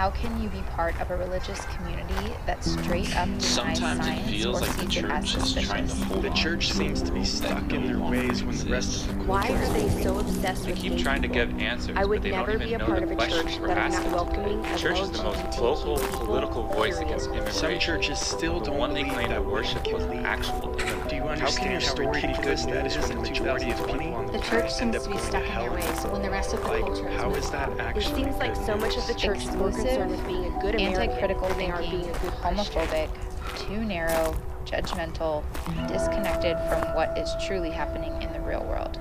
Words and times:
How 0.00 0.08
can 0.12 0.42
you 0.42 0.48
be 0.48 0.62
part 0.62 0.98
of 0.98 1.10
a 1.10 1.16
religious 1.18 1.62
community 1.76 2.32
that 2.46 2.64
straight 2.64 3.14
up 3.18 3.26
denies 3.26 3.44
Sometimes 3.44 4.06
it 4.06 4.30
feels 4.30 4.56
or 4.56 4.60
like 4.64 4.76
the 4.76 4.90
sees 4.90 4.96
it 4.96 5.04
as 5.10 5.30
church 5.30 5.36
is 5.36 5.52
trying 5.66 5.84
to 5.84 5.90
suspicious? 5.90 6.02
hold 6.04 6.22
The 6.24 6.30
on 6.30 6.36
church 6.36 6.68
to 6.68 6.74
seems 6.74 7.02
to 7.02 7.12
be 7.12 7.22
stuck 7.22 7.70
in 7.74 7.86
their 7.86 7.98
ways 7.98 8.42
when 8.42 8.56
the 8.56 8.70
rest 8.70 9.06
of 9.10 9.18
the 9.18 9.24
Why 9.24 9.46
are 9.52 9.72
they 9.74 9.90
so 10.02 10.18
obsessed 10.18 10.64
They 10.64 10.70
with 10.70 10.80
keep 10.80 10.92
gay 10.96 11.02
trying 11.02 11.20
to 11.20 11.28
give 11.28 11.50
answers, 11.58 11.98
I 11.98 12.06
would 12.06 12.22
but 12.22 12.22
they 12.22 12.30
never 12.30 12.52
don't 12.56 12.66
be 12.66 12.72
a 12.72 12.78
know 12.78 12.86
part 12.86 13.00
the 13.00 13.04
of 13.04 13.10
a 13.10 13.14
questions 13.14 13.44
church 13.52 13.60
we're 13.60 13.66
that 13.68 13.76
is 13.90 13.94
asking. 13.94 14.10
not 14.10 14.24
welcoming 14.24 14.62
The 14.62 14.78
church 14.78 15.00
is 15.00 15.10
the 15.10 15.22
most 15.22 15.38
LGBTQ 15.38 15.58
vocal 15.58 15.98
political 15.98 16.62
voice 16.68 16.98
against 16.98 17.26
immigration. 17.26 17.52
Some 17.52 17.78
churches 17.78 18.18
still 18.20 18.58
the 18.60 18.70
don't 18.70 18.78
one 18.78 18.94
they 18.94 19.04
claim 19.04 19.28
that 19.28 19.44
worship 19.44 19.84
women 19.84 19.92
was 19.92 20.04
can 20.04 20.12
an 20.12 20.16
lead. 20.16 20.26
actual 20.26 20.60
Do 20.72 20.86
you 20.86 21.22
immigrant. 21.24 21.30
understand 21.42 21.82
how 21.82 21.94
ridiculous 21.96 22.64
that 22.64 22.86
is 22.86 22.96
when 22.96 23.08
the 23.08 23.14
majority 23.16 23.70
of 23.70 23.76
people 23.86 24.14
on 24.14 24.24
the 24.28 24.32
The 24.32 24.38
church 24.38 24.62
end 24.80 24.94
seems 24.94 24.96
up 24.96 25.02
to 25.02 25.08
be 25.10 25.14
going 25.16 25.26
stuck 25.26 25.42
in 25.44 25.50
hell? 25.50 25.62
their 25.64 25.72
ways 25.74 26.04
when 26.06 26.22
the 26.22 26.30
rest 26.30 26.54
of 26.54 26.62
the 26.62 26.68
Like, 26.68 26.80
culture 26.84 27.08
has 27.08 27.20
how 27.20 27.26
moved 27.28 27.38
is 27.44 27.50
that 27.50 27.68
on. 27.68 27.96
It 27.98 28.02
seems 28.02 28.36
like 28.38 28.56
so 28.56 28.76
much 28.78 28.96
of 28.96 29.06
the 29.06 29.14
church 29.14 29.44
is 29.44 29.54
more 29.56 29.68
Exclusive, 29.68 29.89
concerned 29.90 30.10
with 30.12 30.26
being 30.26 30.44
a 30.44 30.60
good 30.60 30.74
American 30.76 31.02
Anti-critical 31.02 31.48
than 31.48 31.58
they 31.58 31.70
are 31.70 31.78
thinking, 31.78 32.02
being 32.02 32.14
a 32.14 32.18
good 32.20 32.32
Christian. 32.32 32.82
homophobic, 32.82 33.66
too 33.66 33.84
narrow, 33.84 34.36
judgmental, 34.64 35.42
disconnected 35.88 36.56
from 36.68 36.94
what 36.94 37.18
is 37.18 37.34
truly 37.44 37.70
happening 37.70 38.22
in 38.22 38.32
the 38.32 38.40
real 38.40 38.64
world. 38.64 39.00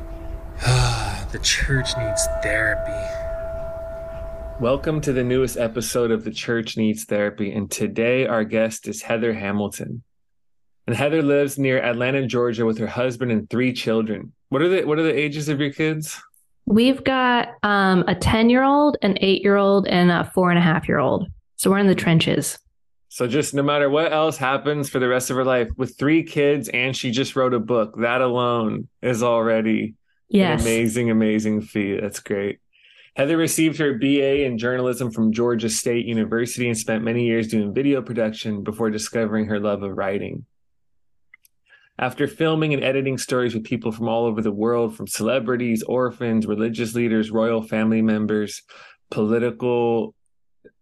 the 1.31 1.39
church 1.43 1.89
needs 1.95 2.25
therapy. 2.41 2.91
Welcome 4.59 4.99
to 5.01 5.13
the 5.13 5.23
newest 5.23 5.57
episode 5.57 6.09
of 6.09 6.23
The 6.23 6.31
Church 6.31 6.75
Needs 6.75 7.05
Therapy, 7.05 7.51
and 7.51 7.69
today 7.69 8.25
our 8.25 8.43
guest 8.43 8.87
is 8.87 9.03
Heather 9.03 9.33
Hamilton. 9.33 10.01
And 10.87 10.95
Heather 10.95 11.21
lives 11.21 11.59
near 11.59 11.79
Atlanta, 11.79 12.25
Georgia 12.25 12.65
with 12.65 12.79
her 12.79 12.87
husband 12.87 13.31
and 13.31 13.47
three 13.47 13.73
children. 13.73 14.33
What 14.49 14.63
are 14.63 14.69
the 14.69 14.85
what 14.85 14.97
are 14.97 15.03
the 15.03 15.15
ages 15.15 15.49
of 15.49 15.59
your 15.59 15.71
kids? 15.71 16.19
We've 16.69 17.03
got 17.03 17.49
um, 17.63 18.03
a 18.07 18.13
10 18.13 18.51
year 18.51 18.63
old, 18.63 18.95
an 19.01 19.17
eight 19.21 19.41
year 19.41 19.55
old, 19.55 19.87
and 19.87 20.11
a 20.11 20.23
four 20.35 20.51
and 20.51 20.59
a 20.59 20.61
half 20.61 20.87
year 20.87 20.99
old. 20.99 21.27
So 21.55 21.71
we're 21.71 21.79
in 21.79 21.87
the 21.87 21.95
trenches. 21.95 22.59
So 23.09 23.25
just 23.25 23.55
no 23.55 23.63
matter 23.63 23.89
what 23.89 24.13
else 24.13 24.37
happens 24.37 24.87
for 24.87 24.99
the 24.99 25.07
rest 25.07 25.31
of 25.31 25.35
her 25.35 25.43
life, 25.43 25.67
with 25.77 25.97
three 25.97 26.21
kids 26.21 26.69
and 26.69 26.95
she 26.95 27.09
just 27.09 27.35
wrote 27.35 27.55
a 27.55 27.59
book, 27.59 27.95
that 28.01 28.21
alone 28.21 28.87
is 29.01 29.23
already 29.23 29.95
Yes. 30.29 30.61
an 30.61 30.67
amazing, 30.67 31.09
amazing 31.09 31.61
feat. 31.61 32.01
That's 32.01 32.19
great. 32.19 32.59
Heather 33.15 33.35
received 33.35 33.79
her 33.79 33.95
BA 33.95 34.45
in 34.45 34.59
journalism 34.59 35.09
from 35.09 35.33
Georgia 35.33 35.69
State 35.69 36.05
University 36.05 36.67
and 36.67 36.77
spent 36.77 37.03
many 37.03 37.25
years 37.25 37.47
doing 37.47 37.73
video 37.73 38.03
production 38.03 38.61
before 38.61 38.91
discovering 38.91 39.47
her 39.47 39.59
love 39.59 39.81
of 39.81 39.97
writing. 39.97 40.45
After 41.99 42.27
filming 42.27 42.73
and 42.73 42.81
editing 42.81 43.17
stories 43.17 43.53
with 43.53 43.65
people 43.65 43.91
from 43.91 44.07
all 44.07 44.25
over 44.25 44.41
the 44.41 44.53
world, 44.53 44.95
from 44.95 45.05
celebrities, 45.05 45.83
orphans, 45.83 46.47
religious 46.47 46.95
leaders, 46.95 47.29
royal 47.29 47.61
family 47.61 48.01
members, 48.01 48.61
political 49.11 50.15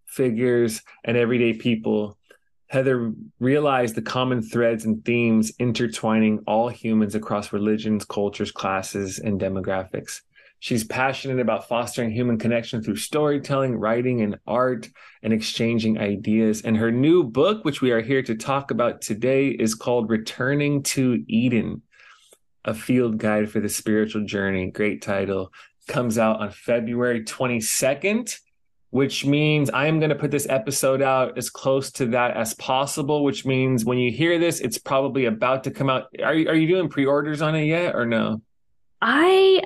figures, 0.06 0.84
and 1.04 1.18
everyday 1.18 1.54
people, 1.54 2.20
Heather 2.68 3.14
realized 3.40 3.96
the 3.96 4.04
common 4.04 4.44
threads 4.44 4.86
and 4.86 5.04
themes 5.04 5.52
intertwining 5.58 6.44
all 6.46 6.70
humans 6.70 7.16
across 7.16 7.52
religions, 7.52 8.06
cultures, 8.06 8.52
classes, 8.52 9.18
and 9.18 9.42
demographics. 9.42 10.22
She's 10.60 10.84
passionate 10.84 11.40
about 11.40 11.68
fostering 11.68 12.12
human 12.12 12.38
connection 12.38 12.82
through 12.82 12.96
storytelling, 12.96 13.76
writing, 13.76 14.22
and 14.22 14.38
art, 14.48 14.90
and 15.22 15.32
exchanging 15.32 16.00
ideas. 16.00 16.64
And 16.64 16.78
her 16.78 16.92
new 16.92 17.24
book, 17.24 17.64
which 17.64 17.82
we 17.82 17.92
are 17.92 18.02
here 18.02 18.24
to 18.24 18.36
talk 18.36 18.72
about 18.72 19.02
today, 19.02 19.50
is 19.50 19.76
called 19.76 20.10
Returning 20.10 20.84
to 20.84 21.24
Eden 21.28 21.84
A 22.66 22.74
Field 22.74 23.18
Guide 23.18 23.52
for 23.52 23.60
the 23.60 23.70
Spiritual 23.70 24.26
Journey. 24.26 24.72
Great 24.72 25.02
title. 25.02 25.54
Comes 25.88 26.18
out 26.18 26.42
on 26.42 26.52
February 26.52 27.24
22nd 27.24 28.38
which 28.90 29.26
means 29.26 29.70
I 29.70 29.88
am 29.88 30.00
going 30.00 30.10
to 30.12 30.16
put 30.16 30.32
this 30.32 30.48
episode 30.50 31.02
out 31.02 31.38
as 31.38 31.50
close 31.50 31.92
to 31.94 32.06
that 32.08 32.38
as 32.38 32.54
possible. 32.54 33.24
Which 33.24 33.46
means 33.46 33.84
when 33.84 33.98
you 33.98 34.12
hear 34.12 34.40
this, 34.40 34.60
it's 34.60 34.78
probably 34.78 35.26
about 35.26 35.66
to 35.66 35.72
come 35.72 35.90
out. 35.90 36.08
Are 36.24 36.34
you 36.34 36.48
are 36.50 36.56
you 36.56 36.68
doing 36.68 36.90
pre-orders 36.90 37.42
on 37.42 37.56
it 37.56 37.66
yet 37.66 37.96
or 37.96 38.06
no? 38.06 38.42
I 39.02 39.62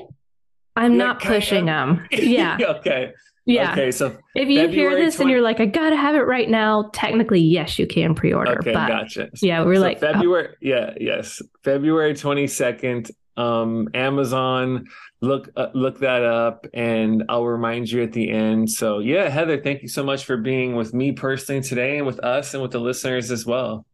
I'm 0.75 0.93
Yeah, 0.93 0.97
not 0.97 1.21
pushing 1.21 1.65
them. 1.65 2.05
Yeah. 2.11 2.57
okay. 2.77 3.13
Yeah. 3.45 3.71
Okay. 3.73 3.91
So 3.91 4.17
If 4.35 4.49
you 4.49 4.67
hear 4.67 4.95
this 4.95 5.15
20 5.15 5.23
and 5.25 5.31
you're 5.31 5.41
like, 5.41 5.59
I 5.59 5.65
gotta 5.65 5.95
have 5.95 6.15
it 6.15 6.21
right 6.27 6.47
now, 6.49 6.89
technically, 6.93 7.39
yes, 7.41 7.79
you 7.79 7.87
can 7.87 8.13
pre-order. 8.15 8.59
okay, 8.59 8.71
but 8.73 8.87
gotcha. 8.87 9.29
yeah, 9.41 9.63
we're 9.63 9.75
So 9.75 9.81
like, 9.81 9.97
oh, 9.97 10.13
February. 10.13 10.55
Yeah. 10.61 10.93
Yes. 10.99 11.41
February 11.63 12.13
twenty 12.15 12.47
second. 12.47 13.09
Um, 13.37 13.87
Amazon. 13.93 14.85
Look 15.21 15.49
uh, 15.55 15.67
look 15.73 15.99
that 15.99 16.23
up, 16.23 16.65
and 16.73 17.23
I'll 17.29 17.45
remind 17.45 17.89
you 17.91 18.01
at 18.03 18.11
the 18.11 18.29
end. 18.31 18.69
So 18.69 18.99
yeah, 18.99 19.29
Heather, 19.29 19.59
thank 19.61 19.81
you 19.83 19.87
so 19.87 20.03
much 20.03 20.25
for 20.25 20.35
being 20.37 20.75
with 20.75 20.93
me 20.93 21.11
personally 21.11 21.61
today, 21.61 21.97
and 21.97 22.05
with 22.07 22.19
us, 22.19 22.53
and 22.53 22.61
with 22.61 22.71
the 22.71 22.79
listeners 22.79 23.29
as 23.31 23.45
well. 23.45 23.85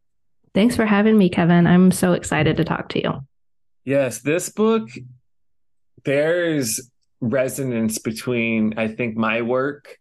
thanks 0.54 0.74
for 0.74 0.86
having 0.86 1.16
me, 1.18 1.28
Kevin. 1.28 1.66
I'm 1.66 1.90
so 1.90 2.12
excited 2.14 2.56
to 2.56 2.64
talk 2.64 2.88
to 2.90 3.02
you. 3.02 3.26
Yes, 3.84 4.20
this 4.20 4.48
book, 4.48 4.88
there's 6.04 6.90
resonance 7.20 7.98
between, 7.98 8.78
I 8.78 8.88
think, 8.88 9.16
my 9.16 9.42
work, 9.42 9.98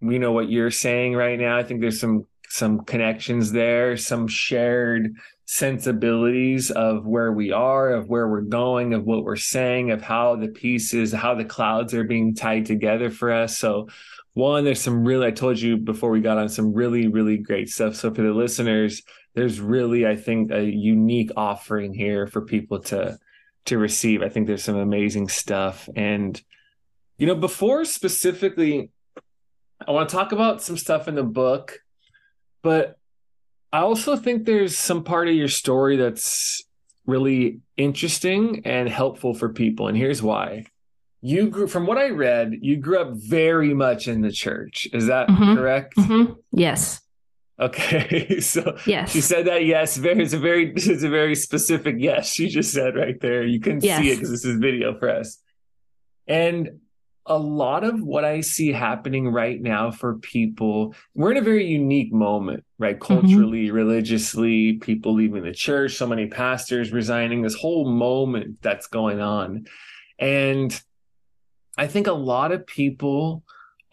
you 0.00 0.18
know, 0.18 0.32
what 0.32 0.50
you're 0.50 0.70
saying 0.70 1.14
right 1.14 1.38
now. 1.38 1.56
I 1.56 1.64
think 1.64 1.80
there's 1.80 2.00
some 2.00 2.26
some 2.50 2.80
connections 2.84 3.52
there, 3.52 3.96
some 3.96 4.26
shared 4.26 5.14
sensibilities 5.44 6.70
of 6.70 7.06
where 7.06 7.32
we 7.32 7.52
are, 7.52 7.90
of 7.90 8.08
where 8.08 8.28
we're 8.28 8.40
going, 8.40 8.94
of 8.94 9.04
what 9.04 9.24
we're 9.24 9.36
saying, 9.36 9.90
of 9.90 10.02
how 10.02 10.36
the 10.36 10.48
pieces, 10.48 11.12
how 11.12 11.34
the 11.34 11.44
clouds 11.44 11.94
are 11.94 12.04
being 12.04 12.34
tied 12.34 12.66
together 12.66 13.10
for 13.10 13.32
us. 13.32 13.56
So 13.58 13.88
one, 14.34 14.64
there's 14.64 14.80
some 14.80 15.04
really, 15.04 15.26
I 15.26 15.30
told 15.30 15.58
you 15.58 15.76
before 15.76 16.10
we 16.10 16.20
got 16.20 16.38
on 16.38 16.48
some 16.48 16.72
really, 16.72 17.08
really 17.08 17.38
great 17.38 17.68
stuff. 17.68 17.96
So 17.96 18.12
for 18.12 18.22
the 18.22 18.32
listeners, 18.32 19.02
there's 19.34 19.60
really, 19.60 20.06
I 20.06 20.16
think, 20.16 20.50
a 20.50 20.62
unique 20.62 21.30
offering 21.36 21.94
here 21.94 22.26
for 22.26 22.42
people 22.42 22.80
to 22.80 23.18
to 23.68 23.78
receive. 23.78 24.22
I 24.22 24.28
think 24.28 24.46
there's 24.46 24.64
some 24.64 24.76
amazing 24.76 25.28
stuff. 25.28 25.88
And 25.96 26.40
you 27.18 27.26
know, 27.26 27.34
before 27.34 27.84
specifically, 27.84 28.90
I 29.86 29.90
want 29.90 30.08
to 30.08 30.14
talk 30.14 30.32
about 30.32 30.62
some 30.62 30.76
stuff 30.76 31.08
in 31.08 31.14
the 31.14 31.22
book, 31.24 31.80
but 32.62 32.96
I 33.72 33.80
also 33.80 34.16
think 34.16 34.44
there's 34.44 34.76
some 34.78 35.02
part 35.04 35.28
of 35.28 35.34
your 35.34 35.48
story 35.48 35.96
that's 35.96 36.62
really 37.06 37.60
interesting 37.76 38.62
and 38.64 38.88
helpful 38.88 39.34
for 39.34 39.48
people. 39.48 39.88
And 39.88 39.96
here's 39.96 40.22
why. 40.22 40.66
You 41.20 41.48
grew 41.48 41.66
from 41.66 41.86
what 41.86 41.98
I 41.98 42.10
read, 42.10 42.58
you 42.62 42.76
grew 42.76 42.98
up 43.00 43.12
very 43.14 43.74
much 43.74 44.06
in 44.06 44.20
the 44.22 44.30
church. 44.30 44.86
Is 44.92 45.06
that 45.06 45.28
Mhm. 45.28 45.56
correct? 45.56 45.94
hmm 45.96 46.24
Yes. 46.52 47.00
Okay. 47.60 48.40
So 48.40 48.76
Yes. 48.86 49.12
she 49.12 49.20
said 49.20 49.46
that 49.46 49.64
yes. 49.64 49.96
Very, 49.96 50.22
it's 50.22 50.32
a 50.32 50.38
very, 50.38 50.72
it's 50.76 51.02
a 51.02 51.08
very 51.08 51.34
specific 51.34 51.96
yes. 51.98 52.32
She 52.32 52.48
just 52.48 52.72
said 52.72 52.94
right 52.96 53.20
there. 53.20 53.44
You 53.44 53.60
can 53.60 53.80
see 53.80 53.88
it 54.10 54.16
because 54.16 54.30
this 54.30 54.44
is 54.44 54.58
video 54.58 54.96
for 54.98 55.10
us. 55.10 55.38
And 56.26 56.80
a 57.26 57.38
lot 57.38 57.84
of 57.84 58.00
what 58.02 58.24
I 58.24 58.40
see 58.40 58.72
happening 58.72 59.28
right 59.28 59.60
now 59.60 59.90
for 59.90 60.14
people, 60.14 60.94
we're 61.14 61.30
in 61.32 61.36
a 61.36 61.42
very 61.42 61.66
unique 61.66 62.12
moment, 62.12 62.64
right? 62.78 62.98
Mm-hmm. 62.98 63.20
Culturally, 63.20 63.70
religiously, 63.70 64.74
people 64.74 65.14
leaving 65.14 65.42
the 65.42 65.52
church, 65.52 65.94
so 65.94 66.06
many 66.06 66.26
pastors 66.26 66.92
resigning, 66.92 67.42
this 67.42 67.54
whole 67.54 67.90
moment 67.90 68.62
that's 68.62 68.86
going 68.86 69.20
on. 69.20 69.66
And 70.18 70.78
I 71.76 71.86
think 71.86 72.06
a 72.06 72.12
lot 72.12 72.50
of 72.52 72.66
people 72.66 73.44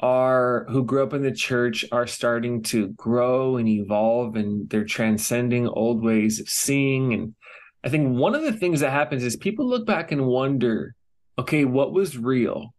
are 0.01 0.65
who 0.69 0.83
grew 0.83 1.03
up 1.03 1.13
in 1.13 1.21
the 1.23 1.31
church 1.31 1.85
are 1.91 2.05
starting 2.07 2.61
to 2.63 2.89
grow 2.89 3.57
and 3.57 3.67
evolve 3.67 4.35
and 4.35 4.69
they're 4.69 4.83
transcending 4.83 5.67
old 5.67 6.03
ways 6.03 6.39
of 6.39 6.49
seeing. 6.49 7.13
And 7.13 7.35
i 7.83 7.89
think 7.89 8.17
one 8.17 8.35
of 8.35 8.41
the 8.41 8.53
things 8.53 8.79
that 8.81 8.91
happens 8.91 9.23
is 9.23 9.35
people 9.37 9.67
look 9.67 9.85
back 9.85 10.11
and 10.11 10.25
wonder 10.25 10.95
okay 11.37 11.65
what 11.65 11.93
was 11.93 12.17
real? 12.17 12.73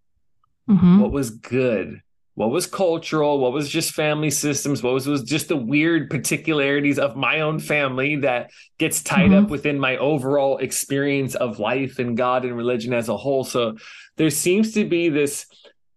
Hmm 0.68 1.00
what 1.00 1.12
was 1.12 1.30
good? 1.30 2.00
What 2.34 2.50
was 2.50 2.66
cultural? 2.66 3.38
What 3.38 3.52
was 3.54 3.66
just 3.70 3.94
family 3.94 4.28
systems? 4.30 4.82
What 4.82 4.92
was 4.92 5.06
was 5.06 5.22
just 5.22 5.48
the 5.48 5.56
weird 5.56 6.10
particularities 6.10 6.98
of 6.98 7.16
my 7.16 7.40
own 7.40 7.58
family 7.60 8.16
that 8.16 8.50
gets 8.76 9.02
tied 9.02 9.30
Mhm. 9.30 9.44
up 9.44 9.48
within 9.50 9.78
my 9.80 9.96
overall 9.96 10.58
experience 10.58 11.34
of 11.34 11.58
life 11.58 11.98
and 11.98 12.14
god 12.14 12.44
and 12.44 12.54
religion 12.54 12.92
as 12.92 13.08
a 13.08 13.16
whole? 13.16 13.42
So 13.44 13.76
there 14.16 14.28
seems 14.28 14.72
to 14.72 14.84
be 14.84 15.08
this 15.08 15.46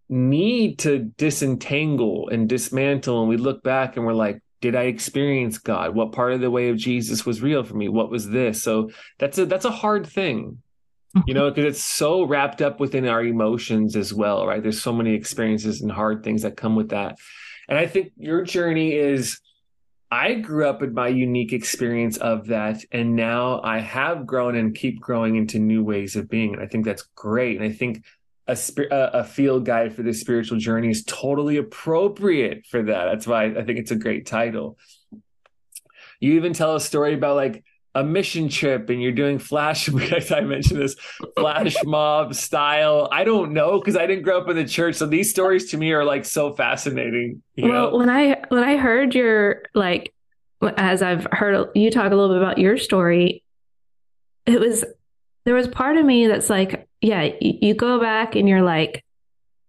need 0.10 0.80
to 0.80 1.00
disentangle 1.18 2.30
and 2.30 2.50
dismantle 2.50 3.20
and 3.20 3.30
we 3.30 3.38
look 3.38 3.62
back 3.62 3.96
and 3.96 4.06
we're 4.06 4.14
like 4.14 4.42
did 4.62 4.76
i 4.76 4.84
experience 4.84 5.58
god? 5.58 5.96
What 5.96 6.12
part 6.12 6.34
of 6.34 6.42
the 6.42 6.52
way 6.52 6.70
of 6.70 6.78
jesus 6.78 7.26
was 7.26 7.42
real 7.42 7.64
for 7.64 7.76
me? 7.76 7.88
What 7.88 8.10
was 8.10 8.30
this? 8.30 8.62
So 8.62 8.92
that's 9.18 9.38
a 9.38 9.46
that's 9.46 9.66
a 9.66 9.72
hard 9.72 10.06
thing 10.06 10.62
you 11.26 11.34
know 11.34 11.46
mm-hmm. 11.46 11.56
because 11.56 11.76
it's 11.76 11.84
so 11.84 12.24
wrapped 12.24 12.62
up 12.62 12.80
within 12.80 13.08
our 13.08 13.24
emotions 13.24 13.96
as 13.96 14.14
well 14.14 14.46
right? 14.46 14.62
There's 14.62 14.82
so 14.82 14.94
many 14.94 15.14
experiences 15.14 15.82
and 15.82 15.92
hard 15.92 16.24
things 16.24 16.42
that 16.42 16.58
come 16.58 16.76
with 16.76 16.90
that. 16.90 17.18
And 17.68 17.78
i 17.78 17.86
think 17.86 18.12
your 18.18 18.44
journey 18.44 18.94
is 18.94 19.40
i 20.12 20.34
grew 20.34 20.68
up 20.68 20.82
in 20.82 20.94
my 20.94 21.08
unique 21.08 21.54
experience 21.54 22.18
of 22.18 22.48
that 22.48 22.84
and 22.92 23.16
now 23.16 23.62
i 23.64 23.80
have 23.80 24.26
grown 24.26 24.56
and 24.56 24.74
keep 24.74 25.00
growing 25.00 25.36
into 25.36 25.60
new 25.60 25.84
ways 25.84 26.16
of 26.16 26.28
being 26.28 26.56
and 26.56 26.64
i 26.64 26.66
think 26.66 26.84
that's 26.84 27.04
great 27.14 27.58
and 27.58 27.64
i 27.64 27.72
think 27.72 28.04
a, 28.50 28.56
spi- 28.56 28.88
a 28.92 29.10
a 29.20 29.24
field 29.24 29.66
guide 29.66 29.94
for 29.94 30.04
the 30.04 30.14
spiritual 30.14 30.58
journey 30.58 30.90
is 30.90 31.04
totally 31.04 31.58
appropriate 31.58 32.66
for 32.66 32.84
that. 32.84 33.06
That's 33.06 33.28
why 33.28 33.46
I 33.46 33.64
think 33.64 33.80
it's 33.80 33.92
a 33.92 33.96
great 33.96 34.26
title. 34.26 34.78
You 36.20 36.34
even 36.34 36.54
tell 36.54 36.76
a 36.76 36.82
story 36.82 37.14
about 37.14 37.36
like 37.36 37.64
a 37.96 38.04
mission 38.04 38.50
trip 38.50 38.90
and 38.90 39.02
you're 39.02 39.12
doing 39.12 39.40
flash 39.40 39.90
I 40.32 40.42
mentioned 40.42 40.82
this 40.82 40.96
flash 41.38 41.76
mob 41.86 42.36
style. 42.36 43.08
I 43.12 43.24
don't 43.24 43.54
know 43.54 43.80
because 43.80 43.96
I 43.96 44.06
didn't 44.08 44.24
grow 44.24 44.42
up 44.42 44.50
in 44.50 44.56
the 44.56 44.66
church. 44.66 44.96
So 44.96 45.06
these 45.06 45.30
stories 45.30 45.72
to 45.72 45.78
me 45.78 45.92
are 45.94 46.04
like 46.04 46.26
so 46.26 46.54
fascinating. 46.54 47.42
You 47.56 47.70
well, 47.70 47.92
know? 47.92 47.98
when 47.98 48.10
I 48.10 48.44
when 48.50 48.64
I 48.64 48.78
heard 48.78 49.16
your 49.16 49.64
like 49.74 50.14
as 50.76 51.02
I've 51.02 51.28
heard 51.32 51.70
you 51.76 51.92
talk 51.92 52.12
a 52.12 52.16
little 52.16 52.36
bit 52.36 52.42
about 52.42 52.58
your 52.58 52.78
story, 52.78 53.44
it 54.46 54.60
was 54.60 54.84
there 55.46 55.56
was 55.56 55.68
part 55.68 55.98
of 55.98 56.06
me 56.06 56.28
that's 56.28 56.50
like, 56.50 56.88
yeah, 57.02 57.30
you, 57.40 57.74
go 57.74 58.00
back 58.00 58.36
and 58.36 58.48
you're 58.48 58.62
like 58.62 59.04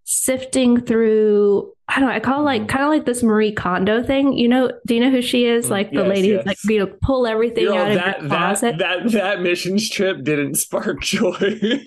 sifting 0.04 0.80
through 0.80 1.72
I 1.88 1.98
don't 1.98 2.08
know, 2.08 2.14
I 2.14 2.20
call 2.20 2.42
it 2.42 2.44
like 2.44 2.68
kind 2.68 2.84
of 2.84 2.90
like 2.90 3.04
this 3.04 3.22
Marie 3.22 3.50
Kondo 3.50 4.00
thing. 4.02 4.38
You 4.38 4.46
know, 4.46 4.70
do 4.86 4.94
you 4.94 5.00
know 5.00 5.10
who 5.10 5.22
she 5.22 5.46
is? 5.46 5.66
Mm, 5.66 5.70
Like 5.70 5.90
the 5.90 6.02
yes, 6.02 6.08
lady 6.08 6.28
who's 6.28 6.36
yes. 6.36 6.46
like 6.46 6.58
you 6.64 6.78
know, 6.78 6.86
pull 7.02 7.26
everything 7.26 7.66
out 7.66 7.90
of 7.90 7.94
that, 7.96 8.20
your 8.20 8.28
that, 8.28 8.36
closet. 8.38 8.78
that 8.78 9.10
that 9.10 9.40
missions 9.40 9.90
trip 9.90 10.22
didn't 10.22 10.54
spark 10.54 11.00
joy. 11.02 11.32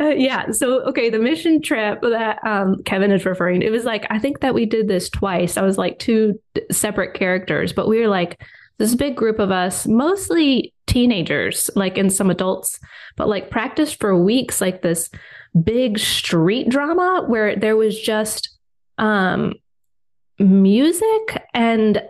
Uh, 0.00 0.08
yeah. 0.08 0.50
So, 0.50 0.80
okay, 0.86 1.08
the 1.08 1.18
mission 1.18 1.62
trip 1.62 2.00
that 2.02 2.44
um, 2.44 2.82
Kevin 2.84 3.12
is 3.12 3.24
referring 3.24 3.62
it 3.62 3.70
was 3.70 3.84
like, 3.84 4.06
I 4.10 4.18
think 4.18 4.40
that 4.40 4.54
we 4.54 4.66
did 4.66 4.88
this 4.88 5.08
twice. 5.08 5.56
I 5.56 5.62
was 5.62 5.78
like 5.78 6.00
two 6.00 6.40
separate 6.72 7.14
characters, 7.14 7.72
but 7.72 7.86
we 7.86 8.00
were 8.00 8.08
like 8.08 8.42
this 8.78 8.94
big 8.94 9.14
group 9.14 9.38
of 9.38 9.52
us, 9.52 9.86
mostly 9.86 10.72
teenagers, 10.90 11.70
like 11.76 11.96
in 11.96 12.10
some 12.10 12.30
adults, 12.30 12.80
but 13.16 13.28
like 13.28 13.48
practiced 13.48 14.00
for 14.00 14.20
weeks, 14.20 14.60
like 14.60 14.82
this 14.82 15.08
big 15.62 15.98
street 15.98 16.68
drama 16.68 17.24
where 17.28 17.54
there 17.54 17.76
was 17.76 17.98
just 17.98 18.58
um, 18.98 19.54
music 20.40 21.44
and 21.54 22.02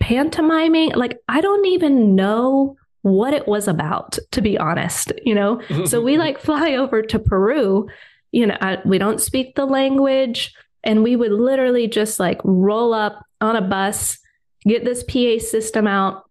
pantomiming. 0.00 0.92
Like, 0.92 1.18
I 1.28 1.40
don't 1.40 1.66
even 1.66 2.14
know 2.14 2.76
what 3.02 3.34
it 3.34 3.48
was 3.48 3.66
about, 3.66 4.18
to 4.30 4.40
be 4.40 4.56
honest, 4.56 5.12
you 5.24 5.34
know? 5.34 5.60
so 5.84 6.00
we 6.00 6.16
like 6.16 6.38
fly 6.38 6.74
over 6.74 7.02
to 7.02 7.18
Peru. 7.18 7.88
You 8.30 8.46
know, 8.46 8.56
I, 8.60 8.78
we 8.84 8.98
don't 8.98 9.20
speak 9.20 9.56
the 9.56 9.66
language, 9.66 10.54
and 10.84 11.02
we 11.02 11.16
would 11.16 11.32
literally 11.32 11.88
just 11.88 12.20
like 12.20 12.40
roll 12.44 12.94
up 12.94 13.26
on 13.40 13.56
a 13.56 13.60
bus, 13.60 14.16
get 14.64 14.84
this 14.84 15.02
PA 15.02 15.44
system 15.44 15.88
out, 15.88 16.24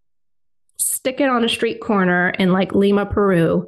stick 0.81 1.21
it 1.21 1.29
on 1.29 1.43
a 1.43 1.49
street 1.49 1.81
corner 1.81 2.29
in 2.29 2.51
like 2.51 2.73
Lima, 2.73 3.05
Peru, 3.05 3.67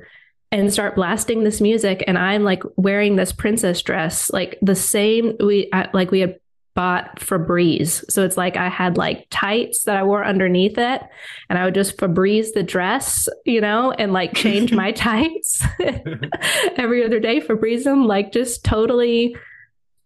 and 0.52 0.72
start 0.72 0.96
blasting 0.96 1.44
this 1.44 1.62
music. 1.62 2.04
And 2.08 2.18
I'm 2.18 2.44
like 2.44 2.64
wearing 2.76 3.16
this 3.16 3.32
princess 3.32 3.82
dress, 3.82 4.32
like 4.32 4.58
the 4.62 4.76
same 4.76 5.36
we 5.40 5.70
I, 5.74 5.90
like 5.94 6.12
we 6.12 6.20
had 6.20 6.40
bought 6.76 7.20
Febreze. 7.20 8.04
So 8.10 8.24
it's 8.24 8.38
like 8.38 8.58
I 8.58 8.68
had 8.68 8.98
like 8.98 9.28
tights 9.30 9.84
that 9.84 9.98
I 9.98 10.04
wore 10.04 10.26
underneath 10.26 10.78
it 10.78 11.02
and 11.50 11.60
I 11.60 11.66
would 11.66 11.76
just 11.76 11.98
Febreze 11.98 12.54
the 12.54 12.64
dress, 12.64 13.28
you 13.46 13.62
know, 13.62 13.92
and 13.92 14.12
like 14.12 14.34
change 14.34 14.72
my 14.72 14.92
tights 14.94 15.64
every 16.78 17.06
other 17.06 17.20
day, 17.20 17.42
Febreze 17.42 17.84
them, 17.84 18.06
like 18.06 18.32
just 18.32 18.64
totally 18.64 19.36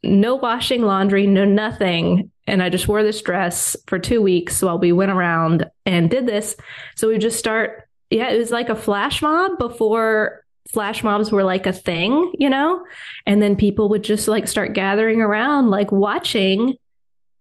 no 0.03 0.35
washing 0.35 0.81
laundry, 0.81 1.27
no 1.27 1.45
nothing. 1.45 2.31
And 2.45 2.63
I 2.63 2.69
just 2.69 2.87
wore 2.87 3.03
this 3.03 3.21
dress 3.21 3.75
for 3.87 3.99
two 3.99 4.21
weeks 4.21 4.61
while 4.61 4.79
we 4.79 4.91
went 4.91 5.11
around 5.11 5.69
and 5.85 6.09
did 6.09 6.25
this. 6.25 6.55
So 6.95 7.09
we 7.09 7.17
just 7.17 7.39
start, 7.39 7.87
yeah, 8.09 8.29
it 8.29 8.37
was 8.37 8.51
like 8.51 8.69
a 8.69 8.75
flash 8.75 9.21
mob 9.21 9.57
before 9.57 10.43
flash 10.71 11.03
mobs 11.03 11.31
were 11.31 11.43
like 11.43 11.65
a 11.65 11.73
thing, 11.73 12.31
you 12.37 12.49
know? 12.49 12.85
And 13.25 13.41
then 13.41 13.55
people 13.55 13.89
would 13.89 14.03
just 14.03 14.27
like 14.27 14.47
start 14.47 14.73
gathering 14.73 15.21
around, 15.21 15.69
like 15.69 15.91
watching. 15.91 16.75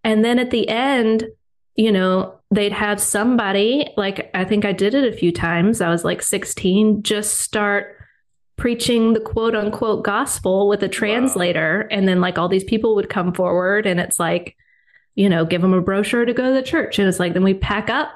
And 0.05 0.25
then 0.25 0.39
at 0.39 0.51
the 0.51 0.69
end, 0.69 1.27
you 1.75 1.93
know, 1.93 2.39
they'd 2.51 2.73
have 2.73 3.01
somebody, 3.01 3.93
like 3.97 4.31
I 4.35 4.45
think 4.45 4.65
I 4.65 4.73
did 4.73 4.95
it 4.95 5.13
a 5.13 5.17
few 5.17 5.33
times. 5.33 5.81
I 5.81 5.91
was 5.91 6.05
like 6.05 6.23
16, 6.23 7.03
just 7.03 7.41
start 7.41 7.97
preaching 8.57 9.13
the 9.13 9.21
quote 9.21 9.55
unquote 9.55 10.05
gospel 10.05 10.69
with 10.69 10.83
a 10.83 10.89
translator. 10.89 11.83
And 11.91 12.09
then 12.09 12.21
like 12.21 12.39
all 12.39 12.49
these 12.49 12.65
people 12.65 12.95
would 12.95 13.11
come 13.11 13.33
forward 13.33 13.87
and 13.87 14.01
it's 14.01 14.19
like, 14.19 14.57
you 15.15 15.29
know, 15.29 15.45
give 15.45 15.63
them 15.63 15.75
a 15.75 15.81
brochure 15.81 16.25
to 16.25 16.33
go 16.33 16.45
to 16.45 16.53
the 16.53 16.63
church. 16.63 16.99
And 16.99 17.09
it's 17.09 17.21
like, 17.21 17.35
then 17.35 17.45
we 17.45 17.55
pack 17.55 17.91
up 17.91 18.11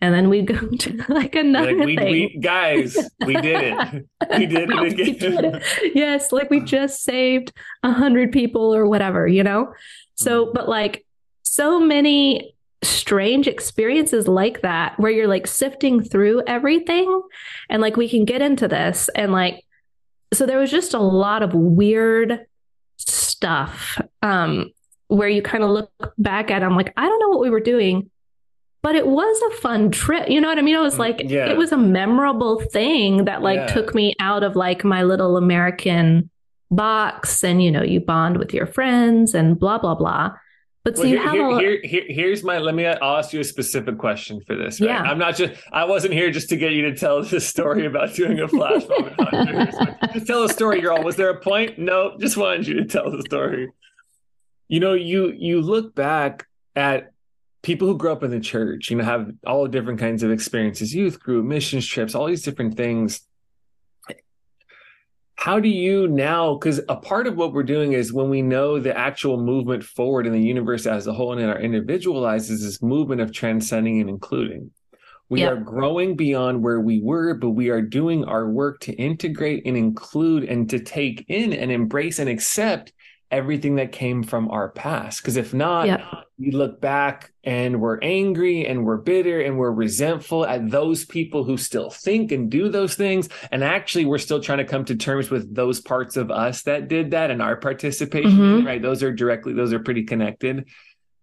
and 0.00 0.14
then 0.14 0.28
we 0.28 0.42
go 0.42 0.54
to 0.78 1.04
like 1.08 1.34
another 1.34 1.76
like 1.76 1.86
we, 1.86 1.96
thing. 1.96 2.12
we 2.12 2.38
guys, 2.40 2.96
we 3.24 3.34
did 3.34 3.74
it. 3.78 4.06
We 4.38 4.46
did 4.46 4.70
it 4.70 4.92
again. 4.92 5.18
did 5.18 5.44
it. 5.44 5.94
Yes, 5.94 6.32
like 6.32 6.50
we 6.50 6.60
just 6.60 7.02
saved 7.02 7.52
a 7.82 7.92
hundred 7.92 8.32
people 8.32 8.74
or 8.74 8.86
whatever, 8.86 9.26
you 9.26 9.42
know? 9.42 9.66
Mm-hmm. 9.66 9.72
So, 10.14 10.52
but 10.52 10.68
like 10.68 11.04
so 11.42 11.80
many 11.80 12.54
strange 12.82 13.46
experiences 13.46 14.26
like 14.26 14.62
that 14.62 14.98
where 14.98 15.10
you're 15.10 15.28
like 15.28 15.46
sifting 15.46 16.02
through 16.02 16.42
everything 16.46 17.22
and 17.68 17.82
like 17.82 17.96
we 17.96 18.08
can 18.08 18.24
get 18.24 18.40
into 18.40 18.66
this 18.68 19.10
and 19.14 19.32
like 19.32 19.64
so 20.32 20.46
there 20.46 20.58
was 20.58 20.70
just 20.70 20.94
a 20.94 20.98
lot 20.98 21.42
of 21.42 21.52
weird 21.54 22.46
stuff 22.96 24.00
um 24.22 24.70
where 25.08 25.28
you 25.28 25.42
kind 25.42 25.64
of 25.64 25.70
look 25.70 25.90
back 26.18 26.50
at 26.50 26.62
I'm 26.62 26.76
like 26.76 26.92
I 26.96 27.06
don't 27.06 27.18
know 27.20 27.28
what 27.28 27.40
we 27.40 27.50
were 27.50 27.60
doing 27.60 28.10
but 28.82 28.94
it 28.94 29.06
was 29.06 29.42
a 29.52 29.56
fun 29.60 29.90
trip 29.90 30.30
you 30.30 30.40
know 30.40 30.48
what 30.48 30.58
I 30.58 30.62
mean 30.62 30.76
it 30.76 30.80
was 30.80 30.98
like 30.98 31.18
Mm, 31.18 31.30
yeah. 31.30 31.50
it 31.50 31.58
was 31.58 31.72
a 31.72 31.76
memorable 31.76 32.60
thing 32.60 33.24
that 33.26 33.42
like 33.42 33.56
Yeah. 33.58 33.66
took 33.66 33.94
me 33.94 34.14
out 34.20 34.42
of 34.42 34.56
like 34.56 34.84
my 34.84 35.02
little 35.02 35.36
American 35.36 36.30
box 36.70 37.42
and 37.44 37.62
you 37.62 37.70
know 37.70 37.82
you 37.82 38.00
bond 38.00 38.38
with 38.38 38.54
your 38.54 38.66
friends 38.66 39.34
and 39.34 39.58
blah 39.58 39.76
blah 39.78 39.94
blah 39.96 40.30
but 40.84 40.96
so 40.96 41.02
Well, 41.02 41.10
you 41.10 41.16
here, 41.18 41.24
have 41.26 41.34
here- 41.34 41.50
a 41.50 41.60
here- 41.60 41.80
here- 41.84 42.04
here's 42.08 42.42
my 42.42 42.58
let 42.58 42.74
me 42.74 42.86
I'll 42.86 43.16
ask 43.18 43.32
you 43.32 43.40
a 43.40 43.44
specific 43.44 43.98
question 43.98 44.40
for 44.46 44.56
this. 44.56 44.80
Right? 44.80 44.88
Yeah. 44.90 45.02
I'm 45.02 45.18
not 45.18 45.36
just 45.36 45.60
I 45.72 45.84
wasn't 45.84 46.14
here 46.14 46.30
just 46.30 46.48
to 46.50 46.56
get 46.56 46.72
you 46.72 46.82
to 46.90 46.96
tell 46.96 47.22
this 47.34 47.46
story 47.46 47.86
about 47.86 48.14
doing 48.14 48.40
a 48.40 48.48
flash 48.48 48.82
mob. 48.88 50.12
just 50.14 50.26
tell 50.26 50.42
a 50.44 50.48
story, 50.48 50.80
girl. 50.80 51.02
Was 51.02 51.16
there 51.16 51.30
a 51.30 51.38
point? 51.40 51.78
No, 51.78 52.16
just 52.18 52.36
wanted 52.36 52.66
you 52.66 52.74
to 52.74 52.84
tell 52.84 53.10
the 53.10 53.22
story. 53.22 53.68
You 54.68 54.80
know, 54.80 54.94
you 54.94 55.32
you 55.36 55.60
look 55.60 55.94
back 55.94 56.46
at 56.76 57.10
people 57.62 57.86
who 57.88 57.96
grew 57.98 58.12
up 58.12 58.22
in 58.22 58.30
the 58.30 58.40
church, 58.40 58.90
you 58.90 58.96
know, 58.96 59.04
have 59.04 59.30
all 59.46 59.66
different 59.66 59.98
kinds 60.00 60.22
of 60.22 60.30
experiences, 60.30 60.94
youth 60.94 61.20
group, 61.20 61.44
missions 61.44 61.86
trips, 61.86 62.14
all 62.14 62.26
these 62.26 62.42
different 62.42 62.76
things. 62.76 63.20
How 65.40 65.58
do 65.58 65.70
you 65.70 66.06
now? 66.06 66.56
Because 66.56 66.82
a 66.90 66.96
part 66.96 67.26
of 67.26 67.34
what 67.34 67.54
we're 67.54 67.62
doing 67.62 67.94
is 67.94 68.12
when 68.12 68.28
we 68.28 68.42
know 68.42 68.78
the 68.78 68.94
actual 68.94 69.42
movement 69.42 69.82
forward 69.82 70.26
in 70.26 70.34
the 70.34 70.42
universe 70.42 70.84
as 70.84 71.06
a 71.06 71.14
whole 71.14 71.32
and 71.32 71.40
in 71.40 71.48
our 71.48 71.58
individualized 71.58 72.50
is 72.50 72.62
this 72.62 72.82
movement 72.82 73.22
of 73.22 73.32
transcending 73.32 74.02
and 74.02 74.10
including. 74.10 74.70
We 75.30 75.40
Yeah. 75.40 75.52
are 75.52 75.56
growing 75.56 76.14
beyond 76.14 76.62
where 76.62 76.82
we 76.82 77.00
were, 77.00 77.32
but 77.32 77.52
we 77.52 77.70
are 77.70 77.80
doing 77.80 78.22
our 78.24 78.50
work 78.50 78.80
to 78.80 78.92
integrate 78.92 79.62
and 79.64 79.78
include 79.78 80.44
and 80.44 80.68
to 80.68 80.78
take 80.78 81.24
in 81.28 81.54
and 81.54 81.72
embrace 81.72 82.18
and 82.18 82.28
accept 82.28 82.92
everything 83.30 83.76
that 83.76 83.92
came 83.92 84.22
from 84.22 84.50
our 84.50 84.70
past. 84.70 85.22
Because 85.22 85.36
if 85.36 85.54
not, 85.54 85.86
Yeah. 85.86 86.04
we 86.38 86.50
look 86.50 86.80
back 86.80 87.32
and 87.44 87.80
we're 87.80 87.98
angry 88.02 88.66
and 88.66 88.84
we're 88.84 88.96
bitter 88.96 89.40
and 89.40 89.56
we're 89.58 89.70
resentful 89.70 90.44
at 90.44 90.70
those 90.70 91.04
people 91.04 91.44
who 91.44 91.56
still 91.56 91.90
think 91.90 92.32
and 92.32 92.50
do 92.50 92.68
those 92.68 92.94
things. 92.94 93.28
And 93.52 93.62
actually, 93.62 94.04
we're 94.04 94.18
still 94.18 94.40
trying 94.40 94.58
to 94.58 94.64
come 94.64 94.84
to 94.86 94.96
terms 94.96 95.30
with 95.30 95.54
those 95.54 95.80
parts 95.80 96.16
of 96.16 96.30
us 96.30 96.62
that 96.62 96.88
did 96.88 97.12
that 97.12 97.30
and 97.30 97.40
our 97.40 97.56
participation, 97.56 98.36
Mhm. 98.62 98.66
right? 98.66 98.82
Those 98.82 99.02
are 99.02 99.12
directly, 99.12 99.52
those 99.52 99.72
are 99.72 99.80
pretty 99.80 100.02
connected. 100.04 100.64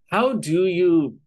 How 0.09 0.33
do 0.33 0.65
you 0.65 1.17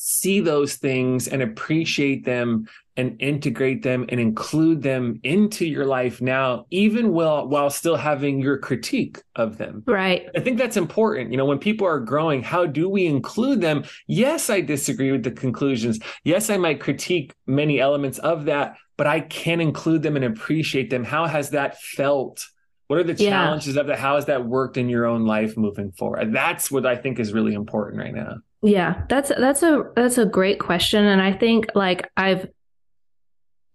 see 0.00 0.40
those 0.40 0.74
things 0.74 1.28
and 1.28 1.42
appreciate 1.42 2.24
them 2.24 2.66
and 2.96 3.20
integrate 3.20 3.82
them 3.82 4.06
and 4.08 4.18
include 4.18 4.82
them 4.82 5.20
into 5.22 5.66
your 5.66 5.84
life 5.86 6.20
now, 6.20 6.66
even 6.70 7.12
while 7.12 7.46
while 7.46 7.70
still 7.70 7.96
having 7.96 8.40
your 8.40 8.58
critique 8.58 9.22
of 9.34 9.58
them? 9.58 9.82
right 9.86 10.26
I 10.36 10.40
think 10.40 10.58
that's 10.58 10.76
important. 10.76 11.30
You 11.30 11.36
know, 11.36 11.44
when 11.44 11.58
people 11.58 11.86
are 11.86 12.00
growing, 12.00 12.42
how 12.42 12.66
do 12.66 12.88
we 12.88 13.06
include 13.06 13.60
them? 13.60 13.84
Yes, 14.06 14.50
I 14.50 14.60
disagree 14.60 15.12
with 15.12 15.22
the 15.24 15.30
conclusions. 15.30 15.98
Yes, 16.24 16.50
I 16.50 16.56
might 16.56 16.80
critique 16.80 17.32
many 17.46 17.80
elements 17.80 18.18
of 18.18 18.46
that, 18.46 18.76
but 18.96 19.06
I 19.06 19.20
can 19.20 19.60
include 19.60 20.02
them 20.02 20.16
and 20.16 20.24
appreciate 20.24 20.90
them. 20.90 21.04
How 21.04 21.26
has 21.26 21.50
that 21.50 21.80
felt? 21.80 22.46
What 22.88 23.00
are 23.00 23.04
the 23.04 23.14
Yeah. 23.14 23.30
challenges 23.30 23.76
of 23.76 23.88
that? 23.88 23.98
How 23.98 24.14
has 24.14 24.26
that 24.26 24.46
worked 24.46 24.76
in 24.76 24.88
your 24.88 25.06
own 25.06 25.24
life 25.26 25.56
moving 25.56 25.90
forward? 25.92 26.32
That's 26.32 26.70
what 26.70 26.86
I 26.86 26.94
think 26.96 27.18
is 27.18 27.32
really 27.32 27.52
important 27.54 28.00
right 28.00 28.14
now. 28.14 28.36
Yeah, 28.62 29.02
that's 29.08 29.30
that's 29.36 29.62
a 29.62 29.84
that's 29.96 30.18
a 30.18 30.24
great 30.24 30.58
question 30.60 31.04
and 31.04 31.20
I 31.20 31.32
think 31.32 31.66
like 31.74 32.08
I've 32.16 32.48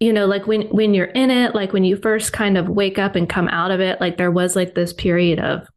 you 0.01 0.11
know 0.11 0.25
like 0.25 0.47
when 0.47 0.63
when 0.63 0.93
you're 0.93 1.05
in 1.05 1.31
it 1.31 1.55
like 1.55 1.71
when 1.71 1.85
you 1.85 1.95
first 1.95 2.33
kind 2.33 2.57
of 2.57 2.67
wake 2.67 2.99
up 2.99 3.15
and 3.15 3.29
come 3.29 3.47
out 3.47 3.71
of 3.71 3.79
it 3.79 4.01
like 4.01 4.17
there 4.17 4.31
was 4.31 4.55
like 4.55 4.75
this 4.75 4.91
period 4.91 5.39
of 5.39 5.67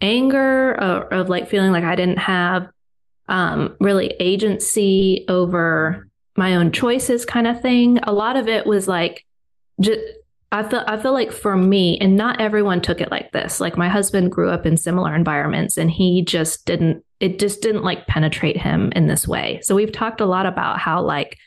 anger 0.00 0.72
or 0.80 1.12
of 1.12 1.28
like 1.28 1.48
feeling 1.48 1.72
like 1.72 1.84
I 1.84 1.96
didn't 1.96 2.18
have 2.18 2.68
um 3.28 3.76
really 3.80 4.14
agency 4.20 5.24
over 5.28 6.08
my 6.36 6.56
own 6.56 6.72
choices 6.72 7.24
kind 7.24 7.46
of 7.46 7.60
thing. 7.62 7.98
A 7.98 8.12
lot 8.12 8.36
of 8.36 8.48
it 8.48 8.66
was 8.66 8.88
like 8.88 9.24
just 9.80 10.00
I 10.52 10.62
feel 10.62 10.84
I 10.86 11.00
feel 11.00 11.12
like 11.12 11.32
for 11.32 11.56
me, 11.56 11.98
and 11.98 12.16
not 12.16 12.40
everyone 12.40 12.80
took 12.80 13.00
it 13.00 13.10
like 13.10 13.32
this. 13.32 13.60
Like 13.60 13.76
my 13.76 13.88
husband 13.88 14.30
grew 14.30 14.50
up 14.50 14.66
in 14.66 14.76
similar 14.76 15.14
environments 15.14 15.76
and 15.76 15.90
he 15.90 16.22
just 16.24 16.64
didn't 16.64 17.04
it 17.18 17.38
just 17.38 17.62
didn't 17.62 17.82
like 17.82 18.06
penetrate 18.06 18.56
him 18.56 18.92
in 18.92 19.06
this 19.06 19.26
way. 19.26 19.60
So 19.62 19.74
we've 19.74 19.92
talked 19.92 20.20
a 20.20 20.26
lot 20.26 20.46
about 20.46 20.78
how 20.78 21.02
like 21.02 21.38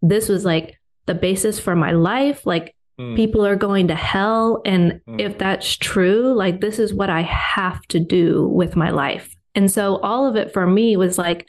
this 0.00 0.28
was 0.28 0.44
like 0.44 0.78
the 1.06 1.14
basis 1.14 1.58
for 1.58 1.74
my 1.76 1.92
life. 1.92 2.44
Like 2.46 2.74
Mm. 2.98 3.16
people 3.16 3.44
are 3.44 3.56
going 3.56 3.88
to 3.88 3.94
hell. 3.96 4.62
And 4.64 5.00
Mm. 5.08 5.20
if 5.20 5.36
that's 5.36 5.76
true, 5.76 6.32
like 6.32 6.60
this 6.60 6.78
is 6.78 6.94
what 6.94 7.10
I 7.10 7.22
have 7.22 7.82
to 7.88 7.98
do 7.98 8.46
with 8.46 8.76
my 8.76 8.90
life. 8.90 9.34
And 9.56 9.68
so 9.68 9.96
all 9.96 10.26
of 10.28 10.36
it 10.36 10.52
for 10.52 10.64
me 10.64 10.96
was 10.96 11.18
like 11.18 11.44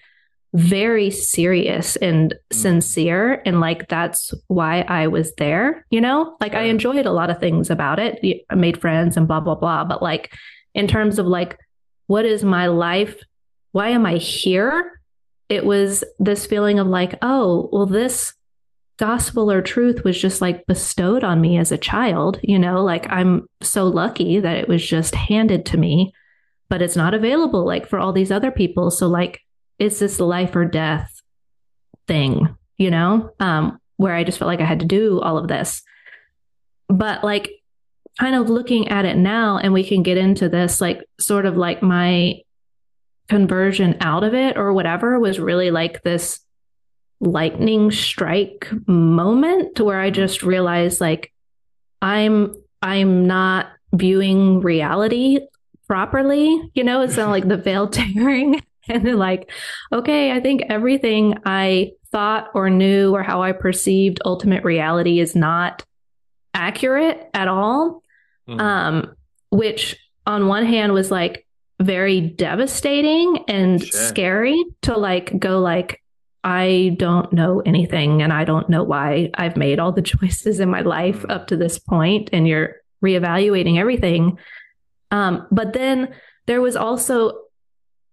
very 0.55 1.12
serious 1.12 1.97
and 1.97 2.33
Mm. 2.33 2.55
sincere. 2.55 3.41
And 3.45 3.59
like 3.59 3.88
that's 3.89 4.33
why 4.47 4.81
I 4.88 5.05
was 5.07 5.33
there, 5.35 5.85
you 5.91 6.01
know? 6.01 6.35
Like 6.41 6.55
I 6.55 6.63
enjoyed 6.63 7.05
a 7.05 7.12
lot 7.12 7.29
of 7.29 7.39
things 7.39 7.69
about 7.69 8.00
it. 8.00 8.19
I 8.50 8.55
made 8.55 8.81
friends 8.81 9.15
and 9.15 9.27
blah, 9.27 9.39
blah, 9.41 9.55
blah. 9.55 9.83
But 9.83 10.01
like 10.01 10.33
in 10.74 10.88
terms 10.88 11.19
of 11.19 11.27
like, 11.27 11.59
what 12.07 12.25
is 12.25 12.43
my 12.43 12.67
life? 12.67 13.21
Why 13.71 13.89
am 13.89 14.05
I 14.05 14.15
here? 14.17 15.00
It 15.47 15.63
was 15.63 16.03
this 16.17 16.47
feeling 16.47 16.79
of 16.79 16.88
like, 16.88 17.17
oh, 17.21 17.69
well, 17.71 17.85
this 17.85 18.33
gospel 18.98 19.52
or 19.52 19.62
truth 19.62 20.04
was 20.04 20.20
just 20.20 20.42
like 20.42 20.66
bestowed 20.68 21.24
on 21.24 21.42
me 21.42 21.58
as 21.58 21.72
a 21.72 21.78
child, 21.78 22.40
you 22.42 22.58
know, 22.58 22.84
like 22.84 23.10
I'm 23.12 23.48
so 23.62 23.86
lucky 23.86 24.40
that 24.40 24.58
it 24.58 24.68
was 24.68 24.86
just 24.86 25.16
handed 25.16 25.66
to 25.68 25.78
me, 25.78 26.14
but 26.70 26.82
it's 26.82 26.96
not 26.96 27.14
available 27.14 27.66
like 27.66 27.88
for 27.88 28.00
all 28.00 28.14
these 28.14 28.32
other 28.32 28.52
people. 28.52 28.92
So 28.92 29.08
like 29.08 29.42
it's 29.80 30.00
this 30.00 30.20
life 30.20 30.56
or 30.56 30.66
death 30.66 31.22
thing, 32.08 32.56
you 32.78 32.90
know, 32.90 33.32
um, 33.40 33.80
where 33.98 34.16
I 34.16 34.24
just 34.24 34.40
felt 34.40 34.48
like 34.48 34.62
I 34.62 34.66
had 34.66 34.80
to 34.80 34.86
do 34.86 35.20
all 35.22 35.38
of 35.38 35.48
this. 35.48 35.82
But 36.88 37.24
like 37.24 37.52
kind 38.20 38.36
of 38.36 38.50
looking 38.50 38.88
at 38.88 39.06
it 39.06 39.18
now, 39.18 39.58
and 39.58 39.74
we 39.74 39.84
can 39.84 40.04
get 40.04 40.18
into 40.18 40.48
this, 40.48 40.80
like 40.80 41.04
sort 41.20 41.46
of 41.46 41.58
like 41.58 41.82
my 41.82 42.42
conversion 43.28 43.98
out 44.02 44.24
of 44.24 44.34
it 44.34 44.56
or 44.56 44.72
whatever 44.72 45.20
was 45.20 45.40
really 45.40 45.72
like 45.72 46.04
this 46.04 46.45
lightning 47.19 47.91
strike 47.91 48.69
moment 48.88 49.79
where 49.79 50.00
I 50.00 50.10
just 50.10 50.43
realized 50.43 51.00
like 51.01 51.31
I'm 52.01 52.55
I'm 52.81 53.25
not 53.27 53.67
viewing 53.93 54.60
reality 54.62 55.39
properly. 55.88 56.60
You 56.74 56.84
know, 56.84 57.01
it's 57.01 57.17
not 57.17 57.29
like 57.29 57.48
the 57.48 57.57
veil 57.57 57.88
tearing 57.89 58.62
and 58.89 59.05
then 59.05 59.17
like, 59.17 59.50
okay, 59.91 60.31
I 60.31 60.39
think 60.39 60.63
everything 60.69 61.39
I 61.45 61.91
thought 62.12 62.50
or 62.53 62.69
knew 62.69 63.13
or 63.15 63.24
how 63.24 63.41
I 63.41 63.51
perceived 63.51 64.22
ultimate 64.25 64.63
reality 64.63 65.19
is 65.19 65.36
not 65.36 65.84
accurate 66.53 67.29
at 67.34 67.48
all. 67.48 68.01
Mhm. 68.48 68.60
Um, 68.62 69.15
which 69.50 69.98
on 70.27 70.48
one 70.48 70.65
hand 70.65 70.93
was 70.93 71.10
like 71.12 71.45
very 71.81 72.22
devastating 72.22 73.43
and 73.48 73.84
Sure. 73.84 74.00
scary 74.07 74.63
to 74.84 74.98
like 74.98 75.38
go 75.39 75.60
like 75.60 76.01
I 76.46 76.96
don't 76.98 77.34
know 77.34 77.62
anything 77.66 78.22
and 78.22 78.32
I 78.32 78.46
don't 78.46 78.70
know 78.70 78.84
why 78.84 79.32
I've 79.34 79.58
made 79.58 79.80
all 79.80 79.92
the 79.92 80.02
choices 80.14 80.60
in 80.60 80.70
my 80.70 80.82
life 80.82 81.24
Mm. 81.24 81.32
up 81.32 81.48
to 81.48 81.58
this 81.58 81.80
point 81.80 82.30
and 82.32 82.48
you're 82.48 82.75
reevaluating 83.04 83.78
everything. 83.78 84.38
Um, 85.12 85.48
but 85.52 85.74
then 85.74 86.14
there 86.46 86.62
was 86.62 86.75
also 86.75 87.40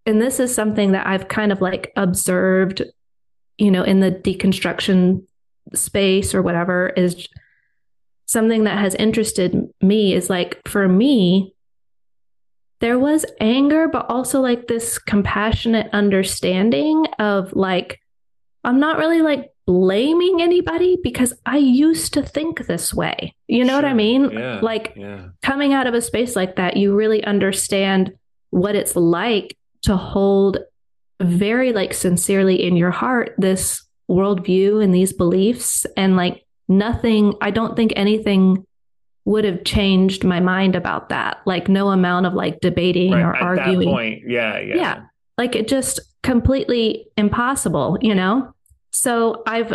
and 0.05 0.21
this 0.21 0.41
is 0.41 0.53
something 0.53 0.93
that 0.93 1.07
I've 1.07 1.29
kind 1.29 1.53
of 1.53 1.61
like 1.61 1.93
observed, 1.95 2.83
you 3.57 3.71
know, 3.71 3.85
in 3.85 4.01
the 4.01 4.11
deconstruction 4.11 5.25
space 5.75 6.35
or 6.35 6.43
whatever 6.43 6.89
is 6.97 7.29
something 8.27 8.65
that 8.65 8.79
has 8.79 8.97
interested 8.97 9.55
me 9.81 10.13
is 10.15 10.29
like 10.29 10.61
for 10.67 10.89
me 10.89 11.55
there 12.81 12.99
was 12.99 13.25
anger 13.41 13.87
but 13.87 14.07
also 14.09 14.41
like 14.41 14.67
this 14.67 14.99
compassionate 14.99 15.89
understanding 15.93 17.07
of 17.21 17.55
like 17.55 18.02
I'm 18.65 18.79
not 18.79 18.99
really 18.99 19.23
like 19.23 19.51
blaming 19.67 20.43
anybody 20.43 20.99
because 21.03 21.35
I 21.47 21.57
used 21.57 22.15
to 22.15 22.23
think 22.23 22.67
this 22.67 22.93
way. 22.93 23.35
You 23.49 23.65
know 23.65 23.75
what 23.75 23.85
I 23.85 23.95
mean? 23.95 24.31
Yeah. 24.31 24.61
Like 24.61 24.95
yeah. 24.97 25.29
coming 25.43 25.73
out 25.73 25.87
of 25.87 25.95
a 25.95 26.01
space 26.01 26.37
like 26.37 26.57
that, 26.57 26.77
you 26.77 26.95
really 26.95 27.23
understand 27.25 28.13
what 28.51 28.75
it's 28.75 28.97
like 28.97 29.57
to 29.83 29.97
hold 29.97 30.59
very 31.21 31.73
like 31.73 31.95
sincerely 31.95 32.63
in 32.63 32.77
your 32.77 32.91
heart 32.91 33.35
this 33.39 33.85
worldview 34.11 34.83
and 34.83 34.95
these 34.95 35.13
beliefs. 35.13 35.87
And 35.97 36.17
like 36.17 36.45
nothing, 36.69 37.35
I 37.41 37.51
don't 37.51 37.77
think 37.77 37.93
anything 37.97 38.67
would 39.25 39.45
have 39.45 39.65
changed 39.65 40.25
my 40.25 40.41
mind 40.41 40.75
about 40.75 41.09
that. 41.11 41.41
Like 41.47 41.69
no 41.69 41.91
amount 41.91 42.27
of 42.27 42.35
like 42.35 42.61
debating 42.61 43.13
Right, 43.13 43.23
or 43.23 43.37
at 43.37 43.43
arguing. 43.43 43.81
that 43.81 43.95
point, 43.95 44.23
yeah, 44.27 44.59
yeah. 44.59 44.75
Yeah. 44.75 45.03
Like 45.39 45.55
it 45.55 45.69
just 45.69 46.01
completely 46.23 47.07
impossible, 47.17 47.99
you 48.01 48.15
know? 48.15 48.55
So 48.93 49.43
I've, 49.47 49.75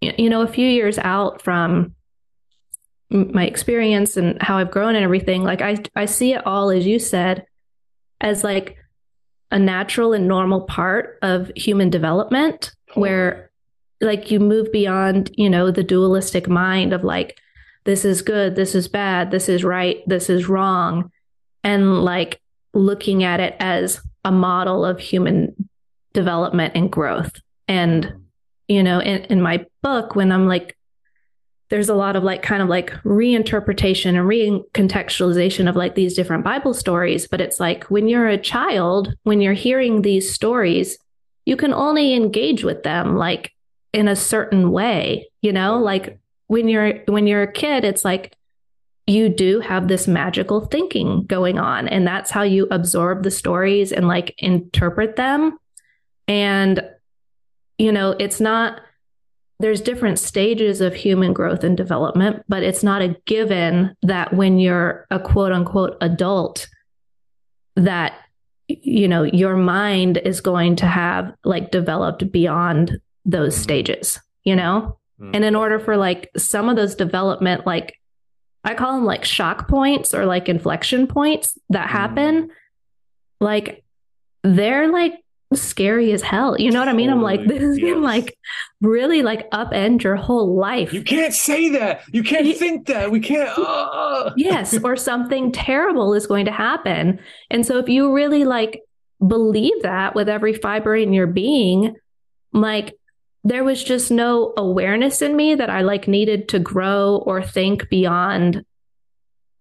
you 0.00 0.30
know, 0.30 0.42
a 0.42 0.48
few 0.48 0.68
years 0.68 0.98
out 0.98 1.42
from 1.42 1.94
my 3.10 3.46
experience 3.46 4.16
and 4.16 4.40
how 4.42 4.58
I've 4.58 4.70
grown 4.70 4.94
and 4.94 5.04
everything, 5.04 5.42
like 5.42 5.62
I, 5.62 5.78
I 5.94 6.06
see 6.06 6.32
it 6.32 6.46
all, 6.46 6.70
as 6.70 6.86
you 6.86 6.98
said, 6.98 7.46
as 8.20 8.42
like 8.42 8.76
a 9.50 9.58
natural 9.58 10.12
and 10.12 10.26
normal 10.26 10.62
part 10.62 11.18
of 11.22 11.50
human 11.54 11.90
development 11.90 12.72
where 12.94 13.50
like 14.00 14.30
you 14.30 14.40
move 14.40 14.72
beyond, 14.72 15.30
you 15.36 15.48
know, 15.48 15.70
the 15.70 15.84
dualistic 15.84 16.48
mind 16.48 16.92
of 16.92 17.04
like, 17.04 17.38
this 17.84 18.04
is 18.04 18.22
good, 18.22 18.56
this 18.56 18.74
is 18.74 18.88
bad, 18.88 19.30
this 19.30 19.48
is 19.48 19.62
right, 19.62 20.02
this 20.06 20.28
is 20.28 20.48
wrong. 20.48 21.10
And 21.62 22.02
like 22.02 22.40
looking 22.72 23.22
at 23.22 23.40
it 23.40 23.54
as 23.60 24.00
a 24.24 24.32
model 24.32 24.84
of 24.84 24.98
human 24.98 25.63
development 26.14 26.72
and 26.74 26.90
growth. 26.90 27.32
And, 27.68 28.24
you 28.68 28.82
know, 28.82 29.00
in, 29.00 29.24
in 29.24 29.42
my 29.42 29.66
book, 29.82 30.16
when 30.16 30.32
I'm 30.32 30.48
like, 30.48 30.76
there's 31.68 31.88
a 31.88 31.94
lot 31.94 32.16
of 32.16 32.22
like 32.22 32.42
kind 32.42 32.62
of 32.62 32.68
like 32.68 32.92
reinterpretation 33.02 34.10
and 34.10 34.28
recontextualization 34.28 35.68
of 35.68 35.76
like 35.76 35.94
these 35.94 36.14
different 36.14 36.44
Bible 36.44 36.72
stories. 36.72 37.26
But 37.26 37.40
it's 37.40 37.58
like 37.58 37.84
when 37.84 38.08
you're 38.08 38.28
a 38.28 38.38
child, 38.38 39.14
when 39.24 39.40
you're 39.40 39.54
hearing 39.54 40.02
these 40.02 40.32
stories, 40.32 40.98
you 41.44 41.56
can 41.56 41.74
only 41.74 42.14
engage 42.14 42.64
with 42.64 42.82
them 42.82 43.16
like 43.16 43.52
in 43.92 44.08
a 44.08 44.16
certain 44.16 44.70
way, 44.72 45.28
you 45.42 45.52
know, 45.52 45.78
like 45.78 46.18
when 46.46 46.68
you're 46.68 46.98
when 47.06 47.26
you're 47.26 47.42
a 47.42 47.52
kid, 47.52 47.84
it's 47.84 48.04
like 48.04 48.36
you 49.06 49.28
do 49.28 49.60
have 49.60 49.88
this 49.88 50.08
magical 50.08 50.64
thinking 50.66 51.24
going 51.26 51.58
on 51.58 51.88
and 51.88 52.06
that's 52.06 52.30
how 52.30 52.42
you 52.42 52.66
absorb 52.70 53.22
the 53.22 53.30
stories 53.30 53.92
and 53.92 54.08
like 54.08 54.34
interpret 54.38 55.16
them 55.16 55.58
and 56.28 56.82
you 57.78 57.92
know 57.92 58.12
it's 58.18 58.40
not 58.40 58.80
there's 59.60 59.80
different 59.80 60.18
stages 60.18 60.80
of 60.80 60.94
human 60.94 61.32
growth 61.32 61.62
and 61.64 61.76
development 61.76 62.42
but 62.48 62.62
it's 62.62 62.82
not 62.82 63.02
a 63.02 63.16
given 63.26 63.94
that 64.02 64.32
when 64.34 64.58
you're 64.58 65.06
a 65.10 65.18
quote 65.18 65.52
unquote 65.52 65.96
adult 66.00 66.66
that 67.76 68.14
you 68.68 69.06
know 69.08 69.22
your 69.22 69.56
mind 69.56 70.16
is 70.18 70.40
going 70.40 70.76
to 70.76 70.86
have 70.86 71.34
like 71.44 71.70
developed 71.70 72.30
beyond 72.32 72.98
those 73.24 73.56
stages 73.56 74.20
you 74.44 74.56
know 74.56 74.98
Mm. 75.20 75.30
and 75.32 75.44
in 75.44 75.54
order 75.54 75.78
for 75.78 75.96
like 75.96 76.28
some 76.36 76.68
of 76.68 76.74
those 76.74 76.96
development 76.96 77.64
like 77.64 78.00
I 78.64 78.74
call 78.74 78.94
them 78.94 79.04
like 79.04 79.24
shock 79.24 79.68
points 79.68 80.12
or 80.12 80.26
like 80.26 80.48
inflection 80.48 81.06
points 81.06 81.56
that 81.68 81.88
happen. 81.88 82.50
Like 83.38 83.84
they're 84.42 84.90
like 84.90 85.22
scary 85.60 86.12
as 86.12 86.22
hell. 86.22 86.58
You 86.58 86.70
know 86.70 86.78
what 86.78 86.88
I 86.88 86.92
mean? 86.92 87.10
I'm 87.10 87.22
like, 87.22 87.44
this 87.46 87.78
yes. 87.78 87.92
can 87.92 88.02
like 88.02 88.36
really 88.80 89.22
like 89.22 89.50
upend 89.50 90.02
your 90.02 90.16
whole 90.16 90.56
life. 90.56 90.92
You 90.92 91.02
can't 91.02 91.34
say 91.34 91.70
that. 91.70 92.02
You 92.12 92.22
can't 92.22 92.46
Ye- 92.46 92.54
think 92.54 92.86
that. 92.86 93.10
We 93.10 93.20
can't. 93.20 93.50
Uh, 93.56 94.32
yes, 94.36 94.78
or 94.84 94.96
something 94.96 95.52
terrible 95.52 96.14
is 96.14 96.26
going 96.26 96.44
to 96.46 96.52
happen. 96.52 97.20
And 97.50 97.66
so 97.66 97.78
if 97.78 97.88
you 97.88 98.12
really 98.12 98.44
like 98.44 98.82
believe 99.26 99.82
that 99.82 100.14
with 100.14 100.28
every 100.28 100.54
fiber 100.54 100.94
in 100.94 101.12
your 101.12 101.26
being, 101.26 101.96
like 102.52 102.94
there 103.42 103.64
was 103.64 103.82
just 103.84 104.10
no 104.10 104.54
awareness 104.56 105.20
in 105.20 105.36
me 105.36 105.54
that 105.54 105.70
I 105.70 105.82
like 105.82 106.08
needed 106.08 106.48
to 106.50 106.58
grow 106.58 107.22
or 107.26 107.42
think 107.42 107.88
beyond 107.90 108.64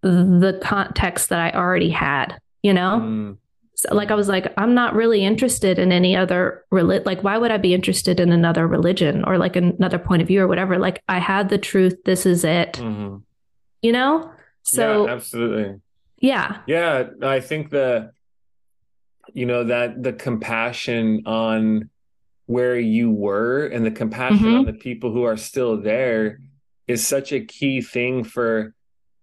the 0.02 0.60
context 0.62 1.30
that 1.30 1.40
I 1.40 1.58
already 1.58 1.90
had, 1.90 2.38
you 2.62 2.74
know? 2.74 3.00
Mm, 3.02 3.38
So, 3.86 3.94
like 3.96 4.12
I 4.12 4.16
was 4.16 4.30
like, 4.30 4.54
I'm 4.58 4.74
not 4.74 4.96
really 4.96 5.26
interested 5.26 5.78
in 5.78 5.92
any 5.92 6.16
other 6.16 6.64
relig- 6.72 7.06
like 7.06 7.22
why 7.24 7.38
would 7.38 7.52
I 7.52 7.58
be 7.58 7.74
interested 7.74 8.20
in 8.20 8.32
another 8.32 8.66
religion 8.68 9.24
or 9.26 9.38
like 9.38 9.56
another 9.58 10.00
point 10.00 10.22
of 10.22 10.28
view 10.28 10.42
or 10.42 10.48
whatever? 10.48 10.78
Like 10.80 11.02
I 11.10 11.20
had 11.20 11.50
the 11.50 11.58
truth, 11.58 11.98
this 12.06 12.26
is 12.26 12.44
it. 12.46 12.74
mhm. 12.74 13.24
You 13.82 13.92
know? 13.92 14.32
So 14.64 15.06
yeah, 15.06 15.12
absolutely. 15.14 15.82
yeah. 16.20 16.58
Yeah, 16.68 17.08
I 17.22 17.42
think 17.42 17.70
the 17.72 18.12
you 19.34 19.46
know 19.46 19.66
that 19.66 20.02
the 20.02 20.14
compassion 20.14 21.24
on 21.26 21.90
where 22.46 22.78
you 22.78 23.10
were 23.12 23.66
and 23.68 23.86
the 23.86 23.92
compassion 23.92 24.46
Mhm. 24.48 24.60
on 24.60 24.66
the 24.66 24.74
people 24.74 25.12
who 25.12 25.24
are 25.24 25.38
still 25.38 25.82
there 25.82 26.40
is 26.88 27.06
such 27.06 27.32
a 27.32 27.40
key 27.42 27.82
thing 27.82 28.24
for 28.24 28.74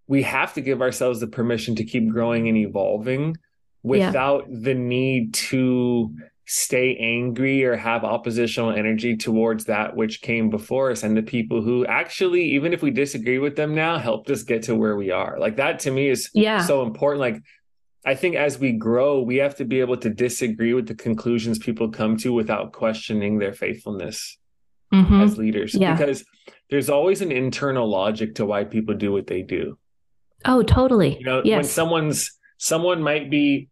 we 0.06 0.22
have 0.22 0.52
to 0.54 0.60
give 0.60 0.82
ourselves 0.82 1.20
the 1.20 1.26
permission 1.28 1.76
to 1.76 1.84
keep 1.84 2.08
growing 2.08 2.48
and 2.48 2.56
evolving 2.58 3.36
without 3.82 4.44
the 4.50 4.74
need 4.74 5.34
to 5.34 6.14
stay 6.46 6.96
angry 6.96 7.64
or 7.64 7.76
have 7.76 8.02
oppositional 8.02 8.70
energy 8.72 9.16
towards 9.16 9.66
that 9.66 9.94
which 9.94 10.20
came 10.20 10.50
before 10.50 10.90
us 10.90 11.04
and 11.04 11.16
the 11.16 11.22
people 11.22 11.62
who 11.62 11.86
actually 11.86 12.42
even 12.42 12.72
if 12.72 12.82
we 12.82 12.90
disagree 12.90 13.38
with 13.38 13.54
them 13.54 13.72
now 13.74 13.96
helped 13.98 14.28
us 14.30 14.42
get 14.42 14.60
to 14.64 14.74
where 14.74 14.96
we 14.96 15.12
are 15.12 15.38
like 15.38 15.56
that 15.56 15.78
to 15.78 15.92
me 15.92 16.08
is 16.08 16.28
Yeah. 16.34 16.60
so 16.64 16.82
important 16.82 17.20
like 17.20 17.40
i 18.04 18.16
think 18.16 18.34
as 18.34 18.58
we 18.58 18.72
grow 18.72 19.20
we 19.22 19.36
have 19.36 19.54
to 19.56 19.64
be 19.64 19.78
able 19.78 19.96
to 19.98 20.10
disagree 20.10 20.74
with 20.74 20.88
the 20.88 20.94
conclusions 20.96 21.56
people 21.60 21.88
come 21.88 22.16
to 22.16 22.32
without 22.32 22.72
questioning 22.72 23.38
their 23.38 23.52
faithfulness 23.52 24.36
Mhm. 24.92 25.22
as 25.22 25.38
leaders 25.38 25.72
Yeah. 25.74 25.92
because 25.96 26.24
there's 26.68 26.90
always 26.90 27.20
an 27.22 27.30
internal 27.30 27.88
logic 27.88 28.34
to 28.36 28.44
why 28.44 28.64
people 28.64 28.94
do 28.96 29.12
what 29.12 29.28
they 29.28 29.42
do 29.42 29.78
Oh, 30.44 30.64
totally. 30.64 31.16
you 31.20 31.24
know 31.26 31.42
when 31.44 31.62
someone's 31.62 32.32
someone 32.60 33.02
might 33.02 33.30
be 33.30 33.68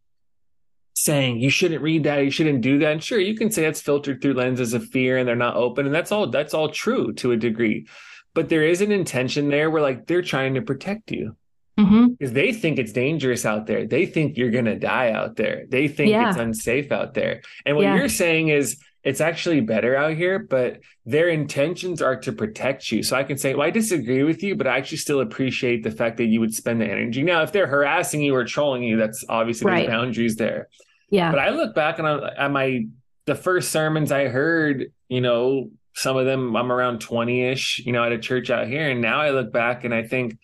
saying 0.95 1.39
you 1.39 1.51
shouldn't 1.51 1.83
read 1.83 2.05
that. 2.05 2.25
You 2.25 2.31
shouldn't 2.31 2.63
do 2.63 2.79
that. 2.81 2.91
And 2.93 3.05
sure 3.05 3.21
you 3.21 3.37
can 3.37 3.51
say 3.53 3.63
that's 3.63 3.81
filtered 3.83 4.21
through 4.21 4.33
lenses 4.35 4.73
of 4.75 4.85
fear 4.87 5.19
and 5.19 5.29
they're 5.29 5.37
not 5.37 5.57
open 5.57 5.87
and 5.87 5.95
that's 5.95 6.11
all 6.11 6.27
that's 6.29 6.55
all 6.55 6.71
true 6.71 7.13
to 7.15 7.31
a 7.33 7.37
degree. 7.37 7.87
But 8.35 8.49
there 8.49 8.65
is 8.65 8.81
an 8.81 8.91
intention 8.91 9.49
there 9.51 9.71
where 9.71 9.83
like 9.83 10.07
they're 10.07 10.23
trying 10.23 10.55
to 10.55 10.63
protect 10.63 11.13
you. 11.13 11.37
Hmm 11.79 12.07
because 12.19 12.33
they 12.33 12.53
think 12.53 12.79
it's 12.79 12.93
dangerous 12.93 13.45
out 13.47 13.67
there. 13.67 13.87
They 13.87 14.07
think 14.07 14.37
you're 14.37 14.51
going 14.51 14.65
to 14.65 14.79
die 14.79 15.13
out 15.13 15.37
there. 15.37 15.65
They 15.69 15.87
think 15.87 16.11
Yeah. 16.11 16.31
it's 16.31 16.39
unsafe 16.39 16.91
out 16.91 17.15
there. 17.15 17.43
And 17.67 17.77
what 17.77 17.83
Yeah. 17.85 17.95
you're 17.97 18.09
saying 18.09 18.49
is 18.49 18.79
it's 19.05 19.21
actually 19.21 19.61
better 19.61 19.97
out 19.97 20.15
here 20.15 20.39
but 20.39 20.81
their 21.07 21.29
intentions 21.29 22.03
are 22.03 22.17
to 22.17 22.33
protect 22.33 22.91
you 22.91 23.03
so 23.03 23.17
i 23.17 23.23
can 23.23 23.39
say 23.39 23.55
well 23.55 23.67
i 23.67 23.71
disagree 23.71 24.23
with 24.25 24.43
you 24.43 24.57
but 24.57 24.67
i 24.67 24.77
actually 24.77 24.99
still 24.99 25.21
appreciate 25.21 25.83
the 25.83 25.91
fact 25.91 26.17
that 26.17 26.27
you 26.27 26.41
would 26.41 26.53
spend 26.55 26.81
the 26.81 26.85
energy 26.87 27.23
now 27.23 27.43
if 27.43 27.53
they're 27.53 27.67
harassing 27.69 28.21
you 28.21 28.35
or 28.35 28.45
trolling 28.45 28.83
you 28.83 28.97
that's 28.97 29.25
obviously 29.29 29.67
Right. 29.71 29.87
there's 29.87 29.89
boundaries 29.89 30.37
there 30.37 30.69
Yeah. 31.11 31.31
but 31.31 31.39
I 31.39 31.51
look 31.51 31.75
back 31.75 31.99
on 32.01 32.07
at 32.37 32.51
my 32.51 32.87
the 33.27 33.35
first 33.35 33.71
sermons 33.73 34.11
I 34.11 34.29
heard, 34.29 34.87
you 35.09 35.21
know, 35.21 35.71
some 35.95 36.17
of 36.17 36.25
them 36.25 36.57
I'm 36.57 36.73
around 36.73 37.01
20ish, 37.01 37.79
you 37.85 37.93
know, 37.93 38.03
at 38.03 38.11
a 38.13 38.19
church 38.19 38.49
out 38.51 38.67
here 38.67 38.89
and 38.91 39.01
now 39.03 39.21
I 39.21 39.31
look 39.31 39.53
back 39.53 39.85
and 39.85 39.93
I 39.95 40.03
think 40.03 40.39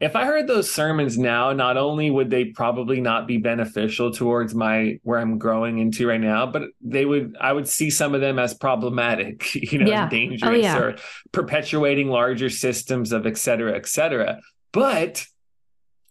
if 0.00 0.16
I 0.16 0.24
heard 0.26 0.46
those 0.48 0.70
sermons 0.70 1.16
now, 1.16 1.52
not 1.52 1.76
only 1.76 2.10
would 2.10 2.28
they 2.28 2.46
probably 2.46 3.00
not 3.00 3.26
be 3.26 3.38
beneficial 3.38 4.10
towards 4.12 4.54
my 4.54 4.98
where 5.02 5.18
I'm 5.20 5.38
growing 5.38 5.78
into 5.78 6.06
right 6.08 6.20
now, 6.20 6.46
but 6.46 6.62
they 6.80 7.04
would 7.04 7.36
I 7.40 7.52
would 7.52 7.68
see 7.68 7.90
some 7.90 8.14
of 8.14 8.20
them 8.20 8.38
as 8.38 8.54
problematic, 8.54 9.54
you 9.72 9.78
know, 9.78 9.86
Yeah. 9.90 10.08
dangerous 10.08 10.42
Oh, 10.42 10.52
yeah. 10.54 10.78
or 10.78 10.96
perpetuating 11.32 12.08
larger 12.08 12.50
systems 12.50 13.12
of 13.12 13.26
et 13.26 13.38
cetera, 13.38 13.74
et 13.76 13.86
cetera. 13.86 14.40
But 14.72 15.24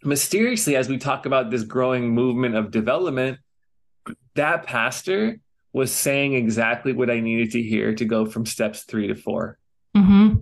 mysteriously, 0.03 0.75
as 0.75 0.89
we 0.89 0.97
talk 0.97 1.25
about 1.25 1.49
this 1.51 1.63
growing 1.63 2.09
movement 2.09 2.55
of 2.55 2.71
development, 2.71 3.39
that 4.35 4.63
pastor 4.65 5.39
was 5.73 5.91
saying 5.91 6.33
exactly 6.33 6.93
what 6.93 7.09
I 7.09 7.19
needed 7.19 7.51
to 7.51 7.61
hear 7.61 7.95
to 7.95 8.05
go 8.05 8.25
from 8.25 8.45
steps 8.45 8.83
three 8.83 9.07
to 9.07 9.15
four. 9.15 9.57
hmm 9.95 10.35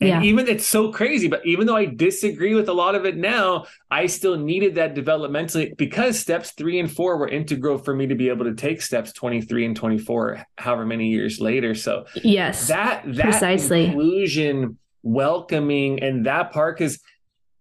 And 0.00 0.08
Yeah. 0.08 0.22
even 0.22 0.48
it's 0.48 0.66
so 0.66 0.90
crazy, 0.90 1.28
but 1.28 1.44
even 1.44 1.66
though 1.66 1.76
I 1.76 1.84
disagree 1.84 2.54
with 2.54 2.70
a 2.70 2.72
lot 2.72 2.94
of 2.94 3.04
it 3.04 3.18
now, 3.18 3.66
I 3.90 4.06
still 4.06 4.38
needed 4.38 4.76
that 4.76 4.94
developmentally 4.94 5.76
because 5.76 6.18
steps 6.18 6.52
three 6.52 6.78
and 6.80 6.90
four 6.90 7.18
were 7.18 7.28
integral 7.28 7.76
for 7.76 7.94
me 7.94 8.06
to 8.06 8.14
be 8.14 8.30
able 8.30 8.46
to 8.46 8.54
take 8.54 8.80
steps 8.80 9.12
23 9.12 9.66
and 9.66 9.76
24, 9.76 10.42
however 10.56 10.86
many 10.86 11.08
years 11.08 11.38
later. 11.38 11.74
So 11.74 12.06
Yes. 12.14 12.68
that 12.68 13.02
that 13.04 13.24
Precisely. 13.24 13.88
inclusion, 13.88 14.78
welcoming, 15.02 16.02
and 16.02 16.24
that 16.24 16.52
part 16.52 16.80
is 16.80 17.00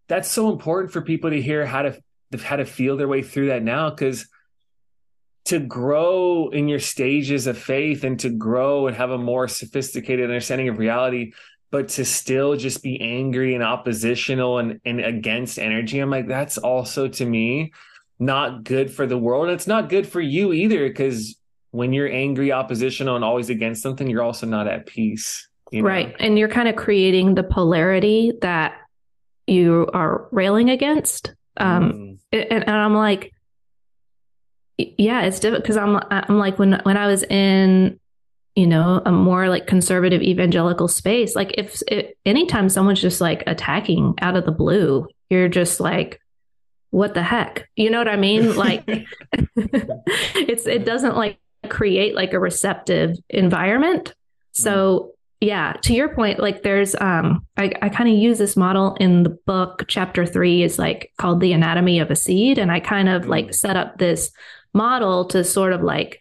that's 0.08 0.32
so 0.32 0.50
important 0.50 0.94
for 0.94 1.02
people 1.02 1.30
to 1.32 1.42
hear 1.42 1.66
how 1.66 1.82
to 1.82 2.02
how 2.42 2.56
to 2.56 2.66
feel 2.66 2.96
their 2.96 3.08
way 3.10 3.22
through 3.22 3.48
that 3.48 3.64
now 3.64 3.90
because 3.90 4.30
to 5.46 5.60
grow 5.60 6.50
in 6.50 6.68
your 6.68 6.80
stages 6.80 7.48
of 7.48 7.58
faith 7.58 8.04
and 8.04 8.20
to 8.20 8.30
grow 8.30 8.86
and 8.88 8.96
have 8.96 9.10
a 9.10 9.18
more 9.18 9.48
sophisticated 9.48 10.26
understanding 10.26 10.70
of 10.70 10.78
reality 10.78 11.32
but 11.72 11.90
to 11.90 12.04
still 12.04 12.56
just 12.56 12.82
be 12.82 13.00
angry 13.00 13.54
and 13.54 13.64
oppositional 13.64 14.58
and, 14.58 14.80
and 14.86 15.00
against 15.00 15.60
energy 15.60 16.00
i'm 16.00 16.10
like 16.10 16.28
that's 16.28 16.58
also 16.58 17.08
to 17.08 17.26
me 17.26 17.72
not 18.20 18.64
good 18.64 18.92
for 18.92 19.06
the 19.06 19.18
world 19.18 19.50
it's 19.50 19.68
not 19.68 19.90
good 19.90 20.08
for 20.08 20.22
you 20.22 20.54
either 20.54 20.88
because 20.88 21.38
when 21.72 21.94
you're 21.94 22.10
angry 22.12 22.52
oppositional 22.52 23.16
and 23.16 23.24
always 23.24 23.50
against 23.50 23.82
something 23.82 24.10
you're 24.10 24.24
also 24.24 24.46
not 24.46 24.68
at 24.68 24.86
peace 24.86 25.48
you 25.72 25.82
know? 25.82 25.88
Right. 25.88 26.16
And 26.20 26.40
you're 26.40 26.50
kind 26.50 26.68
of 26.68 26.76
creating 26.76 27.36
the 27.36 27.44
polarity 27.44 28.34
that 28.42 28.74
you 29.48 29.88
are 29.94 30.28
railing 30.32 30.70
against. 30.70 31.34
Um, 31.58 31.92
Mm. 31.92 32.20
and, 32.32 32.64
and 32.64 32.72
I'm 32.72 32.96
like, 32.96 33.34
yeah, 34.78 35.22
it's 35.24 35.40
difficult 35.40 35.64
because 35.64 35.78
I'm 35.78 36.00
I'm 36.10 36.40
like 36.40 36.58
when 36.58 36.80
when 36.84 36.96
I 36.96 37.08
was 37.08 37.24
in 37.24 37.99
you 38.60 38.68
know 38.68 39.02
a 39.06 39.12
more 39.12 39.48
like 39.48 39.68
conservative 39.68 40.22
evangelical 40.22 40.90
space, 40.90 41.36
like 41.36 41.54
if, 41.58 41.82
if 41.88 42.12
anytime 42.26 42.68
someone's 42.68 43.02
just 43.02 43.22
like 43.22 43.42
attacking 43.48 44.16
out 44.22 44.36
of 44.36 44.46
the 44.46 44.52
blue, 44.52 45.08
you're 45.30 45.48
just 45.48 45.80
like, 45.80 46.20
what 46.90 47.14
the 47.14 47.24
heck, 47.24 47.70
you 47.78 47.90
know 47.90 48.00
what 48.00 48.10
I 48.10 48.18
mean? 48.18 48.56
Like, 48.56 48.84
it's 49.56 50.68
it 50.68 50.86
doesn't 50.86 51.16
like 51.16 51.38
create 51.70 52.16
like 52.16 52.34
a 52.34 52.40
receptive 52.40 53.16
environment. 53.30 54.14
So 54.52 55.14
yeah, 55.40 55.74
to 55.84 55.94
your 55.94 56.14
point, 56.14 56.40
like 56.40 56.64
there's 56.64 56.96
um 56.96 57.46
I, 57.56 57.72
I 57.82 57.88
kind 57.88 58.10
of 58.10 58.18
use 58.18 58.40
this 58.40 58.58
model 58.58 58.96
in 59.00 59.24
the 59.24 59.30
book. 59.30 59.86
Chapter 59.88 60.26
three 60.26 60.64
is 60.64 60.78
like 60.78 61.14
called 61.18 61.40
the 61.40 61.54
anatomy 61.54 62.00
of 62.00 62.12
a 62.12 62.16
seed. 62.16 62.58
And 62.58 62.72
I 62.72 62.82
kind 62.82 63.08
of 63.08 63.28
like 63.28 63.54
set 63.54 63.78
up 63.78 63.98
this 63.98 64.32
model 64.74 65.26
to 65.26 65.46
sort 65.46 65.72
of 65.72 65.82
like 65.82 66.20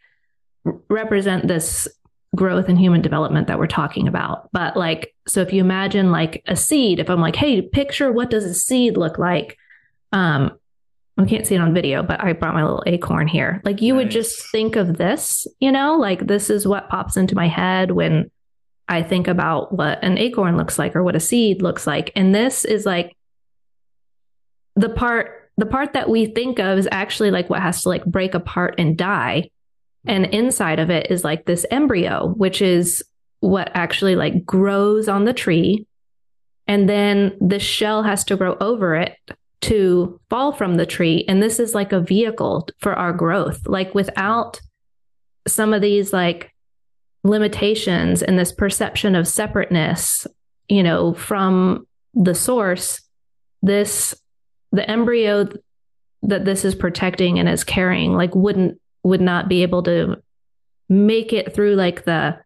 represent 0.89 1.49
this 1.49 1.89
growth 2.37 2.69
and 2.69 2.79
human 2.79 3.01
development 3.01 3.47
that 3.47 3.59
we're 3.59 3.67
talking 3.67 4.07
about. 4.07 4.49
But 4.53 4.77
like, 4.77 5.15
so 5.27 5.41
if 5.41 5.53
you 5.53 5.61
imagine 5.61 6.11
like 6.11 6.43
a 6.47 6.57
seed, 6.57 6.99
if 6.99 7.09
I'm 7.09 7.21
like, 7.21 7.37
hey, 7.37 7.63
picture 7.63 8.13
what 8.13 8.31
does 8.31 8.45
a 8.45 8.55
seed 8.55 8.97
look 8.97 9.19
like? 9.19 9.57
Um, 10.13 10.53
we 11.17 11.27
can't 11.27 11.47
see 11.47 11.57
it 11.57 11.61
on 11.61 11.75
video, 11.75 12.03
but 12.03 12.23
I 12.23 12.33
brought 12.33 12.55
my 12.55 12.63
little 12.63 12.85
acorn 12.87 13.27
here. 13.27 13.61
Like 13.65 13.83
you 13.83 13.97
would 13.97 14.11
just 14.11 14.51
think 14.53 14.77
of 14.77 14.99
this, 14.99 15.47
you 15.59 15.73
know, 15.73 15.97
like 15.97 16.27
this 16.27 16.49
is 16.49 16.67
what 16.67 16.89
pops 16.89 17.17
into 17.17 17.35
my 17.35 17.49
head 17.49 17.91
when 17.91 18.31
I 18.89 19.03
think 19.03 19.27
about 19.27 19.73
what 19.73 20.03
an 20.05 20.17
acorn 20.17 20.57
looks 20.57 20.79
like 20.79 20.95
or 20.95 21.03
what 21.03 21.17
a 21.17 21.21
seed 21.21 21.61
looks 21.61 21.87
like. 21.87 22.13
And 22.15 22.35
this 22.35 22.65
is 22.65 22.87
like 22.87 23.17
the 24.77 24.89
part 24.89 25.51
the 25.57 25.67
part 25.67 25.95
that 25.95 26.09
we 26.09 26.27
think 26.27 26.61
of 26.61 26.79
is 26.79 26.89
actually 26.93 27.33
like 27.33 27.51
what 27.51 27.61
has 27.61 27.83
to 27.83 27.89
like 27.89 28.05
break 28.05 28.35
apart 28.35 28.77
and 28.79 28.97
die. 28.97 29.51
And 30.09 30.27
inside 30.27 30.81
of 30.81 30.91
it 30.91 31.11
is 31.11 31.23
like 31.23 31.45
this 31.45 31.67
embryo, 31.71 32.33
which 32.37 32.63
is 32.63 33.05
what 33.41 33.71
actually 33.75 34.17
like 34.17 34.45
grows 34.45 35.07
on 35.09 35.25
the 35.25 35.35
tree. 35.35 35.87
And 36.67 36.89
then 36.89 37.37
the 37.41 37.59
shell 37.59 38.03
has 38.03 38.25
to 38.25 38.37
grow 38.37 38.57
over 38.61 38.97
it 38.97 39.17
to 39.61 40.19
fall 40.31 40.53
from 40.53 40.77
the 40.77 40.87
tree. 40.87 41.25
And 41.29 41.43
this 41.43 41.61
is 41.61 41.75
like 41.75 41.93
a 41.93 42.01
vehicle 42.01 42.69
for 42.79 42.95
our 42.95 43.13
growth. 43.13 43.67
Like 43.67 43.95
without 43.95 44.61
some 45.47 45.73
of 45.73 45.83
these 45.83 46.13
like 46.13 46.55
limitations 47.23 48.23
and 48.23 48.39
this 48.39 48.53
perception 48.53 49.15
of 49.15 49.29
separateness, 49.29 50.27
you 50.69 50.83
know, 50.83 51.15
from 51.15 51.87
the 52.15 52.35
source, 52.35 53.01
this 53.63 54.15
the 54.73 54.89
embryo 54.89 55.49
that 56.23 56.45
this 56.45 56.65
is 56.65 56.75
protecting 56.75 57.39
and 57.39 57.49
is 57.49 57.65
carrying 57.65 58.13
like 58.13 58.35
wouldn't 58.35 58.81
would 59.03 59.21
not 59.21 59.49
be 59.49 59.63
able 59.63 59.83
to 59.85 60.17
make 60.89 61.33
it 61.33 61.55
through 61.55 61.75
like 61.75 62.05
the 62.05 62.39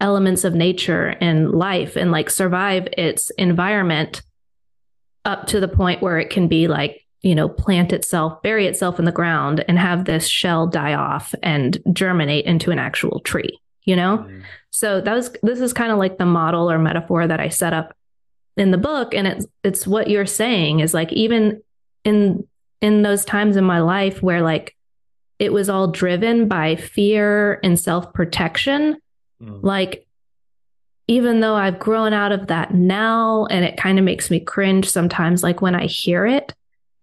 elements 0.00 0.44
of 0.44 0.54
nature 0.54 1.16
and 1.20 1.50
life 1.50 1.96
and 1.96 2.12
like 2.12 2.30
survive 2.30 2.86
its 2.96 3.30
environment 3.30 4.22
up 5.24 5.46
to 5.48 5.58
the 5.60 5.68
point 5.68 6.00
where 6.00 6.18
it 6.18 6.30
can 6.30 6.46
be 6.46 6.68
like 6.68 7.04
you 7.22 7.34
know 7.34 7.48
plant 7.48 7.92
itself 7.92 8.40
bury 8.42 8.66
itself 8.68 9.00
in 9.00 9.04
the 9.04 9.12
ground 9.12 9.64
and 9.66 9.76
have 9.76 10.04
this 10.04 10.28
shell 10.28 10.68
die 10.68 10.94
off 10.94 11.34
and 11.42 11.78
germinate 11.92 12.44
into 12.44 12.70
an 12.70 12.78
actual 12.78 13.18
tree 13.20 13.58
you 13.82 13.96
know 13.96 14.18
Mm. 14.18 14.42
so 14.70 15.00
that 15.00 15.14
was 15.14 15.34
this 15.42 15.60
is 15.60 15.72
kind 15.72 15.90
of 15.90 15.98
like 15.98 16.16
the 16.18 16.24
model 16.24 16.70
or 16.70 16.78
metaphor 16.78 17.26
that 17.26 17.40
I 17.40 17.48
set 17.48 17.72
up 17.72 17.92
in 18.56 18.70
the 18.70 18.78
book 18.78 19.12
and 19.14 19.26
it's 19.26 19.46
it's 19.64 19.84
what 19.84 20.08
you're 20.08 20.26
saying 20.26 20.78
is 20.78 20.94
like 20.94 21.12
even 21.12 21.60
in 22.04 22.46
in 22.80 23.02
those 23.02 23.24
times 23.24 23.56
in 23.56 23.64
my 23.64 23.80
life 23.80 24.22
where 24.22 24.42
like 24.42 24.76
it 25.38 25.52
was 25.52 25.68
all 25.68 25.88
driven 25.88 26.48
by 26.48 26.76
fear 26.76 27.60
and 27.62 27.78
self-protection 27.78 28.96
Mm. 29.40 29.60
like 29.62 30.04
even 31.06 31.38
though 31.38 31.54
I've 31.54 31.78
grown 31.78 32.12
out 32.12 32.32
of 32.32 32.48
that 32.48 32.74
now 32.74 33.46
and 33.46 33.64
it 33.64 33.76
kind 33.76 33.98
of 34.00 34.04
makes 34.04 34.30
me 34.32 34.40
cringe 34.40 34.90
sometimes 34.90 35.44
like 35.44 35.62
when 35.62 35.76
I 35.76 35.86
hear 35.86 36.26
it 36.26 36.52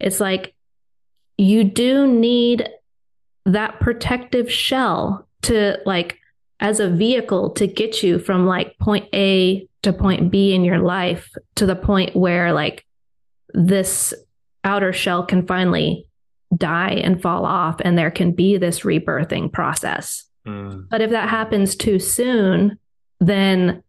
it's 0.02 0.20
like 0.20 0.54
you 1.38 1.64
do 1.64 2.08
need 2.08 2.68
that 3.46 3.80
protective 3.80 4.52
shell 4.52 5.28
to 5.44 5.78
like 5.86 6.20
as 6.60 6.82
a 6.82 6.90
vehicle 6.90 7.52
to 7.52 7.68
get 7.68 8.04
you 8.04 8.20
from 8.20 8.46
like 8.46 8.78
point 8.80 9.08
A 9.14 9.66
to 9.84 9.94
point 9.94 10.30
B 10.30 10.54
in 10.54 10.66
your 10.66 10.80
life 10.80 11.32
to 11.56 11.66
the 11.66 11.76
point 11.76 12.16
where 12.18 12.52
like 12.52 12.86
this 13.54 14.14
outer 14.66 14.92
shell 14.92 15.26
can 15.26 15.48
finally 15.48 16.06
die 16.56 16.92
and 17.04 17.22
fall 17.22 17.46
off 17.46 17.78
and 17.82 17.98
there 17.98 18.12
can 18.12 18.32
be 18.32 18.58
this 18.58 18.82
rebirthing 18.82 19.52
process. 19.52 20.24
Mm. 20.48 20.88
But 20.90 21.02
if 21.02 21.10
that 21.12 21.30
happens 21.30 21.76
too 21.76 22.00
soon, 22.00 22.78
then 23.20 23.82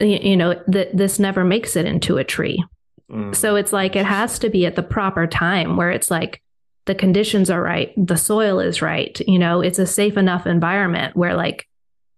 you 0.00 0.36
know 0.36 0.60
that 0.66 0.96
this 0.96 1.18
never 1.18 1.44
makes 1.44 1.76
it 1.76 1.86
into 1.86 2.18
a 2.18 2.24
tree. 2.24 2.62
Mm. 3.10 3.34
So 3.34 3.56
it's 3.56 3.72
like 3.72 3.96
it 3.96 4.04
has 4.06 4.38
to 4.40 4.50
be 4.50 4.66
at 4.66 4.76
the 4.76 4.82
proper 4.82 5.26
time 5.26 5.76
where 5.76 5.90
it's 5.90 6.10
like 6.10 6.42
the 6.86 6.94
conditions 6.94 7.48
are 7.48 7.62
right, 7.62 7.92
the 7.96 8.16
soil 8.16 8.60
is 8.60 8.82
right, 8.82 9.18
you 9.26 9.38
know, 9.38 9.60
it's 9.62 9.78
a 9.78 9.86
safe 9.86 10.16
enough 10.16 10.46
environment 10.46 11.16
where 11.16 11.34
like 11.34 11.66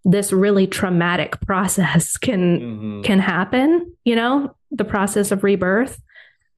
this 0.05 0.33
really 0.33 0.67
traumatic 0.67 1.41
process 1.47 2.17
can 2.17 2.61
Mhm. 2.61 3.05
can 3.05 3.19
happen, 3.21 3.93
you 4.05 4.17
know, 4.17 4.55
the 4.73 4.85
process 4.85 5.31
of 5.31 5.45
rebirth. 5.45 6.01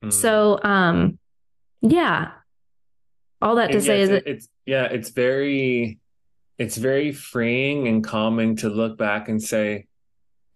Mm. 0.04 0.12
So 0.12 0.60
um 0.62 1.18
yeah. 1.82 2.30
All 3.40 3.54
that 3.56 3.68
to 3.68 3.74
And 3.76 3.82
say 3.84 3.98
yes, 4.00 4.08
is 4.08 4.14
it- 4.16 4.22
it's 4.26 4.48
yeah, 4.66 4.84
it's 4.84 5.10
very 5.10 5.98
it's 6.58 6.76
very 6.76 7.12
freeing 7.12 7.86
and 7.86 8.02
calming 8.02 8.56
to 8.56 8.68
look 8.68 8.98
back 8.98 9.28
and 9.28 9.40
say 9.40 9.86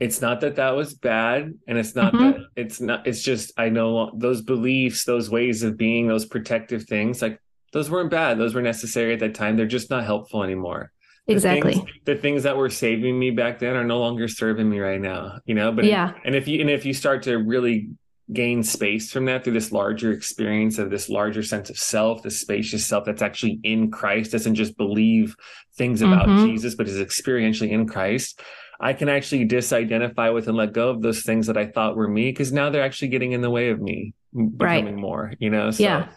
it's 0.00 0.20
not 0.20 0.40
that 0.40 0.56
that 0.56 0.70
was 0.74 0.94
bad 0.94 1.54
and 1.68 1.78
it's 1.78 1.94
not 1.94 2.12
Mhm. 2.12 2.18
that 2.32 2.40
it's 2.56 2.80
not 2.80 3.06
it's 3.06 3.22
just 3.22 3.52
I 3.56 3.68
know 3.68 4.10
those 4.16 4.42
beliefs, 4.42 5.04
those 5.04 5.30
ways 5.30 5.62
of 5.62 5.76
being, 5.76 6.08
those 6.08 6.26
protective 6.26 6.84
things 6.84 7.22
like 7.22 7.38
those 7.72 7.88
weren't 7.88 8.10
bad. 8.10 8.36
Those 8.38 8.54
were 8.54 8.62
necessary 8.62 9.12
at 9.14 9.20
that 9.20 9.34
time. 9.34 9.56
They're 9.56 9.66
just 9.66 9.88
not 9.90 10.04
helpful 10.04 10.42
anymore. 10.42 10.92
The 11.28 11.34
exactly. 11.34 11.74
things- 11.74 11.90
the 12.04 12.16
things 12.16 12.42
that 12.42 12.56
were 12.56 12.68
saving 12.68 13.16
me 13.16 13.30
back 13.30 13.60
then 13.60 13.76
are 13.76 13.84
no 13.84 14.00
longer 14.00 14.26
serving 14.26 14.68
me 14.68 14.80
right 14.80 15.00
now, 15.00 15.38
you 15.46 15.54
know, 15.54 15.70
but 15.70 15.84
Yeah. 15.84 16.14
and 16.24 16.34
if 16.34 16.48
you 16.48 16.60
and 16.60 16.68
if 16.68 16.84
you 16.84 16.92
start 16.94 17.22
to 17.22 17.36
really 17.38 17.90
gain 18.32 18.62
space 18.62 19.10
from 19.12 19.24
that 19.26 19.44
through 19.44 19.52
this 19.52 19.72
larger 19.72 20.12
experience 20.12 20.78
of 20.78 20.90
this 20.90 21.08
larger 21.08 21.42
sense 21.42 21.70
of 21.70 21.78
self, 21.78 22.22
this 22.22 22.40
spacious 22.40 22.86
self 22.86 23.04
that's 23.04 23.22
actually 23.22 23.60
in 23.62 23.90
Christ, 23.90 24.32
doesn't 24.32 24.54
just 24.54 24.76
believe 24.76 25.34
things 25.76 26.02
about 26.02 26.28
Mhm. 26.28 26.46
Jesus, 26.46 26.74
but 26.74 26.86
is 26.88 26.98
experientially 26.98 27.70
in 27.70 27.86
Christ. 27.86 28.40
I 28.80 28.92
can 28.94 29.08
actually 29.08 29.46
disidentify 29.46 30.34
with 30.34 30.48
and 30.48 30.56
let 30.56 30.72
go 30.72 30.90
of 30.90 31.02
those 31.02 31.22
things 31.22 31.46
that 31.46 31.56
I 31.56 31.66
thought 31.66 31.96
were 31.96 32.08
me 32.08 32.30
because 32.30 32.52
now 32.52 32.68
they're 32.70 32.82
actually 32.82 33.08
getting 33.08 33.32
in 33.32 33.40
the 33.40 33.50
way 33.50 33.70
of 33.70 33.80
me 33.80 34.12
Right. 34.34 34.80
becoming 34.82 35.00
more, 35.00 35.32
you 35.38 35.50
know? 35.50 35.70
So, 35.70 35.82
Yeah. 35.82 36.08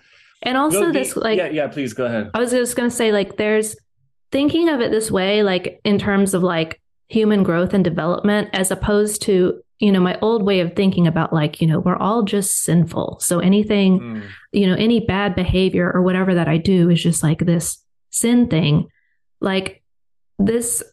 And 0.44 0.58
also 0.58 0.92
this 0.92 1.16
like 1.16 1.38
yeah, 1.38 1.50
yeah, 1.50 1.68
please 1.68 1.94
go 1.94 2.06
ahead. 2.06 2.30
I 2.34 2.40
was 2.40 2.52
just 2.52 2.76
going 2.76 2.90
to 2.90 2.96
say, 2.96 3.12
like, 3.12 3.38
there's 3.38 3.76
thinking 4.32 4.70
of 4.70 4.80
it 4.82 4.92
this 4.92 5.10
way, 5.12 5.44
like, 5.44 5.80
in 5.84 5.98
terms 5.98 6.34
of 6.34 6.44
like 6.44 6.82
human 7.08 7.44
growth 7.44 7.74
and 7.74 7.84
development, 7.84 8.50
as 8.54 8.72
opposed 8.72 9.22
to, 9.24 9.62
you 9.80 9.92
know, 9.92 10.00
my 10.00 10.18
old 10.22 10.44
way 10.44 10.62
of 10.62 10.76
thinking 10.76 11.06
about, 11.08 11.34
like, 11.34 11.62
you 11.62 11.68
know, 11.68 11.80
we're 11.80 11.98
all 11.98 12.24
just 12.24 12.64
sinful. 12.64 13.20
So 13.22 13.40
anything, 13.40 14.00
Mm, 14.00 14.24
you 14.52 14.68
know, 14.68 14.76
any 14.76 15.02
bad 15.02 15.36
behavior 15.36 15.92
or 15.94 16.02
whatever 16.02 16.34
that 16.34 16.48
I 16.48 16.58
do 16.58 16.90
is 16.90 17.04
just 17.04 17.24
like 17.24 17.40
this 17.40 17.84
sin 18.10 18.48
thing. 18.48 18.88
Like, 19.42 19.84
this. 20.40 20.84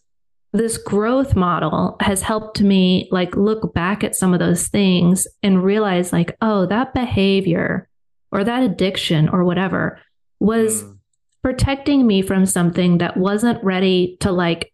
This 0.55 0.77
growth 0.77 1.35
model 1.35 1.97
has 2.01 2.21
helped 2.21 2.61
me 2.61 3.09
like 3.11 3.35
look 3.37 3.73
back 3.73 4.05
at 4.05 4.15
some 4.15 4.35
of 4.35 4.39
those 4.39 4.69
things 4.69 5.27
and 5.43 5.65
realize 5.65 6.13
like, 6.13 6.37
oh, 6.43 6.67
that 6.67 6.93
behavior 6.93 7.89
or 8.31 8.45
that 8.45 8.63
addiction 8.63 9.31
or 9.31 9.45
whatever 9.45 9.99
was 10.41 10.83
mm, 10.85 10.99
protecting 11.43 12.07
me 12.07 12.21
from 12.21 12.45
something 12.45 12.99
that 12.99 13.17
wasn't 13.17 13.65
ready 13.65 14.19
to 14.21 14.31
like 14.31 14.72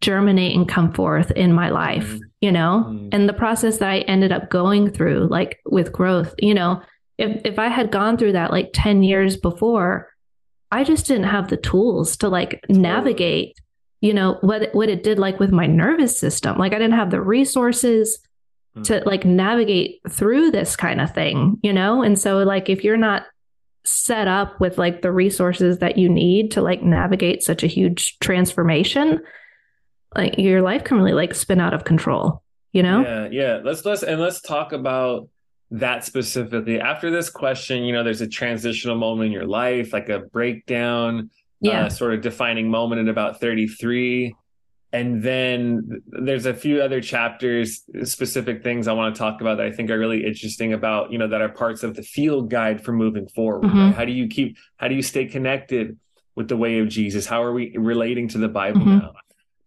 germinate 0.00 0.56
and 0.56 0.68
come 0.68 0.92
forth 0.92 1.30
in 1.32 1.52
my 1.52 1.68
life, 1.70 2.14
Mhm. 2.14 2.20
you 2.40 2.52
know? 2.52 2.86
Mhm. 2.88 3.08
And 3.12 3.28
the 3.28 3.34
process 3.34 3.78
that 3.78 3.88
I 3.88 3.98
ended 4.00 4.32
up 4.32 4.50
going 4.50 4.90
through, 4.90 5.28
like 5.30 5.60
with 5.66 5.92
growth, 5.92 6.34
you 6.38 6.54
know, 6.54 6.80
if, 7.18 7.42
if 7.44 7.58
I 7.58 7.68
had 7.68 7.90
gone 7.90 8.16
through 8.16 8.32
that 8.32 8.50
like 8.50 8.70
10 8.72 9.02
years 9.02 9.36
before, 9.36 10.08
I 10.72 10.84
just 10.84 11.06
didn't 11.06 11.24
have 11.24 11.48
the 11.48 11.56
tools 11.56 12.16
to 12.18 12.28
like 12.28 12.64
navigate, 12.68 13.58
you 14.00 14.14
know, 14.14 14.38
what, 14.40 14.74
what 14.74 14.88
it 14.88 15.02
did 15.02 15.18
like 15.18 15.38
with 15.38 15.50
my 15.50 15.66
nervous 15.66 16.18
system. 16.18 16.56
Like 16.56 16.72
I 16.72 16.78
didn't 16.78 16.94
have 16.94 17.10
the 17.10 17.20
resources 17.20 18.18
mm. 18.76 18.84
to 18.84 19.02
like 19.04 19.24
navigate 19.24 20.00
through 20.08 20.50
this 20.50 20.76
kind 20.76 21.00
of 21.00 21.12
thing, 21.12 21.58
you 21.62 21.72
know? 21.72 22.02
And 22.02 22.18
so 22.18 22.38
like 22.38 22.70
if 22.70 22.84
you're 22.84 22.96
not 22.96 23.26
set 23.84 24.28
up 24.28 24.60
with 24.60 24.78
like 24.78 25.02
the 25.02 25.12
resources 25.12 25.78
that 25.78 25.98
you 25.98 26.08
need 26.08 26.52
to 26.52 26.62
like 26.62 26.82
navigate 26.82 27.42
such 27.42 27.62
a 27.62 27.66
huge 27.66 28.18
transformation, 28.20 29.20
like 30.14 30.38
your 30.38 30.62
life 30.62 30.84
can 30.84 30.96
really 30.98 31.12
like 31.12 31.34
spin 31.34 31.60
out 31.60 31.74
of 31.74 31.84
control, 31.84 32.42
you 32.72 32.82
know? 32.82 33.02
Yeah, 33.02 33.28
yeah. 33.30 33.60
Let's 33.62 33.84
let's 33.84 34.02
and 34.02 34.20
let's 34.20 34.40
talk 34.40 34.72
about 34.72 35.28
that 35.72 36.04
specifically. 36.04 36.80
After 36.80 37.10
this 37.10 37.30
question, 37.30 37.84
you 37.84 37.92
know, 37.92 38.02
there's 38.02 38.20
a 38.20 38.26
transitional 38.28 38.96
moment 38.96 39.26
in 39.26 39.32
your 39.32 39.46
life, 39.46 39.92
like 39.92 40.08
a 40.08 40.18
breakdown, 40.18 41.30
Yeah. 41.60 41.84
uh, 41.86 41.88
sort 41.90 42.14
of 42.14 42.22
defining 42.22 42.68
moment 42.70 43.02
at 43.02 43.08
about 43.08 43.40
33. 43.40 44.34
And 44.92 45.22
then 45.22 46.02
there's 46.08 46.46
a 46.46 46.54
few 46.54 46.82
other 46.82 47.00
chapters, 47.00 47.84
specific 48.02 48.64
things 48.64 48.88
I 48.88 48.92
want 48.92 49.14
to 49.14 49.18
talk 49.20 49.40
about 49.40 49.58
that 49.58 49.66
I 49.66 49.70
think 49.70 49.88
are 49.88 49.98
really 49.98 50.26
interesting 50.26 50.72
about, 50.72 51.12
you 51.12 51.18
know, 51.18 51.28
that 51.28 51.40
are 51.40 51.48
parts 51.48 51.84
of 51.84 51.94
the 51.94 52.02
field 52.02 52.50
guide 52.50 52.82
for 52.84 52.90
moving 52.92 53.28
forward. 53.28 53.62
Mhm. 53.70 53.74
Right? 53.86 53.94
How 53.94 54.04
do 54.04 54.10
you 54.10 54.26
keep, 54.26 54.56
how 54.78 54.88
do 54.88 54.96
you 54.96 55.02
stay 55.02 55.26
connected 55.26 55.96
with 56.34 56.48
the 56.48 56.56
way 56.56 56.80
of 56.80 56.88
Jesus? 56.88 57.24
How 57.24 57.44
are 57.44 57.52
we 57.52 57.72
relating 57.76 58.26
to 58.28 58.38
the 58.38 58.48
Bible 58.48 58.80
Mhm. 58.80 58.98
now? 59.02 59.12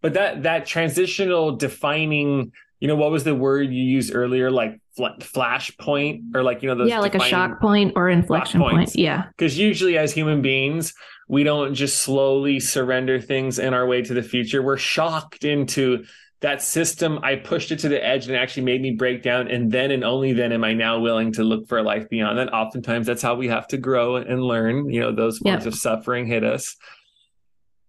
But 0.04 0.12
that, 0.14 0.42
that 0.42 0.66
transitional 0.66 1.56
defining, 1.56 2.52
you 2.78 2.88
know, 2.88 2.94
what 2.94 3.10
was 3.10 3.24
the 3.24 3.34
word 3.34 3.72
you 3.72 3.82
used 3.82 4.14
earlier? 4.14 4.50
Like 4.50 4.78
fl- 4.94 5.18
flash 5.22 5.74
point 5.78 6.36
or 6.36 6.42
like, 6.42 6.62
you 6.62 6.68
know, 6.68 6.74
those 6.74 6.90
yeah, 6.90 7.00
like 7.00 7.14
a 7.14 7.20
shock 7.20 7.58
point 7.58 7.94
or 7.96 8.10
inflection 8.10 8.60
point. 8.60 8.94
Yeah. 8.94 9.24
because 9.36 9.58
usually 9.58 9.96
as 9.96 10.12
human 10.12 10.42
beings 10.42 10.92
we 11.26 11.42
don't 11.42 11.72
just 11.74 12.02
slowly 12.02 12.60
surrender 12.60 13.18
things 13.18 13.58
in 13.58 13.72
our 13.72 13.86
way 13.86 14.02
to 14.02 14.12
the 14.12 14.22
future 14.22 14.60
we're 14.62 14.76
shocked 14.76 15.42
into 15.42 16.04
that 16.42 16.60
system 16.60 17.18
i 17.22 17.34
pushed 17.34 17.72
it 17.72 17.78
to 17.78 17.88
the 17.88 18.06
edge 18.06 18.26
and 18.26 18.36
it 18.36 18.38
actually 18.38 18.62
made 18.62 18.82
me 18.82 18.90
break 18.90 19.22
down 19.22 19.48
and 19.48 19.72
then 19.72 19.90
and 19.90 20.04
only 20.04 20.34
then 20.34 20.52
am 20.52 20.62
i 20.62 20.74
now 20.74 21.00
willing 21.00 21.32
to 21.32 21.42
look 21.42 21.66
for 21.66 21.78
a 21.78 21.82
life 21.82 22.06
beyond 22.10 22.36
that 22.38 22.52
oftentimes 22.52 23.06
that's 23.06 23.22
how 23.22 23.34
we 23.34 23.48
have 23.48 23.66
to 23.66 23.78
grow 23.78 24.16
and 24.16 24.42
learn 24.42 24.90
you 24.90 25.00
know 25.00 25.12
those 25.14 25.38
forms 25.38 25.64
Yep. 25.64 25.72
of 25.72 25.78
suffering 25.78 26.26
hit 26.26 26.44
us 26.44 26.76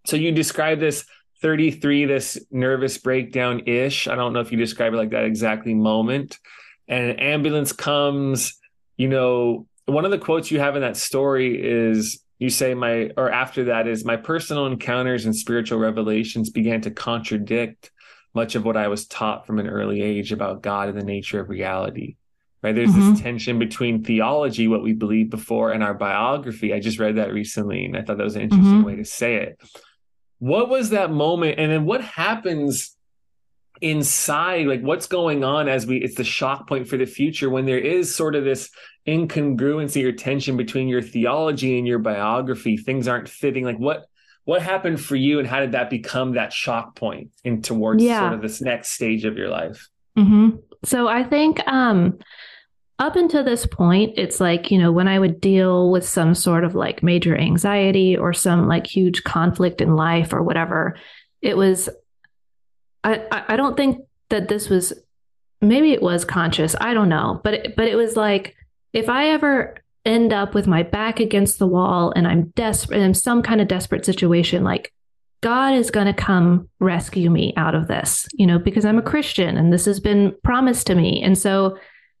so 0.06 0.16
you 0.16 0.32
describe 0.32 0.80
this 0.80 1.04
33 1.46 2.06
this 2.06 2.44
nervous 2.50 2.98
breakdown 2.98 3.62
ish 3.66 4.08
i 4.08 4.16
don't 4.16 4.32
know 4.32 4.40
if 4.40 4.50
you 4.50 4.58
describe 4.58 4.92
it 4.92 4.96
like 4.96 5.10
that 5.10 5.22
exactly 5.22 5.74
moment. 5.74 6.40
And 6.88 7.10
an 7.10 7.18
ambulance 7.20 7.72
comes 7.72 8.58
you 8.96 9.06
know 9.08 9.68
one 9.84 10.04
of 10.04 10.10
the 10.10 10.18
quotes 10.18 10.50
you 10.50 10.58
have 10.58 10.74
in 10.74 10.82
that 10.82 10.96
story 10.96 11.56
is 11.62 12.20
you 12.40 12.50
say 12.50 12.74
my 12.74 13.10
or 13.16 13.30
after 13.30 13.62
that 13.66 13.86
is 13.86 14.04
my 14.04 14.16
personal 14.16 14.66
encounters 14.66 15.24
and 15.24 15.36
spiritual 15.36 15.78
revelations 15.78 16.50
began 16.50 16.80
to 16.80 16.90
contradict 16.90 17.92
much 18.34 18.56
of 18.56 18.64
what 18.64 18.76
i 18.76 18.88
was 18.88 19.06
taught 19.06 19.46
from 19.46 19.60
an 19.60 19.68
early 19.68 20.02
age 20.02 20.32
about 20.32 20.62
god 20.62 20.88
and 20.88 20.98
the 20.98 21.04
nature 21.04 21.38
of 21.38 21.48
reality. 21.48 22.16
Right? 22.62 22.74
There's 22.74 22.90
Mhm. 22.90 23.12
this 23.12 23.20
tension 23.20 23.60
between 23.60 24.02
theology 24.02 24.66
what 24.66 24.82
we 24.82 24.92
believed 24.94 25.30
before 25.30 25.70
and 25.70 25.84
our 25.84 25.94
biography. 25.94 26.72
I 26.74 26.80
just 26.80 26.98
read 26.98 27.14
that 27.18 27.32
recently 27.32 27.84
and 27.84 27.96
i 27.96 28.02
thought 28.02 28.16
that 28.18 28.24
was 28.24 28.34
an 28.34 28.42
interesting 28.42 28.80
Mhm. 28.80 28.84
way 28.88 28.96
to 28.96 29.04
say 29.04 29.36
it 29.36 29.60
what 30.38 30.68
was 30.68 30.90
that 30.90 31.10
moment? 31.10 31.58
And 31.58 31.70
then 31.72 31.84
what 31.84 32.02
happens 32.02 32.92
inside 33.82 34.66
like 34.66 34.80
what's 34.80 35.06
going 35.06 35.44
on 35.44 35.68
as 35.68 35.86
we 35.86 35.98
it's 35.98 36.14
the 36.14 36.24
shock 36.24 36.66
point 36.66 36.88
for 36.88 36.96
the 36.96 37.04
future 37.04 37.50
when 37.50 37.66
there 37.66 37.78
is 37.78 38.14
sort 38.14 38.34
of 38.34 38.42
this 38.42 38.70
incongruency 39.06 40.02
or 40.02 40.12
tension 40.12 40.56
between 40.56 40.88
your 40.88 41.02
theology 41.02 41.78
and 41.78 41.86
your 41.86 41.98
biography? 41.98 42.76
Things 42.76 43.06
aren't 43.08 43.28
fitting. 43.28 43.64
Like 43.64 43.78
what 43.78 44.06
what 44.44 44.62
happened 44.62 45.00
for 45.00 45.16
you 45.16 45.38
and 45.40 45.48
how 45.48 45.60
did 45.60 45.72
that 45.72 45.90
become 45.90 46.32
that 46.34 46.52
shock 46.52 46.94
point 46.94 47.30
in 47.44 47.62
towards 47.62 48.02
Yeah. 48.02 48.20
sort 48.20 48.32
of 48.34 48.42
this 48.42 48.60
next 48.60 48.92
stage 48.92 49.24
of 49.24 49.36
your 49.36 49.48
life? 49.48 49.88
Hmm 50.16 50.50
So 50.84 51.08
I 51.08 51.24
think 51.24 51.66
um, 51.66 52.18
up 52.98 53.16
until 53.16 53.44
this 53.44 53.66
point, 53.66 54.14
it's 54.16 54.40
like, 54.40 54.70
you 54.70 54.78
know, 54.78 54.90
when 54.90 55.08
I 55.08 55.18
would 55.18 55.40
deal 55.40 55.90
with 55.90 56.08
some 56.08 56.34
sort 56.34 56.64
of 56.64 56.74
like 56.74 57.02
major 57.02 57.36
anxiety 57.36 58.16
or 58.16 58.32
some 58.32 58.68
like 58.68 58.86
huge 58.86 59.22
conflict 59.22 59.80
in 59.80 59.96
life 59.96 60.32
or 60.32 60.42
whatever, 60.42 60.96
it 61.42 61.56
was, 61.56 61.90
I, 63.04 63.44
I 63.48 63.56
don't 63.56 63.76
think 63.76 64.06
that 64.30 64.48
this 64.48 64.70
was, 64.70 64.94
maybe 65.60 65.92
it 65.92 66.02
was 66.02 66.24
conscious. 66.24 66.74
I 66.80 66.94
don't 66.94 67.10
know. 67.10 67.40
But, 67.44 67.54
it, 67.54 67.76
but 67.76 67.86
it 67.86 67.96
was 67.96 68.16
like, 68.16 68.56
if 68.94 69.10
I 69.10 69.28
ever 69.28 69.76
end 70.06 70.32
up 70.32 70.54
with 70.54 70.66
my 70.66 70.82
back 70.82 71.20
against 71.20 71.58
the 71.58 71.66
wall 71.66 72.14
and 72.16 72.26
I'm 72.26 72.46
desperate, 72.56 73.00
in 73.00 73.12
some 73.12 73.42
kind 73.42 73.60
of 73.60 73.68
desperate 73.68 74.06
situation, 74.06 74.64
like 74.64 74.90
God 75.42 75.74
is 75.74 75.90
going 75.90 76.06
to 76.06 76.14
come 76.14 76.70
rescue 76.80 77.28
me 77.28 77.52
out 77.58 77.74
of 77.74 77.88
this, 77.88 78.26
you 78.32 78.46
know, 78.46 78.58
because 78.58 78.86
I'm 78.86 78.98
a 78.98 79.02
Christian 79.02 79.58
and 79.58 79.70
this 79.70 79.84
has 79.84 80.00
been 80.00 80.34
promised 80.42 80.86
to 80.86 80.94
me. 80.94 81.22
And 81.22 81.36
so, 81.36 81.76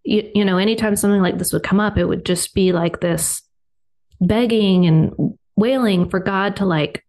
you, 0.06 0.30
you 0.34 0.44
know, 0.44 0.58
anytime 0.58 0.96
something 0.96 1.20
like 1.20 1.38
this 1.38 1.52
would 1.52 1.62
come 1.62 1.80
up, 1.80 1.98
it 1.98 2.04
would 2.04 2.24
just 2.24 2.54
be 2.54 2.72
like 2.72 3.00
this 3.00 3.42
begging 4.20 4.86
and 4.86 5.12
wailing 5.56 6.08
for 6.08 6.20
God 6.20 6.56
to 6.56 6.64
like 6.64 7.04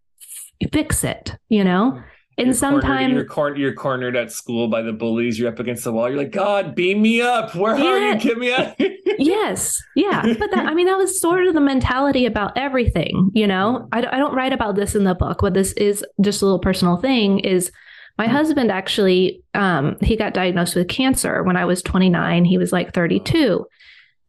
f- 0.62 0.70
fix 0.72 1.04
it, 1.04 1.36
you 1.48 1.64
know? 1.64 1.92
Mm-hmm. 1.94 2.02
And 2.38 2.56
sometimes 2.56 3.14
you're, 3.14 3.24
cor- 3.24 3.56
you're 3.56 3.74
cornered 3.74 4.14
at 4.14 4.30
school 4.30 4.68
by 4.68 4.82
the 4.82 4.92
bullies. 4.92 5.40
You're 5.40 5.48
up 5.48 5.58
against 5.58 5.82
the 5.82 5.90
wall. 5.90 6.08
You're 6.08 6.18
like, 6.18 6.30
God, 6.30 6.76
beam 6.76 7.02
me 7.02 7.20
up. 7.20 7.52
Where 7.56 7.74
are 7.74 7.98
you? 7.98 8.16
Get 8.16 8.38
me 8.38 8.52
out. 8.52 8.80
yes 9.18 9.82
yeah 9.96 10.22
but 10.38 10.50
that, 10.52 10.66
i 10.66 10.74
mean 10.74 10.86
that 10.86 10.96
was 10.96 11.20
sort 11.20 11.44
of 11.46 11.54
the 11.54 11.60
mentality 11.60 12.24
about 12.24 12.56
everything 12.56 13.30
you 13.34 13.46
know 13.46 13.88
mm-hmm. 13.92 14.06
I, 14.08 14.16
I 14.16 14.18
don't 14.18 14.34
write 14.34 14.52
about 14.52 14.76
this 14.76 14.94
in 14.94 15.04
the 15.04 15.14
book 15.14 15.38
but 15.40 15.54
this 15.54 15.72
is 15.72 16.04
just 16.20 16.40
a 16.40 16.44
little 16.44 16.60
personal 16.60 16.96
thing 16.96 17.40
is 17.40 17.70
my 18.18 18.26
husband 18.26 18.70
actually 18.70 19.42
um, 19.54 19.96
he 20.02 20.16
got 20.16 20.34
diagnosed 20.34 20.74
with 20.74 20.88
cancer 20.88 21.42
when 21.42 21.56
i 21.56 21.64
was 21.64 21.82
29 21.82 22.44
he 22.44 22.58
was 22.58 22.72
like 22.72 22.92
32 22.92 23.66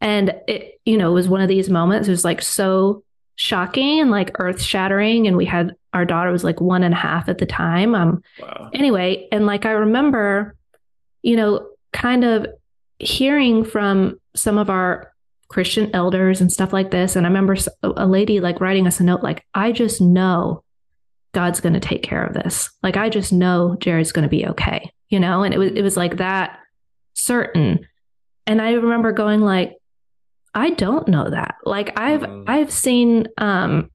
and 0.00 0.34
it 0.48 0.80
you 0.84 0.96
know 0.96 1.10
it 1.10 1.14
was 1.14 1.28
one 1.28 1.40
of 1.40 1.48
these 1.48 1.68
moments 1.68 2.08
it 2.08 2.12
was 2.12 2.24
like 2.24 2.40
so 2.40 3.02
shocking 3.36 4.00
and 4.00 4.10
like 4.10 4.36
earth 4.38 4.60
shattering 4.60 5.26
and 5.26 5.36
we 5.36 5.46
had 5.46 5.74
our 5.92 6.04
daughter 6.04 6.30
was 6.30 6.44
like 6.44 6.60
one 6.60 6.82
and 6.82 6.94
a 6.94 6.96
half 6.96 7.28
at 7.28 7.38
the 7.38 7.46
time 7.46 7.94
um 7.94 8.22
wow. 8.40 8.70
anyway, 8.72 9.26
and 9.32 9.46
like 9.46 9.66
I 9.66 9.72
remember, 9.72 10.54
you 11.22 11.36
know, 11.36 11.68
kind 11.92 12.24
of 12.24 12.46
hearing 12.98 13.64
from 13.64 14.20
some 14.34 14.58
of 14.58 14.70
our 14.70 15.12
Christian 15.48 15.90
elders 15.94 16.40
and 16.40 16.52
stuff 16.52 16.72
like 16.72 16.90
this. 16.90 17.16
And 17.16 17.26
I 17.26 17.28
remember 17.28 17.56
a 17.82 18.06
lady 18.06 18.40
like 18.40 18.60
writing 18.60 18.86
us 18.86 19.00
a 19.00 19.04
note, 19.04 19.22
like, 19.22 19.44
I 19.54 19.72
just 19.72 20.00
know 20.00 20.62
God's 21.32 21.60
going 21.60 21.74
to 21.74 21.80
take 21.80 22.02
care 22.02 22.24
of 22.24 22.34
this. 22.34 22.70
Like, 22.82 22.96
I 22.96 23.08
just 23.08 23.32
know 23.32 23.76
Jared's 23.80 24.12
going 24.12 24.24
to 24.24 24.28
be 24.28 24.46
okay, 24.46 24.90
you 25.08 25.20
know? 25.20 25.42
And 25.42 25.54
it 25.54 25.58
was, 25.58 25.72
it 25.72 25.82
was 25.82 25.96
like 25.96 26.16
that 26.16 26.58
certain. 27.14 27.86
And 28.46 28.60
I 28.60 28.72
remember 28.72 29.12
going 29.12 29.40
like, 29.40 29.76
I 30.54 30.70
don't 30.70 31.06
know 31.06 31.30
that. 31.30 31.54
Like 31.64 31.98
I've, 31.98 32.22
Mm. 32.22 32.44
I've 32.48 32.72
seen, 32.72 33.28
um, 33.38 33.90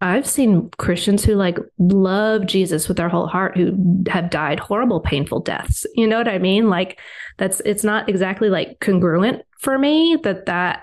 I've 0.00 0.26
seen 0.26 0.70
Christians 0.76 1.24
who 1.24 1.34
like 1.34 1.56
love 1.78 2.46
Jesus 2.46 2.88
with 2.88 2.96
their 2.96 3.08
whole 3.08 3.26
heart 3.28 3.56
who 3.56 4.02
have 4.08 4.28
died 4.28 4.58
horrible, 4.60 5.00
painful 5.00 5.40
deaths. 5.40 5.86
You 5.94 6.06
know 6.06 6.18
what 6.18 6.28
I 6.28 6.38
mean? 6.38 6.68
Like 6.68 6.98
that's 7.38 7.60
it's 7.60 7.84
not 7.84 8.08
exactly 8.08 8.50
like 8.50 8.80
congruent 8.80 9.42
for 9.60 9.78
me 9.78 10.18
that 10.24 10.46
that 10.46 10.82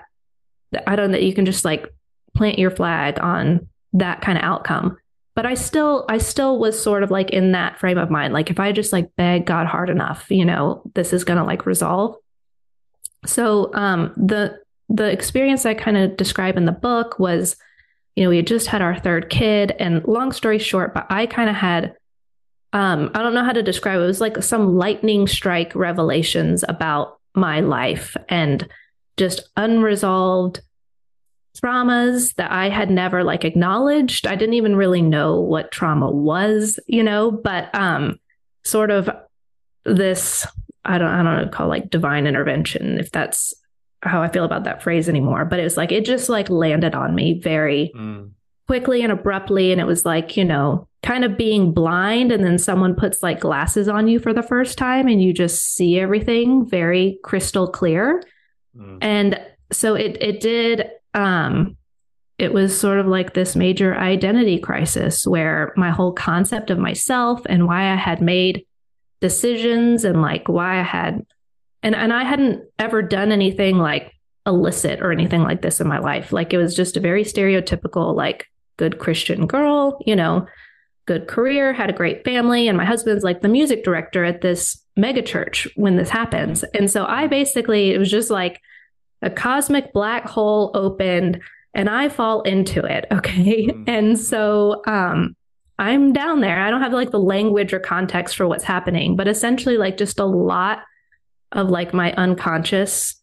that- 0.72 0.88
I 0.88 0.96
don't 0.96 1.12
know 1.12 1.18
that 1.18 1.22
you 1.24 1.34
can 1.34 1.44
just 1.46 1.64
like 1.64 1.86
plant 2.34 2.58
your 2.58 2.70
flag 2.72 3.20
on 3.20 3.68
that 3.92 4.22
kind 4.22 4.38
of 4.38 4.42
outcome. 4.44 4.96
But 5.34 5.46
I 5.46 5.54
still 5.54 6.04
I 6.08 6.18
still 6.18 6.58
was 6.58 6.80
sort 6.80 7.02
of 7.02 7.10
like 7.10 7.30
in 7.30 7.52
that 7.52 7.78
frame 7.78 7.98
of 7.98 8.10
mind. 8.10 8.34
Like 8.34 8.50
if 8.50 8.60
I 8.60 8.72
just 8.72 8.92
like 8.92 9.16
beg 9.16 9.46
God 9.46 9.66
hard 9.66 9.88
enough, 9.88 10.26
you 10.30 10.44
know, 10.44 10.82
this 10.94 11.12
is 11.12 11.24
gonna 11.24 11.44
like 11.44 11.66
resolve. 11.66 12.16
So 13.24 13.72
um 13.74 14.12
the 14.16 14.58
the 14.88 15.10
experience 15.10 15.64
I 15.64 15.74
kind 15.74 15.96
of 15.96 16.16
describe 16.16 16.56
in 16.56 16.66
the 16.66 16.72
book 16.72 17.18
was 17.18 17.56
you 18.16 18.24
know, 18.24 18.30
we 18.30 18.36
had 18.36 18.46
just 18.46 18.66
had 18.66 18.82
our 18.82 18.98
third 18.98 19.30
kid, 19.30 19.74
and 19.78 20.06
long 20.06 20.32
story 20.32 20.58
short, 20.58 20.92
but 20.94 21.06
I 21.08 21.26
kind 21.26 21.48
of 21.48 21.56
had, 21.56 21.94
um, 22.72 23.10
I 23.14 23.22
don't 23.22 23.34
know 23.34 23.44
how 23.44 23.52
to 23.52 23.62
describe 23.62 23.98
it. 23.98 24.04
It 24.04 24.06
was 24.06 24.20
like 24.20 24.42
some 24.42 24.76
lightning 24.76 25.26
strike 25.26 25.74
revelations 25.74 26.64
about 26.68 27.18
my 27.34 27.60
life 27.60 28.16
and 28.28 28.68
just 29.16 29.48
unresolved 29.56 30.60
traumas 31.60 32.34
that 32.36 32.50
I 32.50 32.68
had 32.68 32.90
never 32.90 33.22
like 33.24 33.44
acknowledged. 33.44 34.26
I 34.26 34.36
didn't 34.36 34.54
even 34.54 34.76
really 34.76 35.02
know 35.02 35.40
what 35.40 35.70
trauma 35.72 36.10
was, 36.10 36.78
you 36.86 37.02
know, 37.02 37.30
but 37.30 37.74
um, 37.74 38.18
sort 38.64 38.90
of 38.90 39.10
this, 39.84 40.46
I 40.84 40.98
don't, 40.98 41.08
I 41.08 41.22
don't 41.22 41.44
know, 41.44 41.48
call 41.48 41.68
like 41.68 41.90
divine 41.90 42.26
intervention, 42.26 42.98
if 42.98 43.10
that's 43.10 43.54
how 44.02 44.22
I 44.22 44.28
feel 44.28 44.44
about 44.44 44.64
that 44.64 44.82
phrase 44.82 45.08
anymore. 45.08 45.44
But 45.44 45.60
it 45.60 45.64
was 45.64 45.76
like, 45.76 45.92
it 45.92 46.04
just 46.04 46.28
like 46.28 46.50
landed 46.50 46.94
on 46.94 47.14
me 47.14 47.38
very 47.40 47.92
Mm. 47.94 48.30
quickly 48.66 49.02
and 49.02 49.12
abruptly. 49.12 49.72
And 49.72 49.80
it 49.80 49.86
was 49.86 50.04
like, 50.04 50.36
you 50.36 50.44
know, 50.44 50.88
kind 51.02 51.24
of 51.24 51.36
being 51.36 51.72
blind. 51.72 52.32
And 52.32 52.44
then 52.44 52.58
someone 52.58 52.94
puts 52.94 53.22
like 53.22 53.40
glasses 53.40 53.88
on 53.88 54.08
you 54.08 54.18
for 54.18 54.32
the 54.32 54.42
first 54.42 54.78
time 54.78 55.08
and 55.08 55.22
you 55.22 55.32
just 55.32 55.74
see 55.74 55.98
everything 55.98 56.64
very 56.64 57.18
crystal 57.22 57.68
clear. 57.68 58.22
Mm. 58.76 58.98
And 59.02 59.40
so 59.72 59.94
it, 59.94 60.16
it 60.20 60.40
did, 60.40 60.88
um, 61.14 61.76
it 62.38 62.52
was 62.52 62.78
sort 62.78 62.98
of 62.98 63.06
like 63.06 63.34
this 63.34 63.54
major 63.54 63.94
identity 63.94 64.58
crisis 64.58 65.26
where 65.26 65.72
my 65.76 65.90
whole 65.90 66.12
concept 66.12 66.70
of 66.70 66.78
myself 66.78 67.42
and 67.46 67.66
why 67.66 67.92
I 67.92 67.96
had 67.96 68.20
made 68.20 68.66
decisions 69.20 70.04
and 70.04 70.20
like 70.20 70.48
why 70.48 70.80
I 70.80 70.82
had 70.82 71.24
and 71.82 71.94
and 71.94 72.12
I 72.12 72.24
hadn't 72.24 72.64
ever 72.78 73.02
done 73.02 73.32
anything 73.32 73.78
like 73.78 74.12
illicit 74.46 75.00
or 75.00 75.12
anything 75.12 75.42
like 75.42 75.62
this 75.62 75.80
in 75.80 75.86
my 75.86 75.98
life. 75.98 76.32
Like 76.32 76.52
it 76.52 76.58
was 76.58 76.74
just 76.74 76.96
a 76.96 77.00
very 77.00 77.22
stereotypical 77.22 78.14
like 78.14 78.46
good 78.76 78.98
Christian 78.98 79.46
girl, 79.46 79.98
you 80.04 80.16
know, 80.16 80.46
good 81.06 81.28
career, 81.28 81.72
had 81.72 81.90
a 81.90 81.94
great 81.94 82.24
family 82.24 82.66
and 82.66 82.76
my 82.76 82.84
husband's 82.84 83.24
like 83.24 83.40
the 83.40 83.48
music 83.48 83.84
director 83.84 84.24
at 84.24 84.40
this 84.40 84.82
mega 84.96 85.22
church 85.22 85.68
when 85.76 85.96
this 85.96 86.10
happens. 86.10 86.64
And 86.74 86.90
so 86.90 87.04
I 87.04 87.26
basically 87.28 87.92
it 87.92 87.98
was 87.98 88.10
just 88.10 88.30
like 88.30 88.60
a 89.22 89.30
cosmic 89.30 89.92
black 89.92 90.24
hole 90.24 90.70
opened 90.74 91.40
and 91.74 91.88
I 91.88 92.08
fall 92.08 92.42
into 92.42 92.84
it, 92.84 93.06
okay? 93.12 93.68
Mm. 93.68 93.84
And 93.88 94.18
so 94.18 94.82
um 94.86 95.36
I'm 95.78 96.12
down 96.12 96.40
there. 96.40 96.60
I 96.60 96.70
don't 96.70 96.82
have 96.82 96.92
like 96.92 97.10
the 97.10 97.18
language 97.18 97.72
or 97.72 97.80
context 97.80 98.36
for 98.36 98.46
what's 98.46 98.62
happening, 98.64 99.16
but 99.16 99.26
essentially 99.26 99.78
like 99.78 99.96
just 99.96 100.18
a 100.20 100.24
lot 100.24 100.80
of 101.52 101.70
like 101.70 101.92
my 101.94 102.12
unconscious 102.14 103.16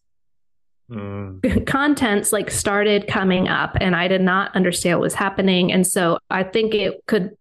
Mm. 0.90 1.66
contents 1.68 2.32
like 2.32 2.50
started 2.50 3.06
coming 3.06 3.46
up 3.46 3.76
and 3.80 3.94
I 3.94 4.08
did 4.08 4.20
not 4.22 4.54
understand 4.56 4.98
what 4.98 5.04
was 5.04 5.14
happening. 5.14 5.70
And 5.70 5.86
so 5.86 6.18
I 6.30 6.42
think 6.42 6.74
it 6.74 7.00
could 7.06 7.36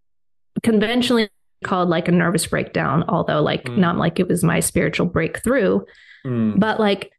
conventionally 0.62 1.30
called 1.63 1.89
like 1.89 2.08
a 2.08 2.12
nervous 2.12 2.45
breakdown, 2.45 3.06
although 3.08 3.41
like 3.41 3.63
Mm. 3.63 3.78
not 3.80 3.98
like 3.98 4.19
it 4.19 4.28
was 4.28 4.43
my 4.43 4.60
spiritual 4.60 5.08
breakthrough. 5.08 5.82
Mm. 6.24 6.60
But 6.60 6.80
like, 6.80 7.12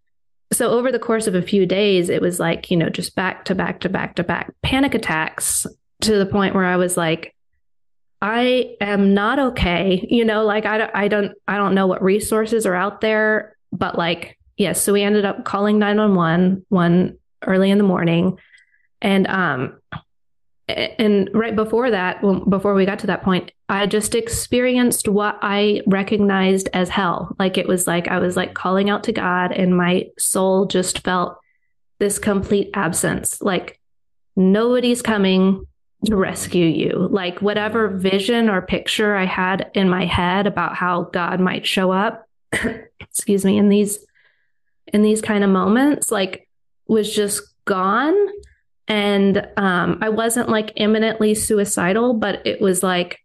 so 0.52 0.70
over 0.70 0.90
the 0.90 0.98
course 0.98 1.26
of 1.26 1.34
a 1.34 1.42
few 1.42 1.64
days, 1.64 2.08
it 2.08 2.20
was 2.20 2.40
like, 2.40 2.70
you 2.70 2.76
know, 2.76 2.88
just 2.88 3.14
back 3.14 3.44
to 3.46 3.54
back 3.54 3.80
to 3.80 3.88
back 3.88 4.16
to 4.16 4.24
back 4.24 4.52
panic 4.62 4.94
attacks 4.94 5.66
to 6.00 6.18
the 6.18 6.26
point 6.26 6.54
where 6.54 6.64
I 6.64 6.76
was 6.76 6.96
like, 6.96 7.34
I 8.20 8.76
am 8.80 9.14
not 9.14 9.38
okay. 9.38 10.06
You 10.10 10.24
know, 10.24 10.44
like 10.44 10.66
I 10.66 10.78
don't, 10.78 10.90
I 10.94 11.08
don't, 11.08 11.32
I 11.46 11.56
don't 11.56 11.74
know 11.74 11.86
what 11.86 12.02
resources 12.02 12.66
are 12.66 12.74
out 12.74 13.00
there, 13.00 13.56
but 13.72 13.96
like, 13.96 14.38
yes. 14.56 14.82
So 14.82 14.92
we 14.92 15.02
ended 15.02 15.24
up 15.24 15.44
calling 15.44 15.78
911 15.78 16.66
one 16.68 17.18
early 17.46 17.70
in 17.70 17.78
the 17.78 17.84
morning. 17.84 18.38
And, 19.00 19.26
um, 19.28 19.80
and 20.98 21.30
right 21.34 21.54
before 21.54 21.90
that, 21.90 22.22
when- 22.22 22.48
before 22.48 22.74
we 22.74 22.86
got 22.86 22.98
to 23.00 23.06
that 23.08 23.22
point, 23.22 23.50
I 23.68 23.86
just 23.86 24.14
experienced 24.14 25.08
what 25.08 25.38
I 25.42 25.82
recognized 25.86 26.68
as 26.72 26.88
hell. 26.88 27.34
Like 27.38 27.58
it 27.58 27.68
was 27.68 27.86
like 27.86 28.08
I 28.08 28.18
was 28.18 28.36
like 28.36 28.54
calling 28.54 28.90
out 28.90 29.04
to 29.04 29.12
God, 29.12 29.52
and 29.52 29.76
my 29.76 30.08
soul 30.18 30.66
just 30.66 31.00
felt 31.00 31.38
this 31.98 32.18
complete 32.18 32.70
absence. 32.74 33.40
Like 33.40 33.78
nobody's 34.36 35.02
coming 35.02 35.66
to 36.06 36.16
rescue 36.16 36.66
you. 36.66 37.08
Like 37.10 37.42
whatever 37.42 37.88
vision 37.88 38.48
or 38.48 38.62
picture 38.62 39.14
I 39.14 39.26
had 39.26 39.70
in 39.74 39.88
my 39.88 40.06
head 40.06 40.46
about 40.46 40.74
how 40.74 41.02
God 41.12 41.40
might 41.40 41.66
show 41.66 41.92
up, 41.92 42.26
excuse 43.00 43.44
me, 43.44 43.58
in 43.58 43.68
these 43.68 44.04
in 44.92 45.02
these 45.02 45.20
kind 45.20 45.44
of 45.44 45.50
moments, 45.50 46.10
like 46.10 46.48
was 46.88 47.14
just 47.14 47.42
gone. 47.64 48.16
And 48.90 49.48
um, 49.56 49.98
I 50.02 50.08
wasn't 50.08 50.48
like 50.48 50.72
imminently 50.76 51.34
suicidal, 51.34 52.12
but 52.12 52.44
it 52.44 52.60
was 52.60 52.82
like 52.82 53.20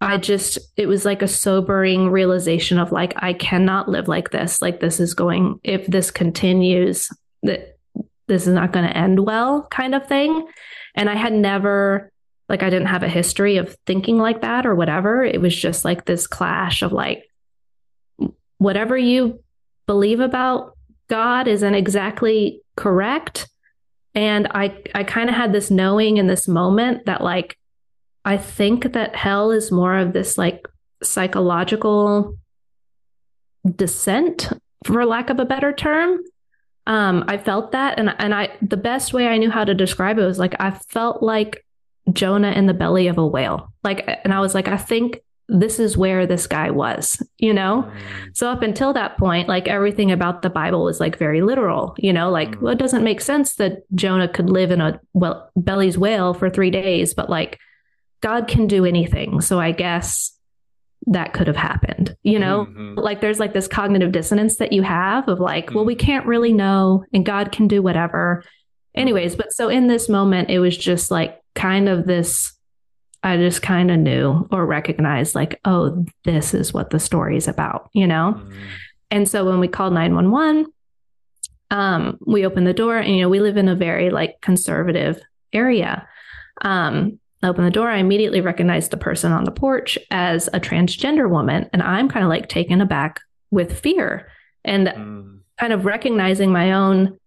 I 0.00 0.18
just, 0.18 0.58
it 0.76 0.86
was 0.86 1.04
like 1.04 1.22
a 1.22 1.28
sobering 1.28 2.10
realization 2.10 2.78
of 2.78 2.92
like, 2.92 3.14
I 3.16 3.32
cannot 3.32 3.88
live 3.88 4.08
like 4.08 4.30
this. 4.30 4.60
Like, 4.60 4.80
this 4.80 5.00
is 5.00 5.14
going, 5.14 5.58
if 5.64 5.86
this 5.86 6.10
continues, 6.10 7.08
that 7.42 7.78
this 8.26 8.46
is 8.46 8.52
not 8.52 8.72
going 8.72 8.86
to 8.86 8.96
end 8.96 9.20
well, 9.20 9.62
kind 9.70 9.94
of 9.94 10.06
thing. 10.06 10.46
And 10.94 11.08
I 11.08 11.14
had 11.14 11.32
never, 11.32 12.12
like, 12.48 12.62
I 12.62 12.68
didn't 12.68 12.88
have 12.88 13.02
a 13.02 13.08
history 13.08 13.56
of 13.56 13.74
thinking 13.86 14.18
like 14.18 14.42
that 14.42 14.66
or 14.66 14.74
whatever. 14.74 15.24
It 15.24 15.40
was 15.40 15.56
just 15.56 15.84
like 15.84 16.04
this 16.04 16.26
clash 16.26 16.82
of 16.82 16.92
like, 16.92 17.24
whatever 18.58 18.98
you 18.98 19.42
believe 19.86 20.20
about 20.20 20.76
God 21.08 21.48
isn't 21.48 21.74
exactly 21.74 22.60
correct. 22.76 23.48
And 24.16 24.48
I, 24.50 24.82
I 24.94 25.04
kind 25.04 25.28
of 25.28 25.36
had 25.36 25.52
this 25.52 25.70
knowing 25.70 26.16
in 26.16 26.26
this 26.26 26.48
moment 26.48 27.04
that 27.06 27.22
like, 27.22 27.56
I 28.24 28.38
think 28.38 28.94
that 28.94 29.14
hell 29.14 29.52
is 29.52 29.70
more 29.70 29.96
of 29.96 30.12
this 30.12 30.36
like 30.36 30.66
psychological 31.02 32.36
descent, 33.76 34.50
for 34.84 35.04
lack 35.04 35.30
of 35.30 35.38
a 35.38 35.44
better 35.44 35.72
term. 35.72 36.20
Um, 36.86 37.24
I 37.26 37.38
felt 37.38 37.72
that, 37.72 37.98
and 37.98 38.14
and 38.18 38.32
I 38.32 38.56
the 38.62 38.76
best 38.76 39.12
way 39.12 39.26
I 39.26 39.38
knew 39.38 39.50
how 39.50 39.64
to 39.64 39.74
describe 39.74 40.18
it 40.18 40.24
was 40.24 40.38
like 40.38 40.54
I 40.60 40.70
felt 40.70 41.22
like 41.22 41.64
Jonah 42.12 42.52
in 42.52 42.66
the 42.66 42.74
belly 42.74 43.08
of 43.08 43.18
a 43.18 43.26
whale. 43.26 43.72
Like, 43.82 44.08
and 44.22 44.32
I 44.32 44.38
was 44.40 44.54
like, 44.54 44.68
I 44.68 44.76
think 44.76 45.20
this 45.48 45.78
is 45.78 45.96
where 45.96 46.26
this 46.26 46.46
guy 46.48 46.70
was, 46.70 47.22
you 47.38 47.54
know. 47.54 47.84
Mm. 47.88 48.36
So 48.36 48.48
up 48.50 48.62
until 48.62 48.92
that 48.94 49.16
point, 49.16 49.48
like 49.48 49.68
everything 49.68 50.10
about 50.10 50.42
the 50.42 50.50
Bible 50.50 50.82
was 50.84 50.98
like 50.98 51.16
very 51.18 51.40
literal, 51.40 51.94
you 51.98 52.12
know, 52.12 52.30
like 52.30 52.56
Mm. 52.56 52.62
well, 52.62 52.72
it 52.72 52.78
doesn't 52.78 53.04
make 53.04 53.20
sense 53.20 53.54
that 53.56 53.82
Jonah 53.94 54.26
could 54.28 54.50
live 54.50 54.70
in 54.72 54.80
a 54.80 55.00
well 55.12 55.48
belly's 55.54 55.96
whale 55.96 56.34
for 56.34 56.50
three 56.50 56.70
days, 56.70 57.14
but 57.14 57.30
like 57.30 57.58
God 58.22 58.48
can 58.48 58.66
do 58.66 58.84
anything. 58.84 59.40
So 59.40 59.60
I 59.60 59.70
guess 59.70 60.32
that 61.06 61.32
could 61.32 61.46
have 61.46 61.56
happened. 61.56 62.16
You 62.24 62.40
know, 62.40 62.66
Mhm. 62.68 62.96
like 62.96 63.20
there's 63.20 63.38
like 63.38 63.52
this 63.52 63.68
cognitive 63.68 64.10
dissonance 64.10 64.56
that 64.56 64.72
you 64.72 64.82
have 64.82 65.28
of 65.28 65.38
like, 65.38 65.72
well, 65.72 65.84
we 65.84 65.94
can't 65.94 66.26
really 66.26 66.52
know 66.52 67.04
and 67.14 67.24
God 67.24 67.52
can 67.52 67.68
do 67.68 67.82
whatever. 67.82 68.42
Anyways, 68.96 69.36
but 69.36 69.52
so 69.52 69.68
in 69.68 69.86
this 69.86 70.08
moment, 70.08 70.50
it 70.50 70.58
was 70.58 70.76
just 70.76 71.12
like 71.12 71.38
kind 71.54 71.88
of 71.88 72.06
this. 72.06 72.52
I 73.22 73.36
just 73.36 73.62
kind 73.62 73.90
of 73.90 73.98
knew 73.98 74.46
or 74.52 74.64
recognized, 74.66 75.34
like, 75.34 75.60
oh, 75.64 76.04
this 76.24 76.54
is 76.54 76.72
what 76.72 76.90
the 76.90 76.98
story 77.00 77.36
is 77.36 77.48
about, 77.48 77.90
you 77.92 78.06
know? 78.06 78.34
Mhm. 78.38 78.52
And 79.10 79.28
so 79.28 79.44
when 79.44 79.58
we 79.60 79.68
called 79.68 79.92
911, 79.94 80.66
um, 81.70 82.18
we 82.26 82.46
opened 82.46 82.66
the 82.66 82.72
door 82.72 82.96
and, 82.98 83.14
you 83.14 83.22
know, 83.22 83.28
we 83.28 83.40
live 83.40 83.56
in 83.56 83.68
a 83.68 83.74
very 83.74 84.10
like 84.10 84.40
conservative 84.40 85.20
area. 85.52 86.06
Um, 86.62 87.18
I 87.42 87.48
opened 87.48 87.66
the 87.66 87.70
door. 87.72 87.88
I 87.90 87.98
immediately 87.98 88.40
recognized 88.40 88.90
the 88.90 88.96
person 88.96 89.32
on 89.32 89.44
the 89.44 89.50
porch 89.50 89.98
as 90.10 90.48
a 90.52 90.60
transgender 90.60 91.28
woman. 91.28 91.68
And 91.72 91.82
I'm 91.82 92.08
kind 92.08 92.24
of 92.24 92.28
like 92.30 92.48
taken 92.48 92.80
aback 92.80 93.20
with 93.50 93.78
fear 93.78 94.28
and 94.64 94.88
Mm. 94.88 95.38
kind 95.58 95.72
of 95.72 95.84
recognizing 95.84 96.50
my 96.52 96.72
own. 96.72 97.18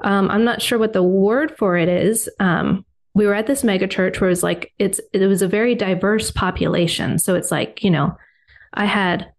Um, 0.00 0.30
I'm 0.30 0.44
not 0.44 0.60
sure 0.62 0.78
what 0.78 0.92
the 0.92 1.02
word 1.02 1.56
for 1.56 1.76
it 1.76 1.88
is. 1.88 2.28
Um, 2.40 2.84
we 3.16 3.26
were 3.26 3.34
at 3.34 3.46
this 3.46 3.64
mega 3.64 3.88
church 3.88 4.20
where 4.20 4.28
it 4.28 4.32
was 4.32 4.42
like 4.42 4.74
it's 4.78 5.00
it 5.14 5.26
was 5.26 5.40
a 5.40 5.48
very 5.48 5.74
diverse 5.74 6.30
population. 6.30 7.18
So 7.18 7.34
it's 7.34 7.50
like 7.50 7.82
you 7.82 7.90
know, 7.90 8.14
I 8.74 8.84
had 8.84 9.32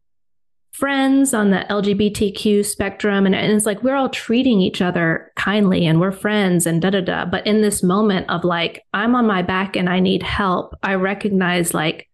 friends 0.72 1.32
on 1.32 1.52
the 1.52 1.64
LGBTQ 1.70 2.66
spectrum, 2.66 3.28
and, 3.28 3.36
and 3.36 3.54
it's 3.54 3.68
like 3.68 3.84
we're 3.84 3.96
all 3.96 4.10
treating 4.10 4.62
each 4.62 4.82
other 4.82 5.32
kindly 5.36 5.86
and 5.86 6.02
we're 6.02 6.12
friends 6.12 6.66
and 6.66 6.82
da 6.82 6.90
da 6.90 7.02
da. 7.02 7.26
But 7.26 7.46
in 7.46 7.62
this 7.62 7.84
moment 7.84 8.28
of 8.32 8.44
like 8.44 8.84
I'm 8.96 9.14
on 9.14 9.28
my 9.28 9.44
back 9.44 9.76
and 9.76 9.88
I 9.88 10.00
need 10.00 10.24
help, 10.24 10.74
I 10.82 10.96
recognize 10.96 11.76
like 11.76 12.10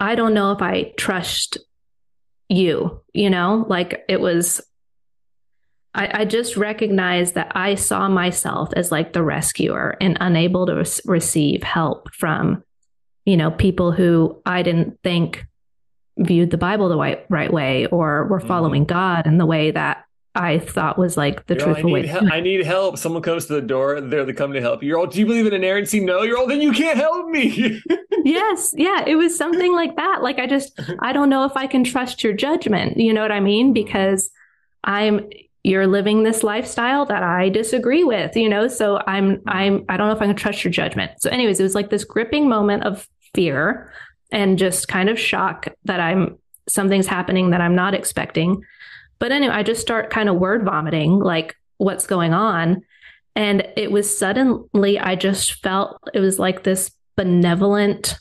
I 0.00 0.16
don't 0.16 0.34
know 0.34 0.50
if 0.50 0.62
I 0.62 0.94
trust 0.96 1.58
you. 2.48 3.00
You 3.14 3.30
know, 3.30 3.66
like 3.68 4.04
it 4.08 4.20
was 4.20 4.60
I, 5.94 6.20
I 6.20 6.24
just 6.24 6.56
recognized 6.56 7.34
that 7.34 7.52
I 7.54 7.74
saw 7.74 8.08
myself 8.08 8.70
as 8.76 8.92
like 8.92 9.12
the 9.12 9.22
rescuer 9.22 9.96
and 10.00 10.16
unable 10.20 10.66
to 10.66 10.74
res- 10.76 11.00
receive 11.06 11.62
help 11.62 12.12
from, 12.14 12.62
you 13.24 13.36
know, 13.36 13.50
people 13.50 13.90
who 13.92 14.40
I 14.46 14.62
didn't 14.62 14.98
think 15.02 15.46
viewed 16.18 16.50
the 16.50 16.58
Bible 16.58 16.88
the 16.88 16.96
right, 16.96 17.24
right 17.30 17.52
way 17.52 17.86
or 17.86 18.26
were 18.26 18.40
Mhm. 18.40 18.46
following 18.48 18.84
God 18.84 19.26
in 19.26 19.38
the 19.38 19.46
way 19.46 19.70
that 19.70 20.04
I 20.34 20.58
thought 20.58 20.98
was 20.98 21.16
like 21.16 21.46
the 21.46 21.54
You're 21.54 21.64
all, 21.64 21.70
I 21.70 21.72
truthful 21.74 21.90
way. 21.92 22.00
need, 22.02 22.08
hel- 22.10 22.32
I 22.32 22.40
need 22.40 22.64
help. 22.64 22.98
Someone 22.98 23.22
comes 23.22 23.46
to 23.46 23.54
the 23.54 23.60
door. 23.62 24.00
They're 24.00 24.24
the 24.24 24.34
come 24.34 24.52
to 24.52 24.60
help 24.60 24.82
you. 24.82 24.90
You're 24.90 24.98
all, 24.98 25.06
do 25.06 25.18
you 25.18 25.26
believe 25.26 25.46
in 25.46 25.52
inerrancy? 25.54 26.00
No. 26.00 26.22
You're 26.22 26.38
all, 26.38 26.46
then 26.46 26.60
you 26.60 26.72
can't 26.72 26.98
help 26.98 27.28
me. 27.28 27.80
yes, 28.24 28.72
yeah, 28.76 29.04
it 29.06 29.16
was 29.16 29.36
something 29.36 29.72
like 29.72 29.96
that. 29.96 30.22
Like 30.22 30.38
I 30.38 30.46
just, 30.46 30.78
I 31.00 31.12
don't 31.12 31.28
know 31.30 31.44
if 31.44 31.56
I 31.56 31.66
can 31.66 31.82
trust 31.82 32.22
your 32.22 32.34
judgment. 32.34 32.98
You 32.98 33.12
know 33.14 33.22
what 33.22 33.32
I 33.32 33.40
mean? 33.40 33.72
Because 33.72 34.30
I'm 34.84 35.28
you're 35.64 35.86
living 35.86 36.22
this 36.22 36.42
lifestyle 36.42 37.04
that 37.06 37.22
I 37.22 37.48
disagree 37.48 38.04
with, 38.04 38.36
you 38.36 38.48
know? 38.48 38.68
So 38.68 39.02
I'm 39.06 39.42
I'm 39.46 39.84
I 39.88 39.96
don't 39.96 40.08
know 40.08 40.14
if 40.14 40.22
I 40.22 40.26
can 40.26 40.36
trust 40.36 40.64
your 40.64 40.72
judgment. 40.72 41.12
So 41.20 41.30
anyways, 41.30 41.60
it 41.60 41.64
was 41.64 41.74
like 41.74 41.90
this 41.90 42.04
gripping 42.04 42.48
moment 42.48 42.84
of 42.84 43.06
fear 43.34 43.92
and 44.30 44.58
just 44.58 44.88
kind 44.88 45.08
of 45.08 45.18
shock 45.18 45.68
that 45.84 46.00
I'm 46.00 46.38
something's 46.68 47.06
happening 47.06 47.50
that 47.50 47.60
I'm 47.60 47.74
not 47.74 47.94
expecting. 47.94 48.62
But 49.18 49.32
anyway, 49.32 49.54
I 49.54 49.62
just 49.62 49.80
start 49.80 50.10
kind 50.10 50.28
of 50.28 50.36
word 50.36 50.64
vomiting 50.64 51.18
like 51.18 51.56
what's 51.78 52.06
going 52.06 52.32
on 52.32 52.82
and 53.38 53.68
it 53.76 53.92
was 53.92 54.18
suddenly 54.18 54.98
I 54.98 55.14
just 55.14 55.62
felt 55.62 56.00
it 56.12 56.18
was 56.18 56.40
like 56.40 56.64
this 56.64 56.90
benevolent 57.16 58.18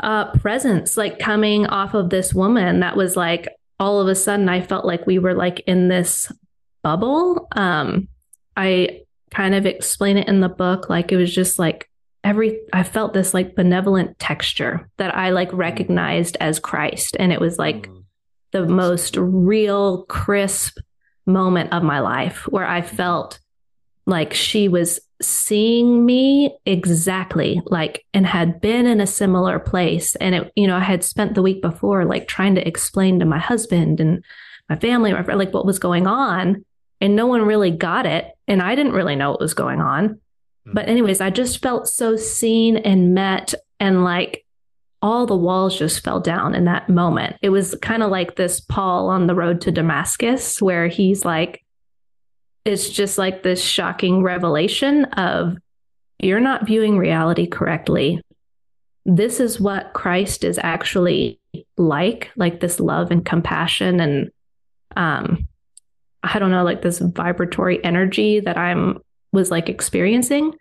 uh 0.00 0.30
presence 0.32 0.98
like 0.98 1.18
coming 1.18 1.66
off 1.66 1.94
of 1.94 2.10
this 2.10 2.34
woman 2.34 2.80
that 2.80 2.96
was 2.96 3.16
like 3.16 3.48
all 3.78 4.00
of 4.00 4.08
a 4.08 4.14
sudden 4.14 4.48
I 4.48 4.60
felt 4.60 4.84
like 4.84 5.06
we 5.06 5.18
were 5.18 5.34
like 5.34 5.60
in 5.66 5.88
this 5.88 6.32
bubble. 6.82 7.48
Um, 7.52 8.08
I 8.56 9.02
kind 9.30 9.54
of 9.54 9.66
explain 9.66 10.16
it 10.16 10.28
in 10.28 10.40
the 10.40 10.48
book. 10.48 10.88
Like 10.88 11.12
it 11.12 11.16
was 11.16 11.34
just 11.34 11.58
like 11.58 11.90
every, 12.24 12.60
I 12.72 12.82
felt 12.84 13.12
this 13.12 13.34
like 13.34 13.54
benevolent 13.54 14.18
texture 14.18 14.88
that 14.96 15.14
I 15.16 15.30
like 15.30 15.52
recognized 15.52 16.36
as 16.40 16.58
Christ. 16.58 17.16
And 17.18 17.32
it 17.32 17.40
was 17.40 17.58
like 17.58 17.88
Mm. 17.88 18.02
the 18.52 18.66
most 18.66 19.16
real, 19.18 20.04
crisp 20.04 20.78
moment 21.26 21.72
of 21.72 21.82
my 21.82 21.98
life 22.00 22.46
where 22.48 22.66
I 22.66 22.80
felt 22.82 23.40
like 24.06 24.32
she 24.32 24.68
was 24.68 25.00
seeing 25.20 26.04
me 26.04 26.54
exactly 26.66 27.60
like 27.66 28.04
and 28.12 28.26
had 28.26 28.60
been 28.60 28.86
in 28.86 29.00
a 29.00 29.06
similar 29.06 29.58
place. 29.58 30.14
And 30.16 30.34
it 30.34 30.52
you 30.56 30.66
know 30.66 30.76
i 30.76 30.80
had 30.80 31.02
spent 31.02 31.34
the 31.34 31.42
week 31.42 31.62
before 31.62 32.04
like 32.04 32.28
trying 32.28 32.54
to 32.54 32.66
explain 32.66 33.18
to 33.18 33.24
my 33.24 33.38
husband 33.38 34.00
and 34.00 34.24
my 34.68 34.76
family 34.76 35.12
my 35.12 35.22
friend, 35.22 35.38
like 35.38 35.54
what 35.54 35.66
was 35.66 35.78
going 35.78 36.06
on 36.06 36.64
and 37.00 37.16
no 37.16 37.26
one 37.26 37.42
really 37.42 37.70
got 37.70 38.06
it 38.06 38.30
and 38.46 38.62
i 38.62 38.74
didn't 38.74 38.92
really 38.92 39.16
know 39.16 39.30
what 39.30 39.40
was 39.40 39.54
going 39.54 39.80
on. 39.80 40.20
Hmm. 40.66 40.74
But 40.74 40.88
anyways 40.88 41.20
i 41.20 41.30
just 41.30 41.62
felt 41.62 41.88
so 41.88 42.16
seen 42.16 42.76
and 42.76 43.14
met 43.14 43.54
and 43.80 44.04
like 44.04 44.44
all 45.02 45.26
the 45.26 45.36
walls 45.36 45.78
just 45.78 46.02
fell 46.02 46.20
down 46.20 46.54
in 46.54 46.64
that 46.64 46.88
moment. 46.88 47.36
It 47.42 47.50
was 47.50 47.76
kind 47.80 48.02
of 48.02 48.10
like 48.10 48.34
this 48.34 48.60
paul 48.60 49.08
on 49.08 49.26
the 49.26 49.34
road 49.34 49.62
to 49.62 49.72
damascus 49.72 50.60
where 50.60 50.88
he's 50.88 51.24
like 51.24 51.64
it's 52.66 52.90
just 52.90 53.18
like 53.18 53.42
this 53.42 53.62
shocking 53.62 54.22
revelation 54.22 55.04
of 55.04 55.56
you're 56.18 56.40
not 56.40 56.66
viewing 56.66 56.98
reality 56.98 57.46
correctly. 57.46 58.20
This 59.04 59.38
is 59.40 59.60
what 59.60 59.92
Christ 59.92 60.44
is 60.44 60.58
actually 60.62 61.40
like, 61.76 62.30
like 62.36 62.60
this 62.60 62.80
love 62.80 63.10
and 63.10 63.24
compassion 63.24 64.00
and 64.00 64.30
um 64.96 65.48
I 66.22 66.40
don't 66.40 66.50
know, 66.50 66.64
like 66.64 66.82
this 66.82 66.98
vibratory 66.98 67.82
energy 67.84 68.40
that 68.40 68.58
I'm 68.58 68.98
was 69.32 69.50
like 69.50 69.68
experiencing. 69.68 70.54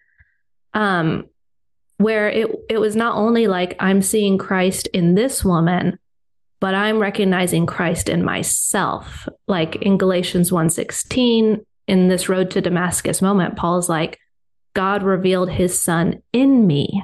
Um 0.74 1.26
where 1.98 2.30
it 2.30 2.50
it 2.70 2.78
was 2.78 2.96
not 2.96 3.16
only 3.16 3.48
like 3.48 3.76
I'm 3.80 4.02
seeing 4.02 4.38
Christ 4.38 4.88
in 4.88 5.16
this 5.16 5.44
woman, 5.44 5.98
but 6.60 6.76
I'm 6.76 7.00
recognizing 7.00 7.66
Christ 7.66 8.10
in 8.10 8.24
myself. 8.24 9.28
Like 9.48 9.78
in 9.78 9.98
Galatians 9.98 10.52
1:16, 10.52 11.66
in 11.88 12.08
this 12.08 12.30
road 12.30 12.52
to 12.52 12.62
Damascus 12.62 13.22
moment, 13.22 13.56
Paul's 13.56 13.90
like, 13.90 14.20
God 14.74 15.04
revealed 15.04 15.50
his 15.50 15.80
son 15.80 16.22
in 16.34 16.68
me, 16.68 17.04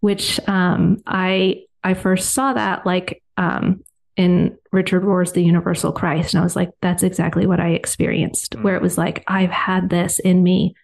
which 0.00 0.40
um, 0.48 1.02
I 1.06 1.62
I 1.84 1.94
first 1.94 2.30
saw 2.30 2.52
that 2.52 2.84
like 2.84 3.22
um, 3.36 3.84
in 4.16 4.56
Richard 4.72 5.04
Rohr's 5.04 5.32
The 5.32 5.44
Universal 5.44 5.92
Christ. 5.92 6.34
And 6.34 6.40
I 6.40 6.44
was 6.44 6.56
like, 6.56 6.70
that's 6.80 7.02
exactly 7.02 7.46
what 7.46 7.60
I 7.60 7.70
experienced, 7.70 8.54
where 8.56 8.74
it 8.74 8.82
was 8.82 8.98
like, 8.98 9.22
I've 9.28 9.50
had 9.50 9.90
this 9.90 10.18
in 10.18 10.42
me 10.42 10.74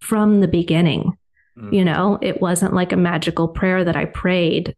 from 0.00 0.40
the 0.40 0.48
beginning. 0.48 1.16
Mm. 1.56 1.72
You 1.72 1.84
know, 1.84 2.18
it 2.22 2.40
wasn't 2.40 2.74
like 2.74 2.92
a 2.92 2.96
magical 2.96 3.46
prayer 3.46 3.84
that 3.84 3.96
I 3.96 4.06
prayed, 4.06 4.74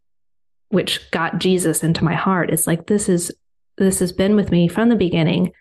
which 0.69 1.09
got 1.11 1.39
Jesus 1.39 1.83
into 1.83 2.03
my 2.03 2.13
heart. 2.13 2.51
It's 2.51 2.67
like, 2.67 2.87
this 2.87 3.07
is, 3.09 3.31
this 3.77 3.99
has 3.99 4.11
been 4.11 4.35
with 4.35 4.51
me 4.51 4.67
from 4.67 4.89
the 4.89 4.95
beginning. 4.95 5.53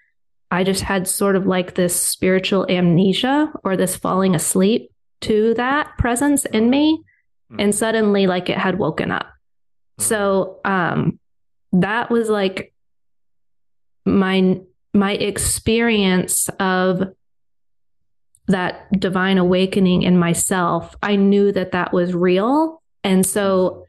I 0.50 0.64
just 0.64 0.82
had 0.82 1.06
sort 1.06 1.36
of 1.36 1.46
like 1.46 1.74
this 1.74 1.94
spiritual 1.94 2.66
amnesia 2.68 3.52
or 3.64 3.76
this 3.76 3.96
falling 3.96 4.34
asleep 4.34 4.90
to 5.22 5.54
that 5.54 5.96
presence 5.98 6.44
in 6.46 6.70
me. 6.70 7.02
And 7.58 7.74
suddenly, 7.74 8.28
like, 8.28 8.48
it 8.48 8.58
had 8.58 8.78
woken 8.78 9.10
up. 9.10 9.26
So, 9.98 10.60
um, 10.64 11.18
that 11.72 12.10
was 12.10 12.28
like 12.28 12.72
my 14.04 14.60
my 14.92 15.12
experience 15.12 16.48
of 16.58 17.12
that 18.48 18.90
divine 18.98 19.38
awakening 19.38 20.02
in 20.02 20.18
myself 20.18 20.96
i 21.02 21.14
knew 21.14 21.52
that 21.52 21.70
that 21.72 21.92
was 21.92 22.12
real 22.12 22.82
and 23.04 23.24
so 23.24 23.86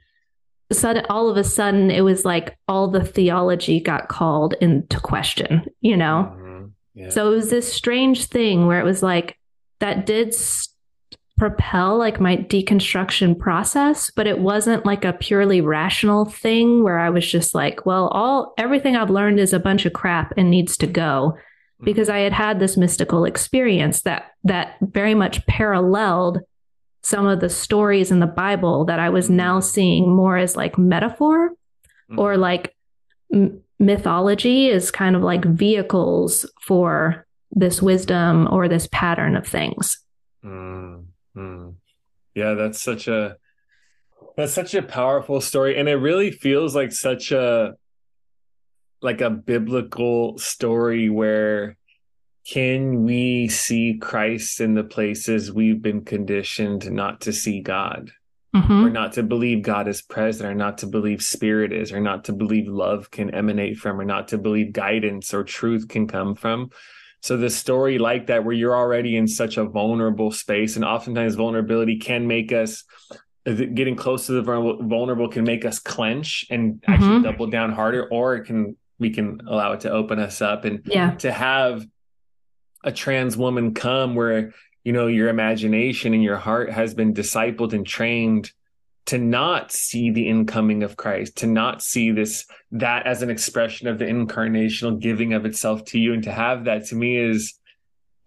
sudden 0.71 1.03
all 1.09 1.29
of 1.29 1.37
a 1.37 1.43
sudden 1.43 1.89
it 1.89 2.01
was 2.01 2.23
like 2.23 2.55
all 2.67 2.87
the 2.87 3.03
theology 3.03 3.79
got 3.79 4.09
called 4.09 4.53
into 4.61 4.99
question 4.99 5.65
you 5.81 5.97
know 5.97 6.31
Mhm. 6.35 6.40
Yeah. 6.93 7.09
so 7.09 7.31
it 7.31 7.35
was 7.35 7.49
this 7.49 7.71
strange 7.71 8.25
thing 8.25 8.67
where 8.67 8.79
it 8.79 8.83
was 8.83 9.01
like 9.01 9.37
that 9.79 10.05
did 10.05 10.35
propel 11.41 11.97
like 11.97 12.19
my 12.19 12.37
deconstruction 12.37 13.37
process, 13.37 14.11
but 14.11 14.27
it 14.27 14.37
wasn't 14.37 14.85
like 14.85 15.03
a 15.03 15.11
purely 15.11 15.59
rational 15.59 16.23
thing 16.23 16.83
where 16.83 16.99
I 16.99 17.09
was 17.09 17.27
just 17.27 17.55
like, 17.55 17.83
well, 17.83 18.09
all 18.09 18.53
everything 18.59 18.95
I've 18.95 19.09
learned 19.09 19.39
is 19.39 19.51
a 19.51 19.59
bunch 19.59 19.87
of 19.87 19.91
crap 19.93 20.33
and 20.37 20.51
needs 20.51 20.77
to 20.77 20.85
go. 20.85 21.33
Mm-hmm. 21.33 21.85
Because 21.85 22.09
I 22.09 22.19
had 22.19 22.31
had 22.31 22.59
this 22.59 22.77
mystical 22.77 23.25
experience 23.25 24.03
that 24.03 24.33
that 24.43 24.75
very 24.81 25.15
much 25.15 25.43
paralleled 25.47 26.41
some 27.01 27.25
of 27.25 27.39
the 27.39 27.49
stories 27.49 28.11
in 28.11 28.19
the 28.19 28.27
Bible 28.27 28.85
that 28.85 28.99
I 28.99 29.09
was 29.09 29.25
mm-hmm. 29.25 29.37
now 29.37 29.59
seeing 29.61 30.15
more 30.15 30.37
as 30.37 30.55
like 30.55 30.77
metaphor 30.77 31.49
mm-hmm. 31.49 32.19
or 32.19 32.37
like 32.37 32.75
m- 33.33 33.61
mythology 33.81 34.67
is 34.67 34.91
kind 34.91 35.15
of 35.15 35.23
like 35.23 35.43
vehicles 35.43 36.49
for 36.61 37.25
this 37.51 37.81
wisdom 37.81 38.47
or 38.49 38.69
this 38.69 38.87
pattern 38.91 39.35
of 39.35 39.45
things. 39.45 39.99
Mm, 40.45 41.05
mm. 41.35 41.73
Yeah, 42.35 42.53
that's 42.53 42.81
such 42.81 43.09
a 43.09 43.35
That's 44.37 44.53
such 44.53 44.73
a 44.73 44.81
powerful 44.81 45.41
story, 45.41 45.77
and 45.77 45.89
it 45.89 45.95
really 45.95 46.31
feels 46.31 46.73
like 46.73 46.93
such 46.93 47.31
a 47.33 47.75
like 49.01 49.19
a 49.19 49.29
biblical 49.29 50.37
story 50.37 51.09
where 51.09 51.75
can 52.47 53.03
we 53.03 53.49
see 53.49 53.97
Christ 53.99 54.61
in 54.61 54.73
the 54.73 54.83
places 54.83 55.51
we've 55.51 55.81
been 55.81 56.05
conditioned 56.05 56.89
not 56.91 57.21
to 57.21 57.33
see 57.33 57.61
God, 57.61 58.11
Mhm. 58.55 58.85
or 58.85 58.89
not 58.89 59.13
to 59.13 59.23
believe 59.23 59.61
God 59.61 59.87
is 59.87 60.01
present, 60.01 60.49
or 60.49 60.53
not 60.55 60.79
to 60.79 60.87
believe 60.87 61.21
spirit 61.23 61.71
is, 61.71 61.93
or 61.93 62.01
not 62.01 62.25
to 62.25 62.33
believe 62.33 62.67
love 62.67 63.09
can 63.09 63.29
emanate 63.33 63.77
from, 63.77 63.99
or 63.99 64.03
not 64.05 64.27
to 64.29 64.37
believe 64.37 64.73
guidance 64.73 65.33
or 65.33 65.43
truth 65.43 65.87
can 65.87 66.05
come 66.07 66.35
from. 66.35 66.69
So 67.21 67.37
the 67.37 67.49
story 67.49 67.97
like 67.97 68.27
that, 68.27 68.43
where 68.43 68.53
you're 68.53 68.75
already 68.75 69.15
in 69.15 69.27
such 69.27 69.55
a 69.57 69.63
vulnerable 69.63 70.31
space, 70.31 70.75
and 70.75 70.83
oftentimes 70.83 71.35
vulnerability 71.35 71.97
can 71.97 72.27
make 72.27 72.51
us 72.51 72.83
getting 73.45 73.95
close 73.95 74.25
to 74.27 74.33
the 74.33 74.41
vulnerable, 74.41 75.27
can 75.29 75.43
make 75.45 75.63
us 75.65 75.79
clench 75.79 76.45
and 76.49 76.83
actually 76.87 77.19
Mhm. 77.19 77.23
double 77.23 77.47
down 77.47 77.71
harder, 77.71 78.05
or 78.11 78.35
it 78.35 78.43
can 78.45 78.75
we 78.99 79.09
can 79.09 79.41
allow 79.47 79.71
it 79.71 79.79
to 79.79 79.89
open 79.89 80.19
us 80.19 80.43
up 80.43 80.63
and 80.63 80.81
Yeah. 80.85 81.15
to 81.15 81.31
have 81.31 81.83
a 82.83 82.91
trans 82.91 83.35
woman 83.35 83.73
come 83.73 84.13
where 84.13 84.53
you 84.83 84.93
know 84.93 85.07
your 85.07 85.29
imagination 85.29 86.13
and 86.13 86.23
your 86.23 86.37
heart 86.37 86.71
has 86.71 86.93
been 86.93 87.13
discipled 87.13 87.73
and 87.73 87.85
trained 87.85 88.51
to 89.07 89.17
not 89.17 89.71
see 89.71 90.11
the 90.11 90.27
incoming 90.27 90.83
of 90.83 90.95
Christ, 90.95 91.37
to 91.37 91.47
not 91.47 91.81
see 91.81 92.11
this 92.11 92.45
that 92.71 93.05
as 93.05 93.21
an 93.21 93.29
expression 93.29 93.87
of 93.87 93.97
the 93.99 94.05
incarnational 94.05 94.99
giving 94.99 95.33
of 95.33 95.45
itself 95.45 95.85
to 95.85 95.99
you, 95.99 96.13
and 96.13 96.23
to 96.23 96.31
have 96.31 96.65
that 96.65 96.85
to 96.87 96.95
me 96.95 97.17
is 97.17 97.59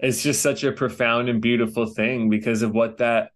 is 0.01 0.23
just 0.23 0.43
such 0.43 0.65
a 0.65 0.73
profound 0.73 1.29
and 1.29 1.41
beautiful 1.41 1.87
thing 1.87 2.29
because 2.29 2.63
of 2.63 2.73
what 2.73 2.99
that 2.99 3.31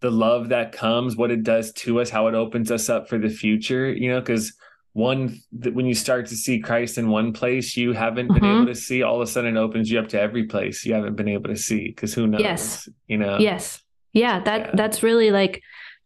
the 0.00 0.10
love 0.10 0.50
that 0.50 0.72
comes, 0.72 1.16
what 1.16 1.30
it 1.30 1.42
does 1.42 1.72
to 1.72 2.00
us, 2.00 2.10
how 2.10 2.28
it 2.28 2.34
opens 2.34 2.70
us 2.70 2.88
up 2.88 3.08
for 3.08 3.18
the 3.18 3.30
future, 3.30 3.90
you 3.90 4.10
know, 4.10 4.20
because 4.20 4.52
one 4.96 5.38
that 5.52 5.74
when 5.74 5.84
you 5.84 5.92
start 5.94 6.24
to 6.26 6.34
see 6.34 6.58
Christ 6.58 6.96
in 6.96 7.10
one 7.10 7.34
place 7.34 7.76
you 7.76 7.92
haven't 7.92 8.28
been 8.32 8.42
Mhm. 8.42 8.54
able 8.56 8.66
to 8.66 8.74
see, 8.74 9.02
all 9.02 9.16
of 9.16 9.20
a 9.20 9.30
sudden 9.30 9.54
it 9.56 9.60
opens 9.60 9.90
you 9.90 9.98
up 9.98 10.08
to 10.08 10.18
every 10.18 10.44
place 10.44 10.86
you 10.86 10.94
haven't 10.94 11.16
been 11.16 11.28
able 11.28 11.50
to 11.50 11.56
see. 11.56 11.88
Because 11.88 12.14
who 12.14 12.26
knows? 12.26 12.40
Yes. 12.40 12.88
You 13.06 13.18
know? 13.18 13.36
Yes. 13.38 13.82
Yeah, 14.14 14.40
that 14.44 14.60
Yeah. 14.60 14.70
that's 14.74 15.02
really 15.02 15.30
like 15.30 15.62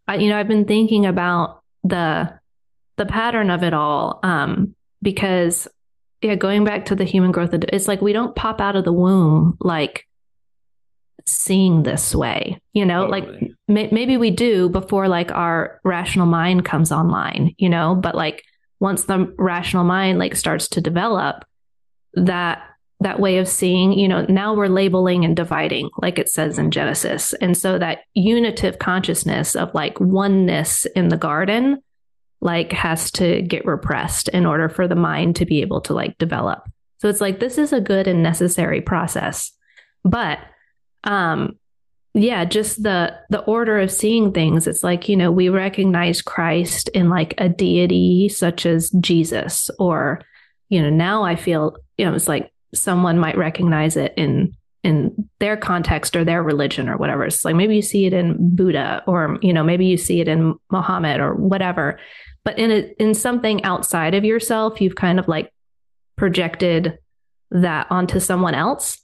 I, 0.08 0.16
you 0.16 0.28
know, 0.28 0.36
I've 0.36 0.48
been 0.48 0.64
thinking 0.64 1.06
about 1.06 1.60
the 1.84 2.32
the 2.96 3.06
pattern 3.06 3.48
of 3.50 3.62
it 3.62 3.72
all 3.72 4.18
um 4.24 4.74
because 5.00 5.68
yeah, 6.20 6.34
going 6.34 6.64
back 6.64 6.86
to 6.86 6.96
the 6.96 7.04
human 7.04 7.30
growth 7.30 7.54
it's 7.54 7.86
like 7.86 8.02
we 8.02 8.12
don't 8.12 8.34
pop 8.34 8.60
out 8.60 8.74
of 8.76 8.84
the 8.84 8.92
womb 8.92 9.56
like 9.60 10.04
seeing 11.26 11.84
this 11.84 12.12
way. 12.14 12.60
You 12.72 12.84
know, 12.86 13.06
like 13.06 13.26
may, 13.68 13.88
maybe 13.92 14.16
we 14.16 14.30
do 14.32 14.68
before 14.68 15.06
like 15.06 15.30
our 15.30 15.80
rational 15.84 16.26
mind 16.26 16.64
comes 16.64 16.90
online, 16.90 17.54
you 17.56 17.68
know, 17.68 17.94
but 17.94 18.16
like 18.16 18.42
once 18.80 19.04
the 19.04 19.32
rational 19.38 19.84
mind 19.84 20.18
like 20.18 20.34
starts 20.34 20.68
to 20.68 20.80
develop 20.80 21.44
that 22.14 22.62
that 23.02 23.18
way 23.18 23.38
of 23.38 23.48
seeing, 23.48 23.94
you 23.94 24.06
know, 24.06 24.26
now 24.28 24.52
we're 24.52 24.68
labeling 24.68 25.24
and 25.24 25.34
dividing 25.34 25.88
like 26.02 26.18
it 26.18 26.28
says 26.28 26.58
in 26.58 26.70
Genesis. 26.70 27.32
And 27.34 27.56
so 27.56 27.78
that 27.78 28.00
unitive 28.12 28.78
consciousness 28.78 29.56
of 29.56 29.72
like 29.72 29.98
oneness 30.00 30.84
in 30.94 31.08
the 31.08 31.16
garden 31.16 31.82
like 32.42 32.72
has 32.72 33.10
to 33.12 33.40
get 33.42 33.64
repressed 33.64 34.28
in 34.28 34.44
order 34.44 34.68
for 34.68 34.86
the 34.86 34.94
mind 34.94 35.36
to 35.36 35.46
be 35.46 35.62
able 35.62 35.80
to 35.82 35.94
like 35.94 36.18
develop. 36.18 36.68
So 36.98 37.08
it's 37.08 37.22
like 37.22 37.40
this 37.40 37.56
is 37.56 37.72
a 37.72 37.80
good 37.80 38.06
and 38.06 38.22
necessary 38.22 38.82
process. 38.82 39.52
But 40.04 40.38
um 41.04 41.58
yeah 42.14 42.44
just 42.44 42.82
the 42.82 43.14
the 43.30 43.40
order 43.40 43.78
of 43.78 43.90
seeing 43.90 44.32
things. 44.32 44.66
It's 44.66 44.82
like 44.82 45.08
you 45.08 45.16
know 45.16 45.30
we 45.30 45.48
recognize 45.48 46.22
christ 46.22 46.88
in 46.88 47.08
like 47.08 47.34
a 47.38 47.48
deity 47.48 48.28
such 48.28 48.66
as 48.66 48.90
jesus 49.00 49.70
or 49.78 50.22
you 50.68 50.82
know 50.82 50.90
now 50.90 51.22
i 51.24 51.36
feel 51.36 51.76
you 51.98 52.04
know 52.04 52.14
it's 52.14 52.28
like 52.28 52.52
someone 52.74 53.18
might 53.18 53.36
recognize 53.36 53.96
it 53.96 54.14
in 54.16 54.56
in 54.82 55.28
their 55.40 55.56
context 55.56 56.16
or 56.16 56.24
their 56.24 56.42
religion 56.42 56.88
or 56.88 56.96
whatever. 56.96 57.24
It's 57.24 57.44
like 57.44 57.54
maybe 57.54 57.76
you 57.76 57.82
see 57.82 58.06
it 58.06 58.14
in 58.14 58.54
buddha 58.56 59.02
or 59.06 59.38
you 59.42 59.52
know 59.52 59.62
maybe 59.62 59.86
you 59.86 59.96
see 59.96 60.20
it 60.20 60.28
in 60.28 60.54
muhammad 60.70 61.20
or 61.20 61.34
whatever. 61.34 61.98
But 62.44 62.58
in 62.58 62.70
a, 62.70 63.02
in 63.02 63.14
something 63.14 63.62
outside 63.64 64.14
of 64.14 64.24
yourself 64.24 64.80
you've 64.80 64.96
kind 64.96 65.18
of 65.18 65.28
like 65.28 65.52
projected 66.16 66.98
that 67.50 67.88
onto 67.90 68.20
someone 68.20 68.54
else. 68.54 68.98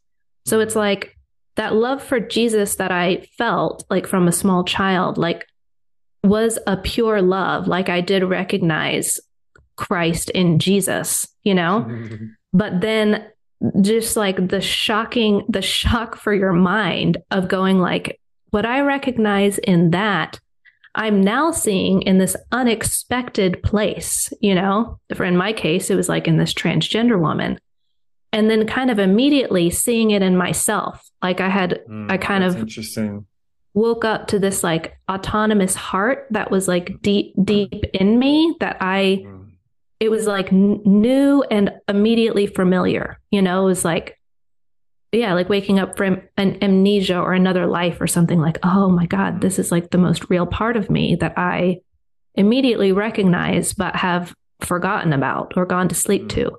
So 0.47 0.61
it's 0.61 0.77
like 0.77 1.16
that 1.57 1.75
love 1.75 2.03
for 2.03 2.21
Jesus 2.21 2.77
that 2.77 2.93
I 2.93 3.27
felt 3.37 3.85
like 3.91 4.07
from 4.07 4.29
a 4.29 4.33
small 4.33 4.65
child, 4.65 5.19
like 5.19 5.47
was 6.23 6.59
a 6.67 6.77
pure 6.77 7.23
love. 7.23 7.67
Like 7.67 7.89
I 7.89 8.01
did 8.01 8.25
recognize 8.25 9.19
Christ 9.77 10.31
in 10.31 10.59
Jesus, 10.59 11.27
you 11.43 11.55
know? 11.55 11.91
But 12.53 12.81
then 12.81 13.27
just 13.83 14.17
like 14.17 14.49
the 14.49 14.63
shocking, 14.63 15.45
the 15.47 15.61
shock 15.61 16.17
for 16.17 16.33
your 16.33 16.55
mind 16.55 17.19
of 17.31 17.49
going 17.49 17.79
like, 17.79 18.19
what 18.49 18.65
I 18.65 18.81
recognize 18.81 19.59
in 19.59 19.91
that, 19.91 20.41
I'm 20.95 21.21
now 21.21 21.51
seeing 21.51 22.01
in 22.03 22.17
this 22.17 22.35
unexpected 22.53 23.63
place, 23.63 24.33
you 24.41 24.55
know? 24.55 24.99
For 25.15 25.25
in 25.25 25.37
my 25.37 25.53
case, 25.53 25.91
it 25.91 25.97
was 25.97 26.09
like 26.09 26.27
in 26.27 26.39
this 26.39 26.55
transgender 26.55 27.21
woman. 27.21 27.59
And 28.33 28.51
then 28.51 28.67
kind 28.67 28.91
of 28.91 28.99
immediately 28.99 29.71
seeing 29.71 30.11
it 30.11 30.21
in 30.23 30.37
myself. 30.37 31.09
Like 31.23 31.41
I 31.41 31.49
had 31.49 31.81
Mm, 31.89 32.11
I 32.11 32.17
kind 32.19 32.45
of- 32.45 32.57
interesting. 32.57 33.27
woke 33.75 34.05
up 34.05 34.27
to 34.29 34.39
this 34.39 34.65
like 34.65 34.99
autonomous 35.11 35.75
heart 35.75 36.27
that 36.31 36.51
was 36.51 36.67
like 36.67 37.01
deep 37.03 37.33
deep 37.45 37.85
in 37.93 38.19
me 38.19 38.55
that 38.61 38.77
I 38.81 39.23
Mm. 39.27 39.47
it 40.01 40.11
was 40.11 40.27
like 40.27 40.51
n- 40.53 40.81
new 40.87 41.43
and 41.51 41.71
immediately 41.89 42.47
familiar 42.47 43.19
you 43.31 43.43
know 43.43 43.63
it 43.63 43.67
was 43.67 43.85
like 43.85 44.19
yeah 45.13 45.35
like 45.35 45.51
waking 45.51 45.79
up 45.79 45.95
from 45.97 46.23
an 46.39 46.57
amnesia 46.63 47.19
or 47.21 47.35
another 47.35 47.67
life 47.67 48.01
or 48.01 48.07
something 48.07 48.41
like 48.41 48.59
oh 48.63 48.89
my 48.89 49.05
god 49.07 49.41
this 49.43 49.59
is 49.59 49.71
like 49.71 49.91
the 49.91 49.99
most 49.99 50.31
real 50.31 50.47
part 50.47 50.77
of 50.79 50.89
me 50.91 51.15
that 51.17 51.35
I 51.37 51.81
immediately 52.35 52.93
recognize 52.93 53.75
but 53.75 53.95
have 53.97 54.35
forgotten 54.61 55.13
about 55.13 55.53
or 55.57 55.67
gone 55.67 55.89
to 55.89 55.95
sleep 55.95 56.23
Mm. 56.25 56.29
to 56.31 56.59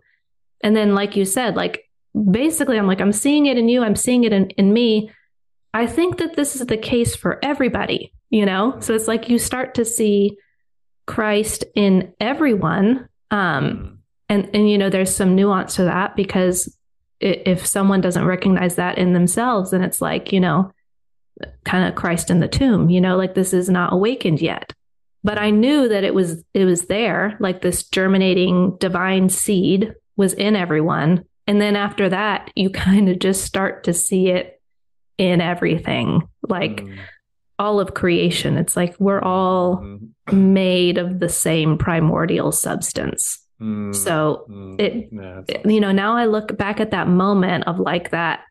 and 0.64 0.76
then 0.76 0.96
like 0.96 1.16
you 1.16 1.26
said 1.26 1.56
like 1.56 1.84
basically 2.32 2.78
I'm 2.78 2.88
like 2.88 3.02
I'm 3.02 3.12
seeing 3.12 3.46
it 3.46 3.58
in 3.58 3.70
you 3.70 3.84
I'm 3.84 3.96
seeing 3.96 4.24
it 4.24 4.34
in, 4.34 4.50
in 4.52 4.74
me 4.74 5.12
I 5.74 5.86
think 5.86 6.18
that 6.18 6.36
this 6.36 6.56
is 6.56 6.66
the 6.66 6.78
case 6.78 7.16
for 7.16 7.40
everybody, 7.44 8.12
you 8.32 8.46
know? 8.48 8.80
So 8.80 8.96
it's 8.96 9.08
like 9.08 9.30
you 9.30 9.38
start 9.38 9.76
to 9.76 9.86
see 9.86 10.36
Christ 11.06 11.66
in 11.76 12.14
everyone. 12.20 13.08
Um, 13.30 13.64
Mm. 13.64 13.98
and, 14.30 14.50
and, 14.56 14.70
you 14.70 14.78
know, 14.78 14.90
there's 14.90 15.16
some 15.16 15.36
nuance 15.36 15.76
to 15.76 15.84
that 15.84 16.16
because 16.16 16.76
if 17.20 17.66
someone 17.66 18.02
doesn't 18.02 18.26
recognize 18.26 18.76
that 18.76 18.98
in 18.98 19.14
themselves, 19.14 19.70
then 19.72 19.84
it's 19.84 20.02
like, 20.02 20.32
you 20.34 20.40
know, 20.40 20.72
kind 21.66 21.88
of 21.88 21.94
Christ 21.96 22.32
in 22.32 22.40
the 22.40 22.48
tomb, 22.48 22.90
you 22.90 23.02
know, 23.02 23.16
like 23.16 23.36
this 23.36 23.54
is 23.54 23.70
not 23.70 23.94
awakened 23.94 24.42
yet. 24.42 24.74
But 25.24 25.38
I 25.38 25.52
knew 25.52 25.90
that 25.90 26.04
it 26.04 26.16
was, 26.16 26.44
it 26.54 26.66
was 26.66 26.88
there, 26.88 27.38
like 27.40 27.62
this 27.62 27.84
germinating 27.88 28.78
divine 28.78 29.30
seed 29.30 29.94
was 30.18 30.34
in 30.34 30.56
everyone. 30.56 31.24
And 31.48 31.62
then 31.62 31.76
after 31.78 32.10
that, 32.10 32.52
you 32.56 32.70
kind 32.88 33.08
of 33.10 33.20
just 33.20 33.44
start 33.46 33.86
to 33.86 33.94
see 33.94 34.28
it 34.30 34.60
in 35.18 35.40
everything, 35.42 36.28
like 36.48 36.82
Mm. 36.84 36.98
all 37.58 37.80
of 37.80 37.94
creation. 37.96 38.58
It's 38.58 38.76
like 38.76 38.96
we're 39.00 39.22
all 39.22 39.78
Mm. 39.78 40.10
made 40.34 40.98
of 40.98 41.20
the 41.20 41.30
same 41.30 41.78
primordial 41.78 42.52
substance. 42.52 43.44
Mm. 43.62 43.96
So, 43.96 44.46
Mm. 44.50 44.80
it- 44.82 45.10
Yeah, 45.12 45.42
that's 45.48 45.66
you 45.66 45.80
know, 45.80 45.92
now 45.92 46.16
I 46.18 46.26
look 46.26 46.56
back 46.58 46.80
at 46.80 46.92
that 46.92 47.08
moment 47.08 47.64
of 47.66 47.80
like 47.80 48.12
that, 48.12 48.42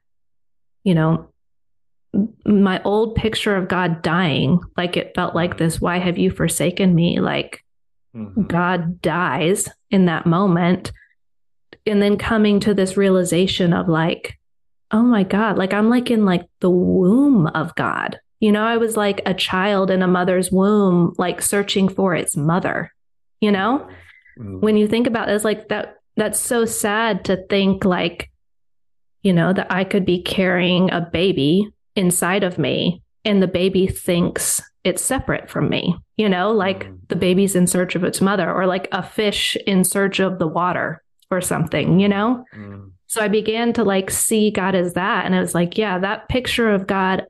you 0.82 0.94
know, 0.94 1.28
my 2.44 2.80
old 2.82 3.14
picture 3.14 3.54
of 3.56 3.68
God 3.68 4.02
dying, 4.02 4.58
like 4.76 4.96
it 4.96 5.12
felt 5.14 5.34
like 5.34 5.58
this, 5.58 5.80
why 5.80 5.98
have 5.98 6.18
you 6.18 6.30
forsaken 6.30 6.94
me? 6.94 7.20
Like 7.20 7.62
Mhm. 8.16 8.48
God 8.48 9.00
dies 9.02 9.68
in 9.90 10.06
that 10.06 10.26
moment. 10.26 10.90
And 11.86 12.02
then 12.02 12.18
coming 12.18 12.60
to 12.60 12.74
this 12.74 12.96
realization 12.96 13.72
of 13.72 13.88
like, 13.88 14.38
oh 14.90 15.02
my 15.02 15.22
God, 15.22 15.56
like 15.56 15.72
I'm 15.72 15.88
like 15.88 16.10
in 16.10 16.24
like 16.24 16.46
the 16.60 16.70
womb 16.70 17.46
of 17.48 17.74
God. 17.74 18.18
You 18.40 18.52
know, 18.52 18.62
I 18.62 18.76
was 18.76 18.96
like 18.96 19.22
a 19.24 19.34
child 19.34 19.90
in 19.90 20.02
a 20.02 20.08
mother's 20.08 20.52
womb, 20.52 21.14
like 21.16 21.40
searching 21.40 21.88
for 21.88 22.14
its 22.14 22.36
mother, 22.36 22.92
you 23.40 23.50
know? 23.50 23.88
Mm. 24.38 24.60
When 24.60 24.76
you 24.76 24.86
think 24.86 25.06
about 25.06 25.28
it, 25.28 25.34
it's 25.34 25.44
like 25.44 25.68
that, 25.68 25.96
that's 26.16 26.38
so 26.38 26.64
sad 26.66 27.24
to 27.26 27.36
think 27.48 27.84
like, 27.84 28.30
you 29.22 29.32
know, 29.32 29.52
that 29.52 29.72
I 29.72 29.84
could 29.84 30.04
be 30.04 30.22
carrying 30.22 30.92
a 30.92 31.00
baby 31.00 31.68
inside 31.94 32.44
of 32.44 32.58
me 32.58 33.02
and 33.24 33.42
the 33.42 33.48
baby 33.48 33.86
thinks 33.86 34.60
it's 34.84 35.02
separate 35.02 35.50
from 35.50 35.68
me, 35.68 35.96
you 36.16 36.28
know, 36.28 36.52
like 36.52 36.86
Mm. 36.86 37.08
the 37.08 37.16
baby's 37.16 37.56
in 37.56 37.66
search 37.66 37.96
of 37.96 38.04
its 38.04 38.20
mother 38.20 38.52
or 38.52 38.66
like 38.66 38.88
a 38.92 39.02
fish 39.02 39.56
in 39.66 39.82
search 39.82 40.20
of 40.20 40.38
the 40.38 40.46
water 40.46 41.02
or 41.30 41.40
something, 41.40 42.00
you 42.00 42.08
know? 42.08 42.44
Mm. 42.54 42.92
So 43.06 43.20
I 43.22 43.28
began 43.28 43.72
to 43.74 43.84
like 43.84 44.10
see 44.10 44.50
God 44.50 44.74
as 44.74 44.94
that. 44.94 45.26
And 45.26 45.34
it 45.34 45.40
was 45.40 45.54
like, 45.54 45.78
yeah, 45.78 45.98
that 45.98 46.28
picture 46.28 46.70
of 46.70 46.86
God 46.86 47.26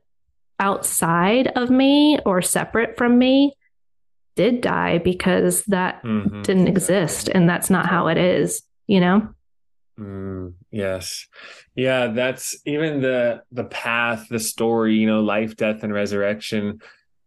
outside 0.59 1.47
of 1.55 1.69
me 1.69 2.19
or 2.25 2.41
separate 2.41 2.97
from 2.97 3.17
me 3.17 3.53
did 4.35 4.61
die 4.61 4.97
because 4.99 5.63
that 5.65 6.01
Mhm. 6.03 6.43
didn't 6.43 6.67
exist 6.67 7.29
and 7.29 7.49
that's 7.49 7.69
not 7.69 7.87
how 7.87 8.07
it 8.07 8.17
is, 8.17 8.63
you 8.87 8.99
know? 8.99 9.29
Mm, 9.99 10.53
yes. 10.71 11.27
Yeah, 11.75 12.07
that's 12.07 12.55
even 12.65 13.01
the 13.01 13.41
the 13.51 13.63
path, 13.63 14.27
the 14.29 14.39
story, 14.39 14.95
you 14.95 15.07
know, 15.07 15.21
life, 15.21 15.55
death, 15.55 15.83
and 15.83 15.91
resurrection. 15.91 16.79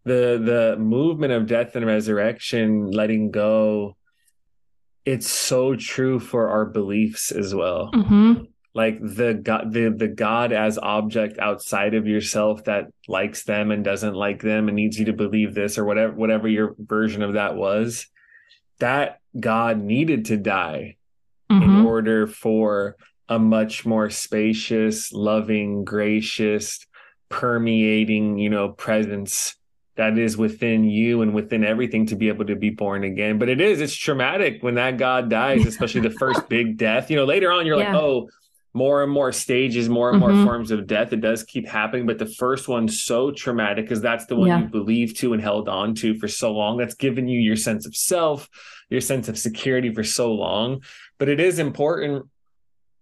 The 0.05 0.41
the 0.43 0.77
movement 0.79 1.33
of 1.33 1.47
death 1.47 1.75
and 1.75 1.85
resurrection, 1.85 2.91
letting 2.93 3.33
go, 3.33 3.97
it's 5.05 5.29
so 5.29 5.75
true 5.75 6.21
for 6.21 6.51
our 6.51 6.67
beliefs 6.67 7.33
as 7.33 7.55
well. 7.55 7.91
Mm-hmm. 7.93 8.45
Like 8.75 9.01
the 9.01 9.35
God 9.35 9.73
the 9.73 9.89
the 9.89 10.09
God 10.09 10.53
as 10.53 10.79
object 10.79 11.39
outside 11.39 11.95
of 11.95 12.07
yourself 12.07 12.65
that 12.65 12.87
likes 13.09 13.43
them 13.43 13.73
and 13.73 13.85
doesn't 13.85 14.15
like 14.15 14.43
them 14.43 14.69
and 14.69 14.77
needs 14.77 14.99
you 14.99 15.07
to 15.07 15.13
believe 15.13 15.55
this 15.55 15.77
or 15.77 15.85
whatever 15.85 16.13
whatever 16.13 16.47
your 16.47 16.77
version 16.79 17.23
of 17.23 17.35
that 17.35 17.57
was, 17.57 18.07
that 18.79 19.19
God 19.39 19.79
needed 19.79 20.27
to 20.27 20.37
die 20.37 20.97
in 21.51 21.61
Mm-hmm. 21.61 21.85
order 21.85 22.27
for 22.29 22.97
a 23.29 23.39
much 23.39 23.85
more 23.85 24.09
spacious, 24.09 25.13
loving, 25.13 25.85
gracious, 25.85 26.87
permeating, 27.29 28.39
you 28.39 28.51
know, 28.51 28.69
presence 28.69 29.57
that 30.01 30.17
is 30.17 30.35
within 30.39 30.85
you 30.85 31.21
and 31.21 31.35
within 31.35 31.63
everything 31.63 32.07
to 32.07 32.17
be 32.17 32.29
able 32.29 32.47
to 32.47 32.57
be 32.57 32.71
born 32.71 33.05
again. 33.05 33.39
But 33.39 33.51
it 33.51 33.61
is, 33.61 33.83
it's 33.83 33.95
traumatic 33.95 34.63
when 34.63 34.77
that 34.77 34.97
God 34.97 35.29
dies, 35.29 35.67
especially 35.67 36.01
the 36.01 36.11
first 36.19 36.49
big 36.49 36.79
death. 36.87 37.11
You 37.11 37.17
know, 37.19 37.27
later 37.27 37.53
on, 37.53 37.67
you're 37.67 37.79
Yeah. 37.79 37.93
like, 37.93 38.03
oh, 38.03 38.31
more 38.73 39.03
and 39.03 39.13
more 39.13 39.31
stages, 39.31 39.91
more 39.91 40.09
and 40.11 40.19
more 40.19 40.31
Mhm. 40.31 40.45
forms 40.45 40.71
of 40.71 40.87
death. 40.87 41.13
It 41.13 41.21
does 41.21 41.43
keep 41.43 41.69
happening. 41.69 42.07
But 42.07 42.19
the 42.19 42.25
first 42.25 42.67
one's 42.67 43.03
so 43.03 43.31
traumatic 43.31 43.85
because 43.85 44.01
that's 44.01 44.25
the 44.25 44.37
one 44.37 44.49
Yeah. 44.49 44.61
you 44.63 44.67
believed 44.69 45.19
to 45.19 45.35
and 45.35 45.43
held 45.43 45.69
on 45.69 45.95
to 45.97 46.15
for 46.15 46.29
so 46.29 46.51
long. 46.53 46.79
That's 46.79 46.95
given 46.95 47.29
you 47.29 47.39
your 47.39 47.57
sense 47.57 47.85
of 47.87 47.95
self, 47.95 48.49
your 48.89 49.03
sense 49.03 49.29
of 49.29 49.37
security 49.37 49.93
for 49.93 50.03
so 50.03 50.33
long. 50.33 50.83
But 51.19 51.29
it 51.29 51.41
is 51.41 51.59
important 51.59 52.25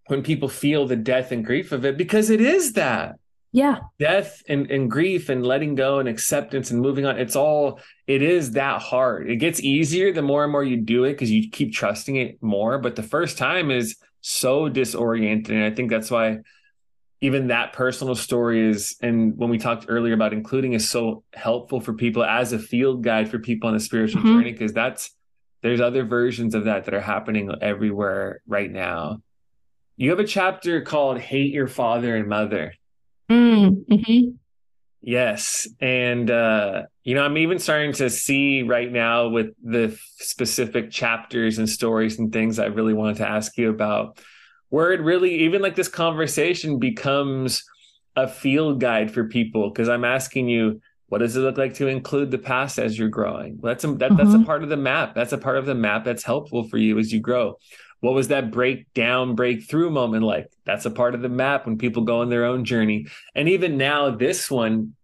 when 0.08 0.22
people 0.24 0.48
feel 0.48 0.84
the 0.86 0.96
death 0.96 1.30
and 1.30 1.44
grief 1.44 1.70
of 1.70 1.84
it 1.84 1.96
because 1.96 2.28
it 2.28 2.40
is 2.40 2.72
that 2.72 3.14
Yeah. 3.52 3.78
death 3.98 4.42
and, 4.48 4.70
and 4.70 4.90
grief 4.90 5.28
and 5.30 5.44
letting 5.46 5.74
go 5.74 5.98
and 6.00 6.08
acceptance 6.08 6.70
and 6.70 6.80
moving 6.80 7.06
on. 7.06 7.18
It's 7.18 7.34
all, 7.36 7.80
it 8.06 8.20
is 8.22 8.52
that 8.52 8.82
hard. 8.82 9.30
It 9.30 9.36
gets 9.36 9.60
easier 9.60 10.12
the 10.12 10.20
more 10.22 10.42
and 10.44 10.52
more 10.52 10.62
you 10.64 10.76
do 10.76 11.04
it 11.04 11.12
because 11.12 11.30
you 11.30 11.48
keep 11.50 11.72
trusting 11.72 12.16
it 12.16 12.42
more. 12.42 12.78
But 12.78 12.94
the 12.96 13.02
first 13.02 13.38
time 13.38 13.70
is 13.70 13.96
so 14.20 14.68
disoriented. 14.68 15.54
And 15.54 15.64
I 15.64 15.70
think 15.70 15.88
that's 15.90 16.10
why 16.10 16.38
even 17.20 17.48
that 17.48 17.72
personal 17.72 18.14
story 18.14 18.68
is, 18.68 18.96
and 19.02 19.36
when 19.36 19.48
we 19.50 19.58
talked 19.58 19.86
earlier 19.88 20.14
about 20.14 20.32
including 20.32 20.74
is 20.74 20.88
so 20.88 21.24
helpful 21.32 21.80
for 21.80 21.94
people 21.94 22.22
as 22.24 22.52
a 22.52 22.58
field 22.58 23.02
guide 23.02 23.28
for 23.30 23.38
people 23.38 23.68
on 23.68 23.74
a 23.74 23.80
spiritual 23.80 24.22
Mhm. 24.22 24.26
journey 24.26 24.52
because 24.52 24.72
that's, 24.72 25.10
there's 25.62 25.80
other 25.80 26.04
versions 26.04 26.54
of 26.54 26.66
that 26.66 26.84
that 26.84 26.94
are 26.94 27.00
happening 27.00 27.50
everywhere 27.60 28.40
right 28.46 28.70
now. 28.70 29.20
You 29.96 30.10
have 30.10 30.20
a 30.20 30.24
chapter 30.24 30.82
called 30.82 31.18
Hate 31.18 31.52
Your 31.52 31.66
Father 31.66 32.14
and 32.14 32.28
Mother. 32.28 32.74
Mm-hmm. 33.30 34.30
Yes. 35.00 35.68
And, 35.80 36.30
uh, 36.30 36.82
you 37.04 37.14
know, 37.14 37.22
I'm 37.22 37.38
even 37.38 37.58
starting 37.58 37.92
to 37.94 38.10
see 38.10 38.62
right 38.62 38.90
now 38.90 39.28
with 39.28 39.54
the 39.62 39.96
specific 40.16 40.90
chapters 40.90 41.58
and 41.58 41.68
stories 41.68 42.18
and 42.18 42.32
things 42.32 42.58
I 42.58 42.66
really 42.66 42.94
wanted 42.94 43.18
to 43.18 43.28
ask 43.28 43.56
you 43.56 43.70
about, 43.70 44.18
where 44.70 44.92
it 44.92 45.00
really, 45.00 45.44
even 45.44 45.62
like 45.62 45.76
this 45.76 45.88
conversation 45.88 46.78
becomes 46.78 47.62
a 48.16 48.26
field 48.26 48.80
guide 48.80 49.10
for 49.12 49.28
people. 49.28 49.70
Cause 49.70 49.88
I'm 49.88 50.04
asking 50.04 50.48
you, 50.48 50.80
what 51.06 51.18
does 51.18 51.36
it 51.36 51.40
look 51.40 51.56
like 51.56 51.74
to 51.74 51.86
include 51.86 52.30
the 52.30 52.36
past 52.38 52.78
as 52.78 52.98
you're 52.98 53.08
growing? 53.08 53.56
Well, 53.60 53.70
that's 53.70 53.84
a, 53.84 53.94
that, 53.94 54.16
that's 54.16 54.34
a 54.34 54.38
Mhm. 54.38 54.46
part 54.46 54.62
of 54.62 54.68
the 54.68 54.76
map. 54.76 55.14
That's 55.14 55.32
a 55.32 55.38
part 55.38 55.56
of 55.56 55.64
the 55.64 55.74
map 55.74 56.04
that's 56.04 56.24
helpful 56.24 56.68
for 56.68 56.76
you 56.76 56.98
as 56.98 57.12
you 57.12 57.20
grow. 57.20 57.56
What 58.00 58.14
was 58.14 58.28
that 58.28 58.50
breakdown, 58.50 59.34
breakthrough 59.34 59.90
moment 59.90 60.24
like? 60.24 60.50
That's 60.64 60.86
a 60.86 60.90
part 60.90 61.14
of 61.14 61.22
the 61.22 61.28
map 61.28 61.66
when 61.66 61.78
people 61.78 62.04
go 62.04 62.20
on 62.20 62.30
their 62.30 62.44
own 62.44 62.64
journey. 62.64 63.08
And 63.34 63.48
even 63.48 63.76
now, 63.76 64.10
this 64.10 64.50
one, 64.50 64.94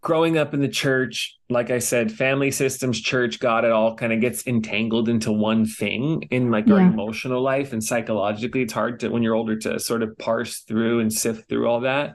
growing 0.00 0.38
up 0.38 0.54
in 0.54 0.60
the 0.60 0.68
church, 0.68 1.36
like 1.48 1.70
I 1.70 1.78
said, 1.78 2.12
family 2.12 2.50
systems, 2.50 3.00
church, 3.00 3.38
God, 3.40 3.64
it 3.64 3.72
all 3.72 3.96
kind 3.96 4.12
of 4.12 4.20
gets 4.20 4.46
entangled 4.46 5.08
into 5.08 5.32
one 5.32 5.66
thing 5.66 6.22
in 6.30 6.50
like 6.50 6.68
our 6.68 6.80
emotional 6.80 7.42
life 7.42 7.72
and 7.72 7.82
psychologically. 7.82 8.62
It's 8.62 8.72
hard 8.72 9.00
to, 9.00 9.08
when 9.08 9.22
you're 9.22 9.34
older, 9.34 9.56
to 9.56 9.78
sort 9.80 10.02
of 10.02 10.16
parse 10.18 10.60
through 10.60 11.00
and 11.00 11.12
sift 11.12 11.48
through 11.48 11.68
all 11.68 11.80
that. 11.80 12.14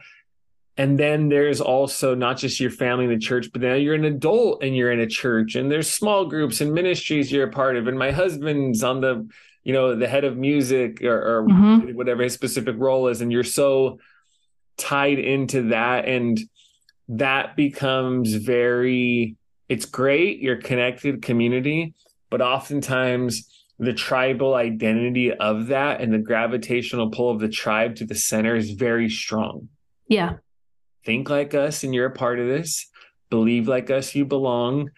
And 0.82 0.98
then 0.98 1.30
there's 1.30 1.62
also 1.62 2.16
not 2.16 2.38
just 2.38 2.60
your 2.60 2.72
family 2.72 3.04
in 3.04 3.12
the 3.12 3.20
church, 3.20 3.52
but 3.54 3.62
now 3.62 3.76
you're 3.76 3.94
an 3.94 4.04
adult 4.04 4.64
and 4.64 4.76
you're 4.76 4.92
in 4.92 5.00
a 5.00 5.06
church, 5.06 5.54
and 5.54 5.72
there's 5.72 5.88
small 5.92 6.26
groups 6.26 6.60
and 6.60 6.74
ministries 6.74 7.32
you're 7.32 7.48
a 7.48 7.52
part 7.52 7.78
of. 7.78 7.86
And 7.86 8.00
my 8.00 8.10
husband's 8.10 8.82
on 8.84 9.00
the, 9.00 9.30
you 9.64 9.74
know, 9.74 9.96
the 9.96 10.08
head 10.08 10.24
of 10.24 10.38
music 10.38 11.04
or, 11.04 11.18
or 11.22 11.48
Mhm. 11.48 11.94
whatever 11.94 12.24
his 12.24 12.34
specific 12.34 12.76
role 12.80 13.10
is, 13.10 13.22
and 13.22 13.32
you're 13.32 13.44
so 13.44 14.00
tied 14.78 15.20
into 15.20 15.70
that, 15.70 16.08
and 16.08 16.40
that 17.10 17.56
becomes 17.56 18.34
very. 18.34 19.36
It's 19.70 19.86
great. 19.86 20.40
You're 20.40 20.58
connected 20.58 21.22
community, 21.22 21.94
but 22.32 22.42
oftentimes 22.42 23.48
the 23.78 23.94
tribal 23.94 24.56
identity 24.56 25.32
of 25.32 25.68
that 25.68 26.02
and 26.02 26.12
the 26.12 26.18
gravitational 26.18 27.12
pull 27.12 27.30
of 27.30 27.40
the 27.40 27.50
tribe 27.50 27.98
to 27.98 28.06
the 28.06 28.16
center 28.16 28.56
is 28.56 28.72
very 28.72 29.10
strong 29.10 29.70
Yeah. 30.08 30.38
Think 31.04 31.30
like 31.30 31.54
us 31.54 31.84
and 31.84 31.93
you're 31.93 32.08
a 32.08 32.12
part 32.12 32.39
of 32.39 32.47
this. 32.47 32.88
Believe 33.30 33.68
like 33.68 33.89
us 33.89 34.14
you 34.16 34.26
belong. 34.26 34.91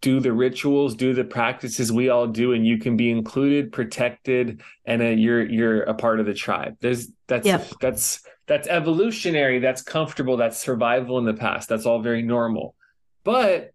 Do 0.00 0.18
the 0.20 0.32
rituals 0.32 0.94
do 0.94 1.12
the 1.12 1.24
practices 1.24 1.92
we 1.92 2.08
all 2.08 2.26
do 2.26 2.52
and 2.54 2.66
you 2.66 2.78
can 2.78 2.96
be 2.96 3.10
included 3.10 3.70
protected 3.70 4.62
and 4.86 5.02
uh, 5.02 5.06
you're 5.06 5.44
you're 5.44 5.82
a 5.82 5.94
part 5.94 6.20
of 6.20 6.26
the 6.26 6.34
tribe. 6.34 6.76
There's 6.80 7.08
that's 7.26 7.46
Yep. 7.46 7.66
that's 7.80 8.22
that's 8.46 8.66
evolutionary. 8.66 9.58
That's 9.58 9.82
comfortable. 9.82 10.36
That's 10.38 10.56
survival 10.58 11.18
in 11.18 11.24
the 11.24 11.34
past. 11.34 11.68
That's 11.68 11.84
all 11.84 12.00
very 12.00 12.22
normal. 12.22 12.74
But 13.24 13.72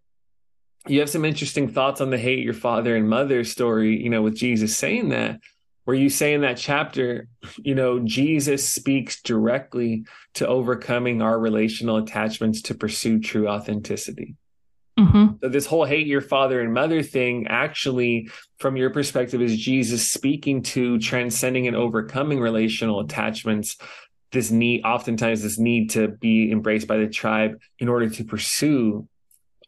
you 0.88 1.00
have 1.00 1.10
some 1.10 1.26
interesting 1.26 1.68
thoughts 1.68 2.02
on 2.02 2.10
the 2.10 2.18
hate 2.18 2.44
your 2.44 2.54
father 2.54 2.96
and 2.96 3.10
mother 3.10 3.44
story 3.44 4.02
you 4.02 4.10
know 4.10 4.22
with 4.22 4.36
jesus 4.36 4.78
saying 4.78 5.10
that 5.10 5.40
where 5.86 5.96
you 5.96 6.10
say 6.10 6.34
in 6.34 6.42
that 6.42 6.58
chapter 6.58 7.28
you 7.58 7.74
know 7.74 8.00
jesus 8.00 8.68
speaks 8.68 9.22
directly 9.22 10.04
to 10.36 10.48
overcoming 10.48 11.22
our 11.22 11.40
relational 11.40 11.98
attachments 11.98 12.62
to 12.64 12.76
pursue 12.76 13.20
true 13.20 13.48
authenticity. 13.48 14.36
Mm-hmm. 15.00 15.38
So 15.42 15.50
this 15.50 15.66
whole 15.66 15.84
hate 15.84 16.08
your 16.08 16.22
father 16.22 16.62
and 16.62 16.74
mother 16.74 17.04
thing 17.04 17.48
actually 17.48 18.30
from 18.60 18.78
your 18.78 18.92
perspective 18.92 19.42
is 19.42 19.62
Jesus 19.62 20.10
speaking 20.10 20.62
to 20.64 21.00
transcending 21.00 21.68
and 21.68 21.76
overcoming 21.76 22.40
relational 22.40 23.02
attachments 23.02 23.78
this 24.32 24.52
need 24.52 24.84
oftentimes 24.84 25.42
this 25.42 25.60
need 25.60 25.92
to 25.92 26.10
be 26.10 26.52
embraced 26.52 26.88
by 26.88 26.98
the 26.98 27.08
tribe 27.08 27.60
in 27.80 27.88
order 27.88 28.10
to 28.10 28.24
pursue 28.24 29.08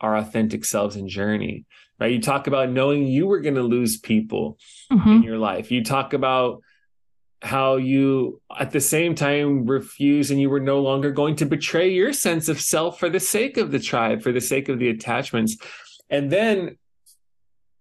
our 0.02 0.18
authentic 0.18 0.66
selves 0.66 0.96
and 0.96 1.08
journey 1.08 1.66
right 2.00 2.12
you 2.12 2.22
talk 2.22 2.48
about 2.48 2.70
knowing 2.70 3.08
you 3.08 3.28
were 3.28 3.40
going 3.40 3.56
to 3.56 3.64
lose 3.64 3.98
people 3.98 4.58
Mm-hmm. 4.92 5.10
in 5.10 5.24
your 5.24 5.38
life. 5.38 5.70
You 5.70 5.84
talk 5.84 6.14
about 6.14 6.62
how 7.42 7.76
you 7.76 8.42
at 8.58 8.72
the 8.72 8.80
same 8.80 9.16
time 9.16 9.66
refuse 9.66 10.32
and 10.32 10.40
you 10.40 10.50
were 10.50 10.62
no 10.62 10.80
longer 10.80 11.12
going 11.12 11.36
to 11.36 11.46
betray 11.46 11.90
your 11.90 12.14
sense 12.14 12.48
of 12.48 12.62
self 12.62 12.98
for 12.98 13.10
the 13.10 13.20
sake 13.20 13.58
of 13.58 13.72
the 13.72 13.80
tribe, 13.80 14.22
for 14.22 14.32
the 14.32 14.40
sake 14.40 14.70
of 14.70 14.80
the 14.80 14.88
attachments. 14.88 15.58
And 16.10 16.32
then 16.32 16.78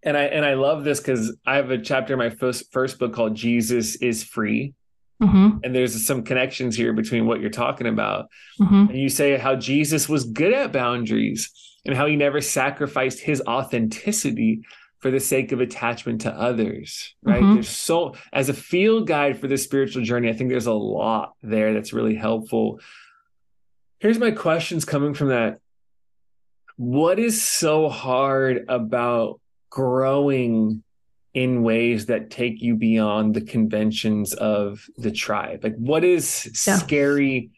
and 0.02 0.16
I 0.16 0.24
and 0.24 0.44
I 0.44 0.54
love 0.54 0.82
this 0.82 0.98
because 0.98 1.36
I 1.46 1.56
have 1.56 1.70
a 1.70 1.78
chapter 1.78 2.14
in 2.14 2.18
my 2.18 2.30
first 2.30 2.72
first 2.72 2.98
book 2.98 3.12
called 3.14 3.36
Jesus 3.36 3.94
is 3.96 4.24
Free. 4.24 4.74
Mm-hmm. 5.22 5.58
And 5.62 5.74
there's 5.74 6.04
some 6.04 6.24
connections 6.24 6.76
here 6.76 6.92
between 6.92 7.26
what 7.26 7.40
you're 7.40 7.50
talking 7.50 7.86
about. 7.86 8.26
Mm-hmm. 8.60 8.90
And 8.90 8.98
you 8.98 9.08
say 9.08 9.38
how 9.38 9.54
Jesus 9.54 10.08
was 10.08 10.24
good 10.24 10.52
at 10.52 10.72
boundaries 10.72 11.50
and 11.86 11.96
how 11.96 12.06
he 12.06 12.16
never 12.16 12.40
sacrificed 12.40 13.20
his 13.20 13.40
authenticity 13.46 14.62
for 14.98 15.10
the 15.10 15.20
sake 15.20 15.52
of 15.52 15.60
attachment 15.60 16.22
to 16.22 16.32
others, 16.32 17.14
right? 17.22 17.42
Mhm. 17.42 17.54
There's 17.54 17.68
so, 17.68 18.14
as 18.32 18.48
a 18.48 18.54
field 18.54 19.06
guide 19.06 19.38
for 19.38 19.46
the 19.46 19.58
spiritual 19.58 20.02
journey, 20.02 20.28
I 20.28 20.32
think 20.32 20.50
there's 20.50 20.66
a 20.66 20.72
lot 20.72 21.34
there 21.42 21.74
that's 21.74 21.92
really 21.92 22.14
helpful. 22.16 22.80
Here's 24.00 24.18
my 24.18 24.30
questions 24.32 24.84
coming 24.84 25.14
from 25.14 25.28
that. 25.28 25.60
What 26.76 27.18
is 27.18 27.42
so 27.42 27.88
hard 27.88 28.64
about 28.68 29.40
growing 29.70 30.82
in 31.34 31.62
ways 31.62 32.06
that 32.06 32.30
take 32.30 32.60
you 32.62 32.74
beyond 32.74 33.34
the 33.34 33.40
conventions 33.42 34.32
of 34.34 34.86
the 34.96 35.10
tribe? 35.10 35.62
Like, 35.62 35.76
what 35.76 36.04
is 36.04 36.46
Yeah. 36.66 36.76
scary 36.78 37.50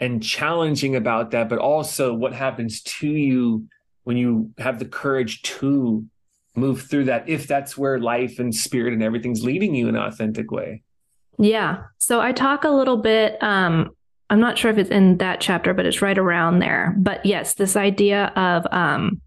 and 0.00 0.22
challenging 0.22 0.96
about 0.96 1.30
that? 1.32 1.48
But 1.48 1.58
also, 1.58 2.14
what 2.14 2.32
happens 2.32 2.82
to 2.82 3.08
you 3.08 3.66
when 4.04 4.16
you 4.16 4.50
have 4.58 4.78
the 4.78 4.84
courage 4.84 5.42
to 5.42 6.04
move 6.54 6.82
through 6.82 7.04
that, 7.04 7.28
if 7.28 7.46
that's 7.46 7.76
where 7.76 7.98
life 7.98 8.38
and 8.38 8.54
spirit 8.54 8.92
and 8.92 9.02
everything's 9.02 9.44
leading 9.44 9.74
you 9.74 9.88
in 9.88 9.96
an 9.96 10.02
authentic 10.02 10.50
way? 10.50 10.82
Yeah. 11.38 11.84
So 11.98 12.20
I 12.20 12.32
talk 12.32 12.64
a 12.64 12.70
little 12.70 12.96
bit. 12.96 13.42
Um, 13.42 13.90
I'm 14.30 14.40
not 14.40 14.56
sure 14.56 14.70
if 14.70 14.78
it's 14.78 14.90
in 14.90 15.18
that 15.18 15.40
chapter, 15.40 15.74
but 15.74 15.86
it's 15.86 16.02
right 16.02 16.16
around 16.16 16.60
there. 16.60 16.94
But 16.96 17.26
yes, 17.26 17.54
this 17.54 17.76
idea 17.76 18.26
of 18.36 18.66
um, 18.72 19.20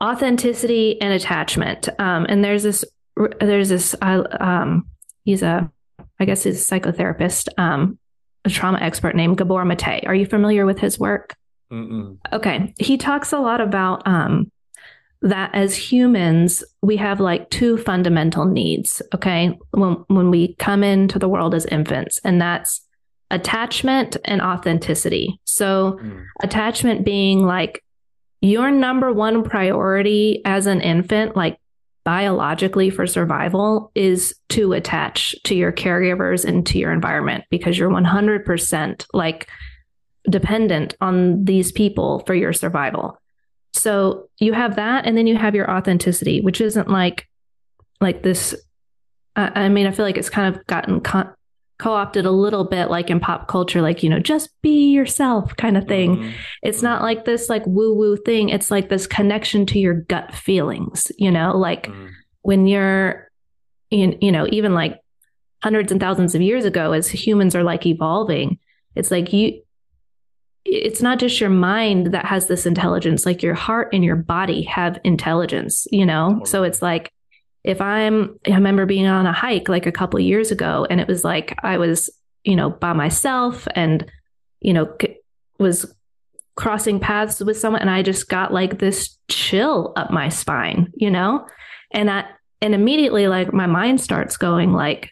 authenticity 0.00 1.00
and 1.00 1.12
attachment. 1.12 1.88
Um, 1.98 2.26
and 2.28 2.44
there's 2.44 2.62
this, 2.62 2.84
there's 3.40 3.68
this, 3.68 3.94
uh, 4.00 4.24
um, 4.40 4.86
he's 5.24 5.42
a, 5.42 5.70
I 6.18 6.24
guess 6.24 6.44
he's 6.44 6.70
a 6.70 6.74
psychotherapist, 6.74 7.48
um, 7.58 7.98
a 8.44 8.50
trauma 8.50 8.78
expert 8.80 9.14
named 9.14 9.38
Gabor 9.38 9.64
Mate. 9.64 10.04
Are 10.06 10.14
you 10.14 10.26
familiar 10.26 10.66
with 10.66 10.78
his 10.78 10.98
work? 10.98 11.34
Mm-mm. 11.72 12.18
Okay. 12.32 12.74
He 12.78 12.98
talks 12.98 13.32
a 13.32 13.38
lot 13.38 13.60
about 13.60 14.06
um, 14.06 14.50
that 15.22 15.54
as 15.54 15.74
humans, 15.76 16.64
we 16.82 16.96
have 16.96 17.20
like 17.20 17.48
two 17.50 17.78
fundamental 17.78 18.44
needs. 18.44 19.00
Okay. 19.14 19.56
When, 19.70 20.04
when 20.08 20.30
we 20.30 20.54
come 20.56 20.82
into 20.82 21.18
the 21.18 21.28
world 21.28 21.54
as 21.54 21.64
infants, 21.66 22.20
and 22.24 22.40
that's 22.40 22.80
attachment 23.30 24.16
and 24.24 24.42
authenticity. 24.42 25.40
So, 25.44 25.98
Mm. 26.02 26.24
attachment 26.42 27.04
being 27.04 27.46
like 27.46 27.82
your 28.42 28.70
number 28.70 29.12
one 29.12 29.42
priority 29.44 30.42
as 30.44 30.66
an 30.66 30.80
infant, 30.80 31.36
like 31.36 31.56
biologically 32.04 32.90
for 32.90 33.06
survival, 33.06 33.90
is 33.94 34.34
to 34.50 34.72
attach 34.72 35.34
to 35.44 35.54
your 35.54 35.72
caregivers 35.72 36.44
and 36.44 36.66
to 36.66 36.78
your 36.78 36.92
environment 36.92 37.44
because 37.50 37.78
you're 37.78 37.90
100% 37.90 39.06
like 39.12 39.48
dependent 40.28 40.94
on 41.00 41.44
these 41.44 41.72
people 41.72 42.20
for 42.26 42.34
your 42.34 42.52
survival. 42.52 43.18
So 43.72 44.28
you 44.38 44.52
have 44.52 44.76
that, 44.76 45.06
and 45.06 45.16
then 45.16 45.26
you 45.26 45.36
have 45.36 45.54
your 45.54 45.70
authenticity, 45.70 46.40
which 46.40 46.60
isn't 46.60 46.88
like 46.88 47.26
like 48.00 48.22
this. 48.22 48.54
I 49.36 49.64
I 49.64 49.68
mean, 49.68 49.86
I 49.86 49.92
feel 49.92 50.04
like 50.04 50.18
it's 50.18 50.30
kind 50.30 50.54
of 50.54 50.66
gotten 50.66 51.00
co- 51.00 51.32
co-opted 51.82 52.24
a 52.24 52.30
little 52.30 52.64
bit, 52.64 52.90
like 52.90 53.10
in 53.10 53.18
pop 53.18 53.48
culture, 53.48 53.82
like 53.82 54.02
you 54.04 54.08
know, 54.08 54.20
just 54.20 54.48
be 54.62 54.90
yourself 54.92 55.56
kind 55.56 55.76
of 55.76 55.86
thing. 55.88 56.16
Mhm. 56.16 56.32
It's 56.62 56.80
not 56.82 57.02
like 57.02 57.24
this 57.24 57.48
like 57.48 57.66
woo 57.66 57.92
woo 57.94 58.16
thing. 58.16 58.48
It's 58.50 58.70
like 58.70 58.88
this 58.88 59.06
connection 59.06 59.66
to 59.66 59.78
your 59.78 59.94
gut 59.94 60.32
feelings. 60.34 61.10
You 61.18 61.32
know, 61.32 61.56
like 61.56 61.88
Mhm. 61.88 62.08
when 62.42 62.66
you're 62.68 63.28
in, 63.90 64.16
you 64.20 64.30
know, 64.30 64.46
even 64.50 64.74
like 64.74 65.00
hundreds 65.62 65.90
and 65.90 66.00
thousands 66.00 66.34
of 66.36 66.40
years 66.40 66.64
ago, 66.64 66.92
as 66.92 67.08
humans 67.08 67.54
are 67.56 67.64
like 67.64 67.84
evolving, 67.84 68.58
it's 68.94 69.10
like 69.10 69.32
you, 69.32 69.60
it's 70.64 71.02
not 71.02 71.18
just 71.18 71.40
your 71.40 71.50
mind 71.50 72.12
that 72.14 72.24
has 72.24 72.46
this 72.46 72.64
intelligence, 72.66 73.26
like 73.26 73.42
your 73.42 73.54
heart 73.54 73.88
and 73.92 74.04
your 74.04 74.16
body 74.16 74.62
have 74.62 75.00
intelligence, 75.04 75.86
you 75.90 76.06
know? 76.06 76.40
So 76.44 76.62
it's 76.62 76.80
like, 76.80 77.12
if 77.64 77.80
I'm, 77.80 78.38
I 78.46 78.50
remember 78.54 78.86
being 78.86 79.06
on 79.06 79.26
a 79.26 79.32
hike 79.32 79.68
like 79.68 79.86
a 79.86 79.92
couple 79.92 80.18
years 80.20 80.50
ago, 80.50 80.86
and 80.90 81.00
it 81.00 81.08
was 81.08 81.24
like 81.24 81.56
I 81.62 81.78
was, 81.78 82.10
you 82.44 82.56
know, 82.56 82.70
by 82.70 82.92
myself 82.92 83.68
and, 83.74 84.04
you 84.60 84.72
know, 84.72 84.92
c- 85.00 85.16
was 85.58 85.94
crossing 86.56 86.98
paths 86.98 87.40
with 87.40 87.56
someone, 87.58 87.80
and 87.80 87.90
I 87.90 88.02
just 88.02 88.28
got 88.28 88.52
like 88.52 88.78
this 88.78 89.16
chill 89.28 89.92
up 89.96 90.10
my 90.10 90.28
spine, 90.28 90.92
you 90.94 91.10
know? 91.10 91.46
And 91.92 92.10
I, 92.10 92.24
and 92.60 92.74
immediately 92.74 93.28
like 93.28 93.52
my 93.52 93.66
mind 93.66 94.00
starts 94.00 94.36
going 94.36 94.72
like, 94.72 95.10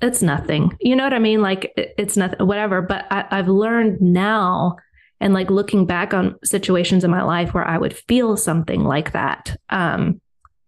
it's 0.00 0.22
nothing. 0.22 0.76
You 0.80 0.96
know 0.96 1.04
what 1.04 1.14
I 1.14 1.18
mean? 1.18 1.42
Like 1.42 1.72
it- 1.76 1.94
it's 1.98 2.16
nothing, 2.16 2.46
whatever. 2.46 2.80
But 2.82 3.04
I, 3.10 3.26
I've 3.30 3.48
learned 3.48 4.00
now 4.00 4.76
and 5.20 5.34
like 5.34 5.50
looking 5.50 5.84
back 5.86 6.14
on 6.14 6.36
situations 6.42 7.04
in 7.04 7.10
my 7.10 7.22
life 7.22 7.52
where 7.52 7.66
I 7.66 7.76
would 7.78 7.94
feel 8.08 8.36
something 8.36 8.82
like 8.84 9.12
that. 9.12 9.54
Um, 9.68 10.20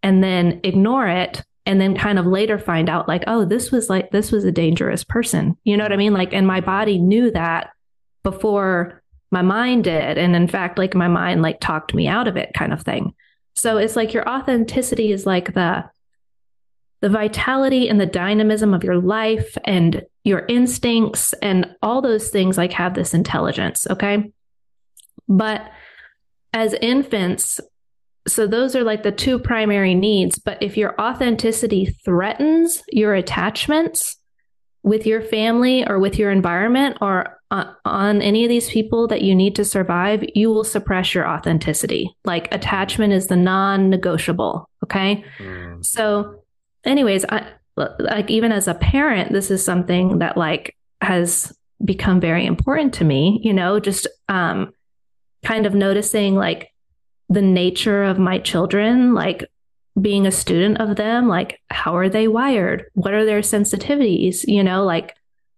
and 0.05 0.23
then 0.23 0.61
ignore 0.63 1.09
it 1.09 1.43
and 1.67 1.81
then 1.81 1.97
kind 1.97 2.19
of 2.19 2.27
later 2.27 2.59
find 2.59 2.91
out 2.91 3.09
like, 3.09 3.25
oh, 3.27 3.47
this 3.47 3.73
was 3.73 3.89
like, 3.89 4.11
this 4.11 4.31
was 4.31 4.45
a 4.45 4.53
dangerous 4.53 5.03
person. 5.03 5.57
You 5.65 5.79
know 5.79 5.85
what 5.85 5.95
I 5.95 5.97
mean? 5.97 6.13
Like, 6.13 6.35
and 6.35 6.47
my 6.47 6.61
body 6.61 6.99
knew 6.99 7.31
that 7.31 7.71
before 8.23 9.03
my 9.31 9.41
mind 9.41 9.85
did. 9.85 10.19
And 10.19 10.37
in 10.37 10.47
fact, 10.47 10.79
like 10.79 10.95
my 10.95 11.09
mind 11.09 11.41
like 11.41 11.59
talked 11.59 11.95
me 11.95 12.07
out 12.07 12.29
of 12.29 12.37
it 12.37 12.53
kind 12.55 12.75
of 12.75 12.83
thing. 12.83 13.15
So 13.57 13.79
it's 13.79 13.97
like 13.97 14.13
your 14.13 14.29
authenticity 14.29 15.11
is 15.11 15.25
like 15.25 15.55
the, 15.55 15.85
the 17.01 17.09
vitality 17.09 17.89
and 17.89 17.99
the 17.99 18.07
dynamism 18.07 18.75
of 18.75 18.85
your 18.85 18.99
life 18.99 19.57
and 19.65 20.03
your 20.23 20.45
instincts 20.49 21.33
and 21.41 21.75
all 21.83 22.03
those 22.03 22.29
things 22.29 22.59
like 22.59 22.73
have 22.73 22.93
this 22.93 23.15
intelligence. 23.15 23.87
Okay. 23.89 24.33
But 25.29 25.71
as 26.53 26.75
infants, 26.75 27.59
so 28.27 28.47
those 28.47 28.75
are 28.75 28.85
like 28.85 29.03
the 29.03 29.12
two 29.12 29.39
primary 29.39 29.95
needs. 29.95 30.39
But 30.39 30.62
if 30.62 30.77
your 30.77 30.99
authenticity 31.01 31.87
threatens 32.05 32.83
your 32.89 33.14
attachments 33.14 34.16
with 34.83 35.07
your 35.07 35.22
family 35.22 35.87
or 35.87 35.99
with 35.99 36.18
your 36.18 36.31
environment 36.31 36.99
or 37.01 37.39
on, 37.51 38.20
any 38.20 38.45
of 38.45 38.49
these 38.49 38.68
people 38.68 39.07
that 39.09 39.22
you 39.22 39.35
need 39.35 39.55
to 39.57 39.64
survive, 39.64 40.25
you 40.35 40.51
will 40.51 40.64
suppress 40.64 41.14
your 41.14 41.29
authenticity. 41.29 42.11
Like 42.25 42.53
attachment 42.53 43.12
is 43.12 43.29
the 43.29 43.37
non 43.37 43.91
negotiable. 43.91 44.68
Okay. 44.83 45.25
Mm. 45.39 45.85
So, 45.85 46.43
anyways, 46.85 47.25
I 47.27 47.47
like 47.77 48.31
even 48.31 48.53
as 48.53 48.68
a 48.68 48.75
parent, 48.75 49.33
this 49.33 49.51
is 49.51 49.64
something 49.64 50.18
that 50.18 50.37
like 50.37 50.77
has 51.01 51.57
become 51.85 52.20
very 52.20 52.47
important 52.47 52.95
to 52.95 53.05
me, 53.05 53.41
you 53.43 53.53
know, 53.53 53.79
just 53.79 54.07
um 54.29 54.72
kind 55.45 55.66
of 55.66 55.75
noticing 55.75 56.35
like 56.35 56.74
the 57.35 57.43
nature 57.43 58.05
of 58.05 58.18
my 58.18 58.39
children, 58.39 59.14
like 59.14 59.45
being 60.01 60.26
a 60.26 60.32
student 60.32 60.80
of 60.80 60.97
them, 60.97 61.28
like 61.28 61.61
how 61.70 61.97
are 61.97 62.09
they 62.09 62.28
wired? 62.28 62.87
What 62.95 63.14
are 63.14 63.24
their 63.24 63.41
sensitivities? 63.41 64.45
You 64.47 64.64
know, 64.64 64.85
like 64.85 65.14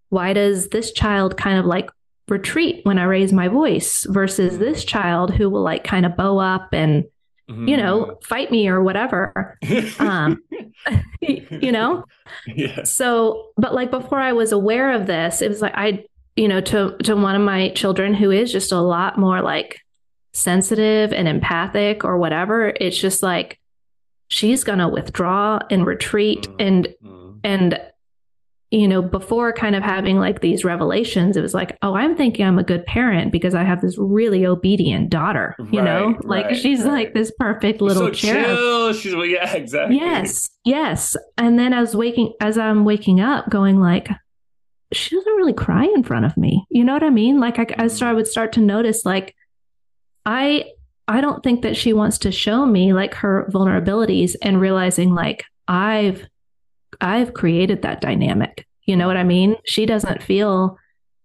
why 0.09 0.33
does 0.33 0.69
this 0.69 0.93
child 0.93 1.37
kind 1.37 1.59
of 1.59 1.65
like 1.65 1.91
retreat 2.29 2.81
when 2.85 2.99
I 2.99 3.05
raise 3.05 3.33
my 3.33 3.49
voice 3.49 4.05
versus 4.09 4.59
this 4.59 4.85
child 4.85 5.33
who 5.33 5.49
will 5.49 5.63
like 5.63 5.85
kind 5.85 6.05
of 6.05 6.17
bow 6.17 6.39
up 6.39 6.69
and, 6.73 7.05
you 7.49 7.77
know, 7.77 8.19
fight 8.25 8.51
me 8.51 8.69
or 8.69 8.83
whatever. 8.83 9.57
Um, 10.01 10.43
you 11.21 11.71
know? 11.71 12.05
yes. 12.47 12.91
So, 12.91 13.51
but 13.57 13.75
like 13.75 13.91
before 13.91 14.19
I 14.19 14.33
was 14.33 14.53
aware 14.53 14.93
of 14.93 15.07
this, 15.07 15.41
it 15.41 15.49
was 15.49 15.63
like 15.63 15.75
I, 15.77 16.05
you 16.35 16.49
know, 16.49 16.61
to 16.61 16.97
to 17.05 17.15
one 17.15 17.37
of 17.37 17.43
my 17.43 17.71
children 17.71 18.13
who 18.15 18.31
is 18.31 18.53
just 18.53 18.73
a 18.73 18.81
lot 18.81 19.19
more 19.19 19.41
like 19.41 19.81
sensitive 20.37 21.13
and 21.13 21.27
empathic 21.27 22.05
or 22.05 22.19
whatever, 22.19 22.73
it's 22.81 22.99
just 22.99 23.23
like 23.23 23.59
she's 24.29 24.65
going 24.65 24.79
to 24.81 24.89
withdraw 24.89 25.59
and 25.71 25.87
retreat 25.87 26.43
Mm. 26.49 26.55
and 26.59 26.89
Mm. 27.05 27.39
and 27.45 27.81
you 28.73 28.89
know, 28.89 29.01
before 29.01 29.53
kind 29.53 29.77
of 29.77 29.83
having 29.85 30.19
like 30.19 30.41
these 30.41 30.65
revelations, 30.65 31.37
it 31.37 31.41
was 31.41 31.55
like, 31.55 31.79
oh, 31.83 31.95
I'm 31.95 32.17
thinking 32.17 32.45
I'm 32.45 32.59
a 32.59 32.65
good 32.65 32.85
parent 32.85 33.31
because 33.31 33.55
I 33.55 33.63
have 33.63 33.81
this 33.81 33.97
really 33.97 34.45
obedient 34.45 35.09
daughter, 35.09 35.55
you 35.71 35.81
know? 35.81 36.19
Like 36.25 36.47
right, 36.47 36.57
she's 36.57 36.81
right. 36.83 36.93
like 36.93 37.15
this 37.15 37.31
perfect 37.39 37.81
little 37.81 38.09
so 38.09 38.11
cherub. 38.11 38.45
chill. 38.45 38.93
She's 38.93 39.15
well, 39.15 39.25
yeah, 39.25 39.55
exactly. 39.55 39.97
Yes, 39.97 40.51
yes. 40.65 41.17
And 41.39 41.57
then 41.61 41.73
as 41.73 41.95
waking 41.95 42.33
as 42.41 42.59
I'm 42.59 42.85
waking 42.85 43.21
up, 43.21 43.49
going 43.51 43.79
like, 43.79 44.09
she 44.93 45.15
doesn't 45.15 45.33
really 45.35 45.53
cry 45.55 45.85
in 45.95 46.03
front 46.03 46.27
of 46.27 46.37
me. 46.37 46.67
You 46.69 46.83
know 46.83 46.93
what 46.93 47.05
I 47.05 47.11
mean? 47.11 47.39
Like 47.39 47.61
I, 47.61 47.85
I 47.85 47.87
start, 47.87 48.11
I 48.11 48.15
would 48.15 48.27
start 48.27 48.53
to 48.55 48.61
notice 48.61 49.05
like, 49.05 49.36
I 50.27 50.73
I 51.09 51.21
don't 51.21 51.43
think 51.43 51.63
that 51.63 51.77
she 51.77 51.93
wants 51.93 52.19
to 52.19 52.33
show 52.33 52.67
me 52.67 52.93
like 52.93 53.15
her 53.15 53.49
vulnerabilities 53.51 54.35
and 54.43 54.61
realizing 54.61 55.15
like 55.15 55.45
I've 55.69 56.27
I've 57.01 57.33
created 57.33 57.83
that 57.83 58.01
dynamic. 58.01 58.67
You 58.85 58.97
know 58.97 59.07
what 59.07 59.17
I 59.17 59.25
mean? 59.25 59.57
She 59.65 59.87
doesn't 59.87 60.23
feel 60.23 60.79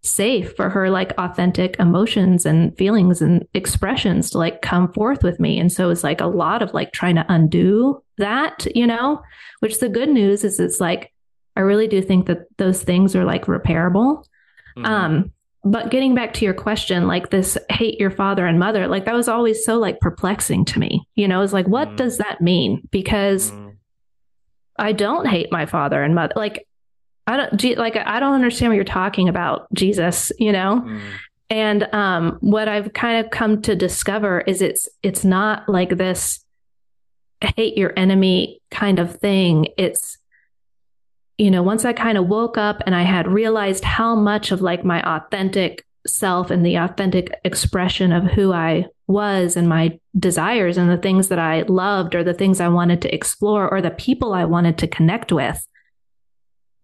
safe 0.03 0.55
for 0.55 0.69
her 0.69 0.89
like 0.89 1.13
authentic 1.17 1.75
emotions 1.79 2.45
and 2.45 2.75
feelings 2.77 3.21
and 3.21 3.47
expressions 3.53 4.31
to 4.31 4.37
like 4.39 4.61
come 4.61 4.91
forth 4.93 5.23
with 5.23 5.39
me. 5.39 5.59
And 5.59 5.71
so 5.71 5.89
it's 5.89 6.03
like 6.03 6.21
a 6.21 6.25
lot 6.25 6.63
of 6.63 6.73
like 6.73 6.91
trying 6.91 7.15
to 7.15 7.25
undo 7.29 8.03
that, 8.17 8.65
you 8.75 8.87
know, 8.87 9.21
which 9.59 9.79
the 9.79 9.89
good 9.89 10.09
news 10.09 10.43
is 10.43 10.59
it's 10.59 10.79
like 10.79 11.13
I 11.55 11.61
really 11.61 11.87
do 11.87 12.01
think 12.01 12.27
that 12.27 12.45
those 12.57 12.81
things 12.83 13.15
are 13.15 13.25
like 13.25 13.45
repairable. 13.45 14.23
Mhm. 14.77 14.85
Um, 14.85 15.31
but 15.63 15.91
getting 15.91 16.15
back 16.15 16.33
to 16.35 16.45
your 16.45 16.53
question, 16.53 17.05
like 17.07 17.29
this 17.29 17.57
hate 17.69 17.99
your 17.99 18.09
father 18.11 18.45
and 18.47 18.57
mother, 18.59 18.87
like 18.87 19.05
that 19.05 19.13
was 19.13 19.27
always 19.29 19.63
so 19.63 19.77
like 19.77 19.99
perplexing 19.99 20.65
to 20.65 20.79
me. 20.79 21.07
You 21.15 21.27
know, 21.27 21.41
it's 21.41 21.53
like, 21.53 21.67
what 21.67 21.89
Mhm. 21.89 21.95
does 21.97 22.17
that 22.17 22.41
mean? 22.41 22.87
Because 22.91 23.51
Mm. 23.51 23.75
I 24.79 24.91
don't 24.93 25.27
hate 25.27 25.51
my 25.51 25.65
father 25.65 26.01
and 26.01 26.15
mother. 26.15 26.33
Like, 26.35 26.65
I 27.27 27.37
don't 27.37 27.77
like. 27.77 27.95
I 27.95 28.19
don't 28.19 28.33
understand 28.33 28.71
what 28.71 28.75
you're 28.75 28.83
talking 28.83 29.29
about, 29.29 29.67
Jesus. 29.73 30.31
You 30.39 30.51
know, 30.51 30.81
Mm. 30.83 31.01
and 31.51 31.93
um, 31.93 32.37
what 32.41 32.67
I've 32.67 32.91
kind 32.93 33.23
of 33.23 33.29
come 33.31 33.61
to 33.61 33.75
discover 33.75 34.41
is 34.41 34.61
it's 34.61 34.89
it's 35.03 35.23
not 35.23 35.69
like 35.69 35.97
this 35.97 36.43
hate 37.55 37.77
your 37.77 37.93
enemy 37.95 38.59
kind 38.71 38.97
of 38.99 39.15
thing. 39.19 39.67
It's 39.77 40.17
you 41.41 41.49
know, 41.49 41.63
once 41.63 41.85
I 41.85 41.93
kind 41.93 42.19
of 42.19 42.27
woke 42.27 42.55
up 42.59 42.83
and 42.85 42.93
I 42.93 43.01
had 43.01 43.25
realized 43.27 43.83
how 43.83 44.13
much 44.13 44.51
of 44.51 44.61
like 44.61 44.85
my 44.85 45.01
authentic 45.01 45.83
self 46.05 46.51
and 46.51 46.63
the 46.63 46.75
authentic 46.75 47.33
expression 47.43 48.11
of 48.11 48.25
who 48.25 48.53
I 48.53 48.85
was 49.07 49.57
and 49.57 49.67
my 49.67 49.99
desires 50.19 50.77
and 50.77 50.87
the 50.87 50.99
things 50.99 51.29
that 51.29 51.39
I 51.39 51.63
loved 51.63 52.13
or 52.13 52.23
the 52.23 52.35
things 52.35 52.61
I 52.61 52.67
wanted 52.67 53.01
to 53.01 53.15
explore 53.15 53.67
or 53.67 53.81
the 53.81 53.89
people 53.89 54.33
I 54.33 54.45
wanted 54.45 54.77
to 54.77 54.87
connect 54.87 55.31
with, 55.31 55.65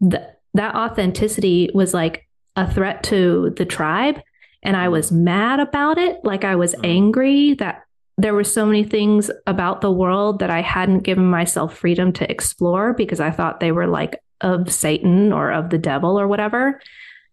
th- 0.01 0.23
that 0.55 0.73
authenticity 0.73 1.69
was 1.75 1.93
like 1.93 2.27
a 2.55 2.71
threat 2.71 3.03
to 3.03 3.53
the 3.57 3.65
tribe. 3.65 4.19
And 4.63 4.75
I 4.75 4.89
was 4.89 5.11
mad 5.11 5.59
about 5.59 5.99
it. 5.99 6.17
Like 6.23 6.43
I 6.43 6.55
was 6.55 6.73
Mm. 6.73 6.79
angry 6.83 7.53
that 7.55 7.83
there 8.17 8.33
were 8.33 8.43
so 8.43 8.65
many 8.65 8.83
things 8.83 9.29
about 9.45 9.81
the 9.81 9.91
world 9.91 10.39
that 10.39 10.49
I 10.49 10.63
hadn't 10.63 11.03
given 11.03 11.27
myself 11.29 11.77
freedom 11.77 12.11
to 12.13 12.31
explore 12.31 12.93
because 12.93 13.19
I 13.19 13.29
thought 13.29 13.59
they 13.59 13.71
were 13.71 13.85
like 13.85 14.17
of 14.41 14.71
Satan 14.71 15.31
or 15.33 15.51
of 15.51 15.69
the 15.69 15.77
devil 15.77 16.19
or 16.19 16.27
whatever. 16.27 16.79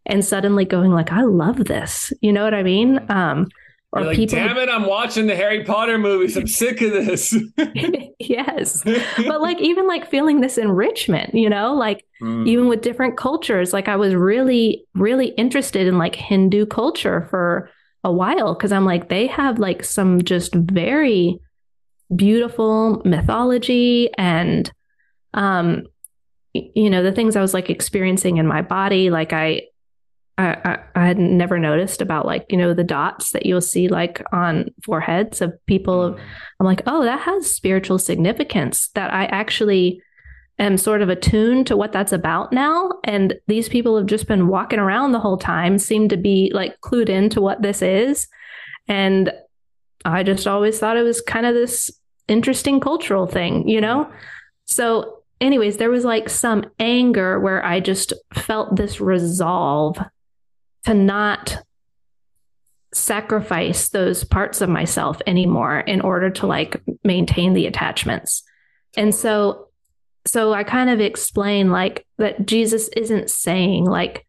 And 0.07 0.25
suddenly 0.25 0.65
going 0.65 0.93
like, 0.93 1.13
I 1.13 1.23
love 1.23 1.65
this. 1.65 2.13
You 2.21 2.33
know 2.33 2.45
what 2.45 2.55
I 2.55 2.63
mean? 2.63 3.01
Um, 3.11 3.49
or 3.93 4.01
You're 4.01 4.09
like, 4.09 4.17
people 4.17 4.37
damn 4.37 4.57
it, 4.57 4.69
I'm 4.69 4.87
watching 4.87 5.27
the 5.29 5.37
Harry 5.37 5.65
Potter 5.65 5.99
movies. 5.99 6.37
I'm 6.37 6.49
sick 6.49 6.81
of 6.83 6.91
this. 6.93 7.35
yes. 8.19 8.83
But 9.17 9.41
like 9.41 9.61
even 9.61 9.87
like 9.87 10.11
feeling 10.11 10.41
this 10.41 10.59
enrichment, 10.59 11.35
you 11.35 11.49
know, 11.49 11.75
like 11.75 12.05
Mm. 12.23 12.47
even 12.49 12.69
with 12.69 12.81
different 12.81 13.17
cultures, 13.19 13.73
like 13.73 13.87
I 13.89 13.97
was 13.97 14.15
really, 14.15 14.87
really 14.95 15.29
interested 15.29 15.87
in 15.87 15.99
like 15.99 16.15
Hindu 16.17 16.65
culture 16.67 17.27
for 17.29 17.69
a 18.03 18.11
while 18.13 18.55
because 18.55 18.73
I'm 18.73 18.85
like, 18.87 19.09
they 19.09 19.27
have 19.27 19.59
like 19.59 19.85
some 19.85 20.23
just 20.23 20.55
very 20.55 21.39
beautiful 22.15 23.03
mythology 23.05 24.11
and 24.17 24.71
um 25.35 25.85
you 26.55 26.89
know 26.89 27.03
the 27.03 27.13
things 27.13 27.37
i 27.37 27.41
was 27.41 27.55
like 27.55 27.69
experiencing 27.69 28.37
in 28.37 28.47
my 28.47 28.63
body 28.63 29.11
like 29.11 29.33
i 29.33 29.61
I, 30.37 30.81
I 30.97 31.07
had 31.07 31.19
never 31.19 31.59
noticed 31.59 32.03
about 32.03 32.27
like 32.27 32.47
you 32.49 32.57
know 32.57 32.75
the 32.75 32.83
dots 32.83 33.31
that 33.33 33.47
you'll 33.47 33.61
see 33.61 33.87
like 33.89 34.21
on 34.33 34.71
foreheads 34.83 35.41
of 35.41 35.55
people. 35.67 36.11
Mm-hmm. 36.11 36.21
I'm 36.59 36.67
like, 36.67 36.83
oh, 36.87 37.05
that 37.05 37.21
has 37.21 37.55
spiritual 37.55 38.01
significance. 38.01 38.89
That 38.95 39.13
I 39.13 39.27
actually 39.27 40.03
am 40.59 40.77
sort 40.77 41.03
of 41.03 41.09
attuned 41.09 41.67
to 41.69 41.77
what 41.77 41.93
that's 41.93 42.13
about 42.13 42.53
now. 42.53 42.91
And 43.05 43.35
these 43.47 43.69
people 43.69 43.97
have 43.97 44.07
just 44.07 44.27
been 44.27 44.49
walking 44.49 44.79
around 44.79 45.13
the 45.13 45.21
whole 45.21 45.37
time, 45.37 45.79
seem 45.79 46.09
to 46.09 46.17
be 46.17 46.51
like 46.55 46.81
clued 46.81 47.09
into 47.09 47.41
what 47.41 47.63
this 47.63 47.83
is. 47.83 48.29
And 48.89 49.33
I 50.05 50.23
just 50.23 50.47
always 50.47 50.79
thought 50.79 50.97
it 50.97 51.03
was 51.03 51.21
kind 51.21 51.47
of 51.47 51.55
this 51.55 51.91
interesting 52.29 52.81
cultural 52.81 53.27
thing, 53.27 53.69
you 53.69 53.81
know? 53.81 54.11
So, 54.67 55.23
anyways, 55.45 55.77
there 55.77 55.91
was 55.91 56.05
like 56.05 56.29
some 56.29 56.65
anger 56.79 57.39
where 57.39 57.65
I 57.65 57.81
just 57.81 58.13
felt 58.33 58.77
this 58.77 59.01
resolve 59.01 59.99
to 60.85 60.95
not 60.95 61.59
sacrifice 62.93 63.89
those 63.89 64.25
parts 64.25 64.61
of 64.61 64.69
myself 64.69 65.21
anymore 65.27 65.81
in 65.81 66.01
order 66.01 66.31
to 66.31 66.47
like 66.47 66.81
maintain 67.03 67.53
the 67.53 67.67
attachments. 67.67 68.43
And 68.97 69.15
so 69.15 69.69
so 70.27 70.55
I 70.55 70.65
kind 70.65 70.89
of 70.89 71.01
explain 71.01 71.71
like 71.71 72.07
that 72.17 72.47
Jesus 72.47 72.89
isn't 72.97 73.29
saying 73.29 73.85
like 73.85 74.27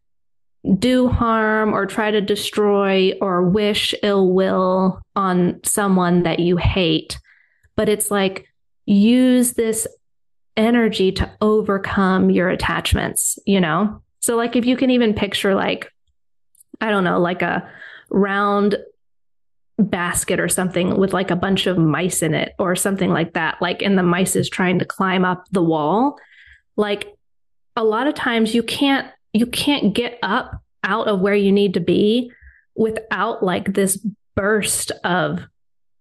do 0.78 1.08
harm 1.08 1.72
or 1.72 1.86
try 1.86 2.10
to 2.10 2.20
destroy 2.20 3.12
or 3.20 3.48
wish 3.48 3.94
ill 4.02 4.30
will 4.30 5.00
on 5.14 5.60
someone 5.64 6.24
that 6.24 6.40
you 6.40 6.56
hate, 6.56 7.18
but 7.76 7.88
it's 7.88 8.10
like 8.10 8.46
use 8.84 9.54
this 9.54 9.86
energy 10.56 11.12
to 11.12 11.30
overcome 11.40 12.30
your 12.30 12.48
attachments, 12.48 13.38
you 13.46 13.60
know? 13.60 14.02
So 14.20 14.36
like 14.36 14.56
if 14.56 14.66
you 14.66 14.76
can 14.76 14.90
even 14.90 15.14
picture 15.14 15.54
like 15.54 15.92
I 16.80 16.90
don't 16.90 17.04
know, 17.04 17.18
like 17.18 17.42
a 17.42 17.70
round 18.10 18.76
basket 19.78 20.40
or 20.40 20.48
something 20.48 20.96
with 20.96 21.12
like 21.12 21.30
a 21.30 21.36
bunch 21.36 21.66
of 21.66 21.76
mice 21.76 22.22
in 22.22 22.34
it 22.34 22.54
or 22.58 22.74
something 22.74 23.10
like 23.10 23.34
that 23.34 23.60
like 23.60 23.82
and 23.82 23.98
the 23.98 24.02
mice 24.02 24.34
is 24.34 24.48
trying 24.48 24.78
to 24.78 24.86
climb 24.86 25.22
up 25.22 25.44
the 25.50 25.62
wall 25.62 26.18
like 26.76 27.14
a 27.76 27.84
lot 27.84 28.06
of 28.06 28.14
times 28.14 28.54
you 28.54 28.62
can't 28.62 29.06
you 29.34 29.44
can't 29.44 29.94
get 29.94 30.18
up 30.22 30.62
out 30.82 31.08
of 31.08 31.20
where 31.20 31.34
you 31.34 31.52
need 31.52 31.74
to 31.74 31.80
be 31.80 32.32
without 32.74 33.42
like 33.42 33.74
this 33.74 33.98
burst 34.34 34.92
of 35.04 35.46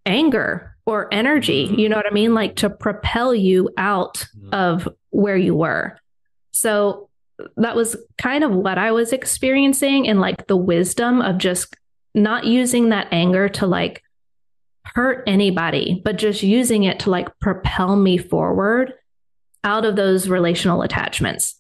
anger 0.06 0.75
or 0.86 1.12
energy 1.14 1.74
you 1.78 1.90
know 1.90 1.96
what 1.96 2.06
i 2.06 2.14
mean? 2.14 2.34
Like 2.34 2.56
to 2.58 2.70
propel 2.70 3.34
you 3.34 3.70
out 3.78 4.26
of 4.52 4.88
where 5.10 5.38
you 5.38 5.56
were. 5.56 5.98
So 6.52 7.10
that 7.58 7.76
was 7.76 7.98
kind 8.18 8.44
of 8.44 8.52
what 8.52 8.78
i 8.78 8.92
was 8.92 9.12
experiencing 9.12 10.08
and 10.08 10.22
like 10.22 10.48
the 10.48 10.56
wisdom 10.58 11.22
of 11.22 11.38
just 11.38 11.76
not 12.14 12.46
using 12.46 12.90
that 12.90 13.08
anger 13.12 13.50
to 13.50 13.66
like 13.68 14.02
hurt 14.86 15.24
anybody, 15.28 16.02
but 16.06 16.16
just 16.18 16.44
using 16.44 16.84
it 16.84 17.00
to 17.00 17.10
like 17.10 17.28
propel 17.40 17.96
me 17.96 18.18
forward 18.18 18.94
out 19.64 19.84
of 19.84 19.96
those 19.96 20.30
relational 20.30 20.82
attachments. 20.84 21.60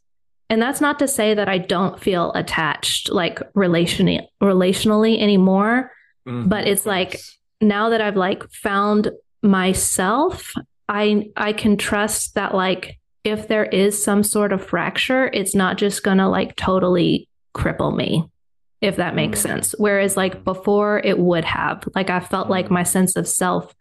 And 0.49 0.61
that's 0.61 0.79
not 0.79 0.99
to 0.99 1.07
say 1.07 1.33
that 1.33 1.49
I 1.49 1.57
don't 1.57 1.99
feel 1.99 2.31
attached 2.33 3.11
like 3.11 3.39
relationally 3.53 4.21
relationally 4.41 5.19
anymore, 5.19 5.91
Mhm. 6.27 6.47
but 6.47 6.67
it's 6.67 6.85
like 6.85 7.19
now 7.61 7.89
that 7.89 8.01
I've 8.01 8.15
like 8.17 8.43
found 8.51 9.11
myself, 9.41 10.53
I 10.87 11.29
I 11.35 11.53
can 11.53 11.77
trust 11.77 12.35
that 12.35 12.53
like 12.53 12.99
if 13.23 13.47
there 13.47 13.65
is 13.65 14.01
some 14.03 14.23
sort 14.23 14.53
of 14.53 14.63
fracture, 14.65 15.29
it's 15.33 15.55
not 15.55 15.77
just 15.77 16.03
going 16.03 16.19
to 16.19 16.27
like 16.27 16.55
totally 16.55 17.27
cripple 17.55 17.95
me 17.95 18.23
if 18.81 18.97
that 18.97 19.15
makes 19.15 19.39
Mm. 19.39 19.43
sense. 19.43 19.75
Whereas 19.79 20.15
like 20.15 20.43
before 20.43 21.01
it 21.03 21.17
would 21.17 21.45
have. 21.45 21.87
Like 21.95 22.09
I 22.11 22.19
felt 22.19 22.49
like 22.49 22.67
Mm. 22.67 22.71
my 22.71 22.83
sense 22.83 23.15
of 23.15 23.27
self 23.27 23.73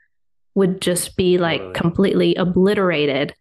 would 0.54 0.80
just 0.80 1.16
be 1.16 1.36
like 1.36 1.74
completely 1.74 2.34
obliterated 2.36 3.34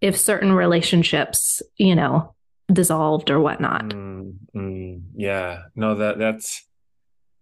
if 0.00 0.18
certain 0.18 0.52
relationships, 0.52 1.62
you 1.76 1.94
know, 1.94 2.34
dissolved 2.70 3.30
or 3.30 3.40
whatnot. 3.40 3.84
Mm, 3.84 4.34
mm, 4.54 5.00
yeah, 5.16 5.62
no, 5.74 5.94
that 5.94 6.18
that's 6.18 6.67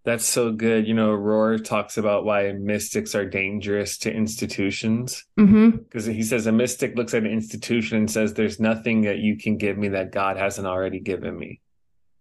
that's 0.07 0.25
so 0.25 0.53
good. 0.53 0.87
You 0.87 0.95
know, 0.95 1.11
Rohr 1.11 1.63
talks 1.63 1.99
about 1.99 2.25
why 2.25 2.53
mystics 2.53 3.15
are 3.17 3.27
dangerous 3.27 3.99
to 3.99 4.13
institutions 4.13 5.25
mm-hmm. 5.39 5.79
because 5.79 6.07
he 6.07 6.23
says 6.23 6.47
a 6.47 6.53
mystic 6.53 6.97
looks 6.97 7.13
at 7.13 7.25
an 7.25 7.31
institution 7.31 7.99
and 7.99 8.11
says, 8.11 8.33
"There's 8.33 8.61
nothing 8.61 9.03
that 9.03 9.19
you 9.19 9.37
can 9.37 9.59
give 9.59 9.77
me 9.77 9.89
that 9.89 10.13
God 10.13 10.37
hasn't 10.37 10.67
already 10.67 11.01
given 11.01 11.37
me." 11.37 11.61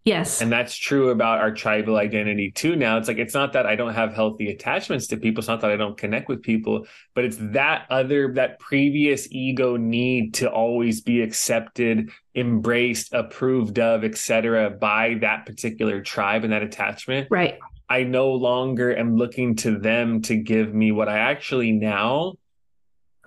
Yes. 0.03 0.39
And 0.39 0.51
that's 0.51 0.75
true 0.75 1.09
about 1.09 1.39
our 1.39 1.51
tribal 1.51 1.97
identity 1.97 2.51
too. 2.51 2.75
Now 2.75 2.97
it's 2.99 3.07
like, 3.07 3.17
it's 3.17 3.33
not 3.33 3.53
that 3.53 3.65
I 3.65 3.75
don't 3.75 3.95
have 3.95 4.13
healthy 4.13 4.51
attachments 4.51 5.07
to 5.07 5.17
people. 5.17 5.39
It's 5.39 5.47
not 5.47 5.61
that 5.61 5.71
I 5.71 5.77
don't 5.77 5.97
connect 5.97 6.29
with 6.29 6.43
people, 6.43 6.85
but 7.15 7.25
it's 7.25 7.37
that 7.39 7.87
other, 7.89 8.31
that 8.35 8.59
previous 8.59 9.27
ego 9.31 9.77
need 9.77 10.35
to 10.35 10.49
always 10.49 11.01
be 11.01 11.21
accepted, 11.21 12.11
embraced, 12.35 13.13
approved 13.13 13.79
of, 13.79 14.03
etc. 14.03 14.69
by 14.69 15.15
that 15.21 15.47
particular 15.47 16.01
tribe 16.01 16.43
and 16.43 16.53
that 16.53 16.61
attachment. 16.61 17.27
right. 17.31 17.57
I 17.89 18.03
no 18.03 18.31
longer 18.31 18.95
am 18.95 19.15
looking 19.15 19.55
to 19.57 19.77
them 19.77 20.21
to 20.23 20.35
give 20.35 20.73
me 20.73 20.91
what 20.91 21.07
I 21.07 21.19
actually 21.19 21.71
now 21.71 22.35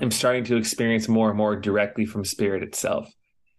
am 0.00 0.10
starting 0.10 0.44
to 0.44 0.56
experience 0.56 1.08
more 1.08 1.28
and 1.28 1.36
more 1.36 1.56
directly 1.56 2.06
from 2.06 2.24
spirit 2.24 2.62
itself, 2.62 3.12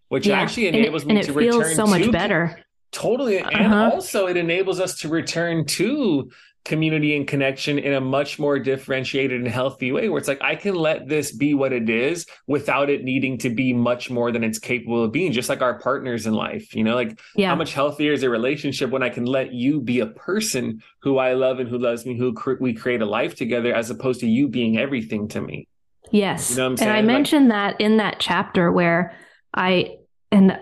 which 0.09 0.27
Yeah. 0.27 0.39
actually 0.39 0.67
And 0.67 0.75
enables 0.77 1.03
and 1.03 1.13
me 1.13 1.19
it 1.19 1.25
to 1.27 1.33
feels 1.33 1.57
return 1.57 1.75
so 1.75 1.87
much 1.87 2.03
to 2.03 2.11
better. 2.11 2.59
Totally. 2.91 3.37
And 3.37 3.47
Uh-huh. 3.73 3.91
also, 3.93 4.27
it 4.27 4.37
enables 4.37 4.79
us 4.79 4.99
to 5.01 5.09
return 5.09 5.65
to 5.65 6.29
community 6.65 7.15
and 7.15 7.25
connection 7.27 7.79
in 7.79 7.93
a 7.93 8.01
much 8.01 8.37
more 8.37 8.59
differentiated 8.59 9.39
and 9.39 9.47
healthy 9.47 9.91
way 9.91 10.09
where 10.09 10.19
it's 10.19 10.27
like, 10.27 10.41
I 10.43 10.55
can 10.55 10.75
let 10.75 11.07
this 11.07 11.31
be 11.31 11.53
what 11.53 11.71
it 11.71 11.89
is 11.89 12.25
without 12.47 12.89
it 12.89 13.03
needing 13.03 13.37
to 13.39 13.49
be 13.49 13.73
much 13.73 14.09
more 14.11 14.31
than 14.31 14.43
it's 14.43 14.59
capable 14.59 15.03
of 15.03 15.11
being, 15.11 15.31
just 15.31 15.49
like 15.49 15.61
our 15.61 15.79
partners 15.79 16.27
in 16.27 16.33
life. 16.33 16.75
You 16.75 16.83
know, 16.83 16.95
like 16.95 17.19
Yeah. 17.35 17.49
how 17.49 17.55
much 17.55 17.73
healthier 17.73 18.11
is 18.11 18.23
a 18.23 18.29
relationship 18.29 18.89
when 18.91 19.01
I 19.01 19.09
can 19.09 19.25
let 19.25 19.53
you 19.53 19.79
be 19.81 20.01
a 20.01 20.05
person 20.07 20.83
who 21.01 21.17
I 21.17 21.33
love 21.33 21.59
and 21.59 21.69
who 21.69 21.77
loves 21.77 22.05
me, 22.05 22.17
who 22.17 22.33
cr- 22.33 22.55
we 22.59 22.73
create 22.73 23.01
a 23.01 23.05
life 23.05 23.35
together, 23.35 23.73
as 23.73 23.89
opposed 23.89 24.19
to 24.19 24.27
you 24.27 24.47
being 24.47 24.77
everything 24.77 25.27
to 25.29 25.41
me. 25.41 25.67
Yes. 26.11 26.51
You 26.51 26.57
know 26.57 26.69
what 26.71 26.81
I'm 26.81 26.87
and? 26.87 26.97
I 26.97 26.99
Like- 26.99 27.05
mentioned 27.05 27.51
that 27.51 27.79
in 27.79 27.97
that 27.97 28.17
chapter 28.19 28.71
where 28.71 29.15
I 29.55 29.95
and, 30.31 30.59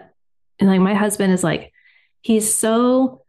and 0.60 0.70
like 0.70 0.80
my 0.80 0.94
husband 0.94 1.34
is 1.34 1.44
like 1.44 1.74
he's 2.22 2.54
so 2.54 3.24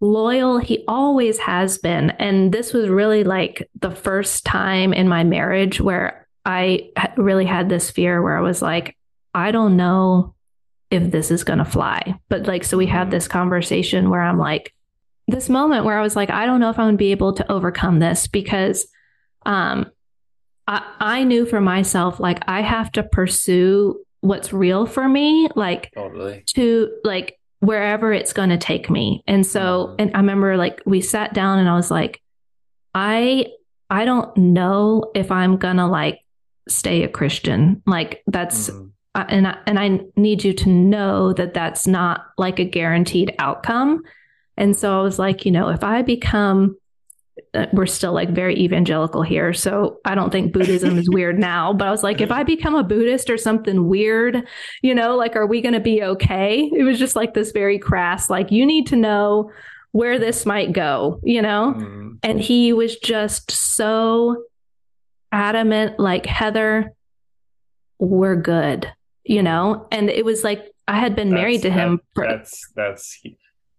loyal. 0.00 0.58
He 0.58 0.84
always 0.86 1.38
has 1.38 1.78
been. 1.78 2.10
And 2.10 2.52
this 2.52 2.72
was 2.72 2.88
really 2.88 3.24
like 3.24 3.68
the 3.80 3.90
first 3.90 4.44
time 4.44 4.92
in 4.92 5.08
my 5.08 5.24
marriage 5.24 5.80
where 5.80 6.26
I 6.44 6.90
really 7.16 7.46
had 7.46 7.68
this 7.68 7.90
fear 7.90 8.22
where 8.22 8.36
I 8.36 8.42
was 8.42 8.62
like 8.62 8.96
I 9.34 9.50
don't 9.50 9.76
know 9.76 10.34
if 10.90 11.10
this 11.10 11.30
is 11.30 11.44
going 11.44 11.58
to 11.58 11.64
fly. 11.64 12.18
But 12.28 12.46
like 12.46 12.64
so 12.64 12.76
we 12.76 12.86
had 12.86 13.10
this 13.10 13.28
conversation 13.28 14.10
where 14.10 14.20
I'm 14.20 14.38
like 14.38 14.72
this 15.28 15.48
moment 15.48 15.84
where 15.84 15.98
I 15.98 16.02
was 16.02 16.14
like 16.14 16.30
I 16.30 16.46
don't 16.46 16.60
know 16.60 16.70
if 16.70 16.78
I'm 16.78 16.86
going 16.86 16.94
to 16.94 16.98
be 16.98 17.10
able 17.10 17.32
to 17.34 17.52
overcome 17.52 17.98
this 17.98 18.26
because 18.26 18.86
um 19.44 19.90
I, 20.68 20.94
I 20.98 21.24
knew 21.24 21.46
for 21.46 21.60
myself, 21.60 22.18
like, 22.18 22.42
I 22.48 22.60
have 22.62 22.90
to 22.92 23.02
pursue 23.02 24.04
what's 24.20 24.52
real 24.52 24.86
for 24.86 25.08
me, 25.08 25.48
like, 25.54 25.92
Totally. 25.94 26.42
to 26.54 26.90
like 27.04 27.35
wherever 27.60 28.12
it's 28.12 28.32
going 28.32 28.50
to 28.50 28.58
take 28.58 28.90
me. 28.90 29.22
And 29.26 29.44
so, 29.46 29.88
Mhm. 29.88 29.94
and 30.00 30.10
I 30.14 30.18
remember 30.18 30.56
like 30.56 30.82
we 30.86 31.00
sat 31.00 31.32
down 31.34 31.58
and 31.58 31.68
I 31.68 31.74
was 31.74 31.90
like, 31.90 32.20
I, 32.94 33.46
I 33.90 34.04
don't 34.04 34.36
know 34.36 35.10
if 35.14 35.30
I'm 35.30 35.56
going 35.56 35.76
to 35.76 35.86
like 35.86 36.20
stay 36.68 37.02
a 37.02 37.08
Christian. 37.08 37.82
Like, 37.86 38.22
that's, 38.26 38.70
Mhm. 38.70 38.90
I- 39.14 39.22
and 39.28 39.48
I, 39.48 39.56
and 39.66 39.78
I 39.78 40.00
need 40.16 40.44
you 40.44 40.52
to 40.52 40.68
know 40.68 41.32
that 41.32 41.54
that's 41.54 41.86
not 41.86 42.26
like 42.36 42.58
a 42.58 42.64
guaranteed 42.64 43.34
outcome. 43.38 44.02
And 44.56 44.76
so 44.76 44.98
I 44.98 45.02
was 45.02 45.18
like, 45.18 45.46
you 45.46 45.52
know, 45.52 45.68
if 45.68 45.82
I 45.84 46.02
become 46.02 46.76
we're 47.72 47.86
still 47.86 48.12
like 48.12 48.30
very 48.30 48.58
evangelical 48.58 49.22
here. 49.22 49.52
So 49.52 49.98
I 50.04 50.14
don't 50.14 50.30
think 50.30 50.52
Buddhism 50.52 50.98
is 50.98 51.08
weird 51.12 51.38
now. 51.38 51.72
But 51.72 51.88
I 51.88 51.90
was 51.90 52.02
like, 52.02 52.20
if 52.20 52.30
I 52.30 52.42
become 52.42 52.74
a 52.74 52.84
Buddhist 52.84 53.30
or 53.30 53.36
something 53.38 53.88
weird, 53.88 54.46
you 54.82 54.94
know, 54.94 55.16
like, 55.16 55.36
are 55.36 55.46
we 55.46 55.60
going 55.60 55.74
to 55.74 55.80
be 55.80 56.02
okay? 56.02 56.70
It 56.74 56.82
was 56.84 56.98
just 56.98 57.16
like 57.16 57.34
this 57.34 57.52
very 57.52 57.78
crass, 57.78 58.28
like, 58.30 58.50
you 58.50 58.64
need 58.66 58.86
to 58.88 58.96
know 58.96 59.50
where 59.92 60.18
this 60.18 60.44
might 60.44 60.72
go, 60.72 61.20
you 61.22 61.40
know? 61.40 61.74
Mm. 61.76 62.18
And 62.22 62.40
he 62.40 62.72
was 62.72 62.96
just 62.96 63.50
so 63.50 64.44
adamant, 65.32 65.98
like, 65.98 66.26
Heather, 66.26 66.92
we're 67.98 68.36
good, 68.36 68.92
you 69.24 69.42
know? 69.42 69.86
And 69.90 70.10
it 70.10 70.24
was 70.24 70.44
like, 70.44 70.70
I 70.88 70.98
had 71.00 71.16
been 71.16 71.30
married 71.30 71.62
to 71.62 71.68
That's- 71.70 71.84
him. 71.88 72.00
for, 72.14 72.26
that's 72.26 72.70
that's 72.76 73.20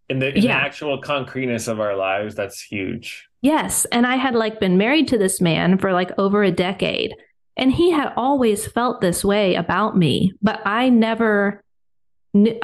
in 0.09 0.19
the, 0.19 0.35
in 0.35 0.43
Yeah. 0.43 0.59
the 0.59 0.65
actual 0.65 0.99
concreteness 1.01 1.67
of 1.67 1.79
our 1.79 1.95
lives. 1.95 2.35
That's 2.35 2.61
huge. 2.61 3.26
Yes. 3.41 3.85
And 3.85 4.05
I 4.05 4.15
had 4.15 4.35
like 4.35 4.59
been 4.59 4.77
married 4.77 5.07
to 5.09 5.17
this 5.17 5.39
man 5.39 5.77
for 5.77 5.93
like 5.93 6.11
over 6.17 6.43
a 6.43 6.51
decade. 6.51 7.13
And 7.55 7.71
he 7.71 7.91
had 7.91 8.13
always 8.15 8.67
felt 8.67 9.01
this 9.01 9.25
way 9.25 9.55
about 9.55 9.97
me, 9.97 10.33
but 10.41 10.61
I 10.65 10.89
never 10.89 11.63
knew. 12.33 12.59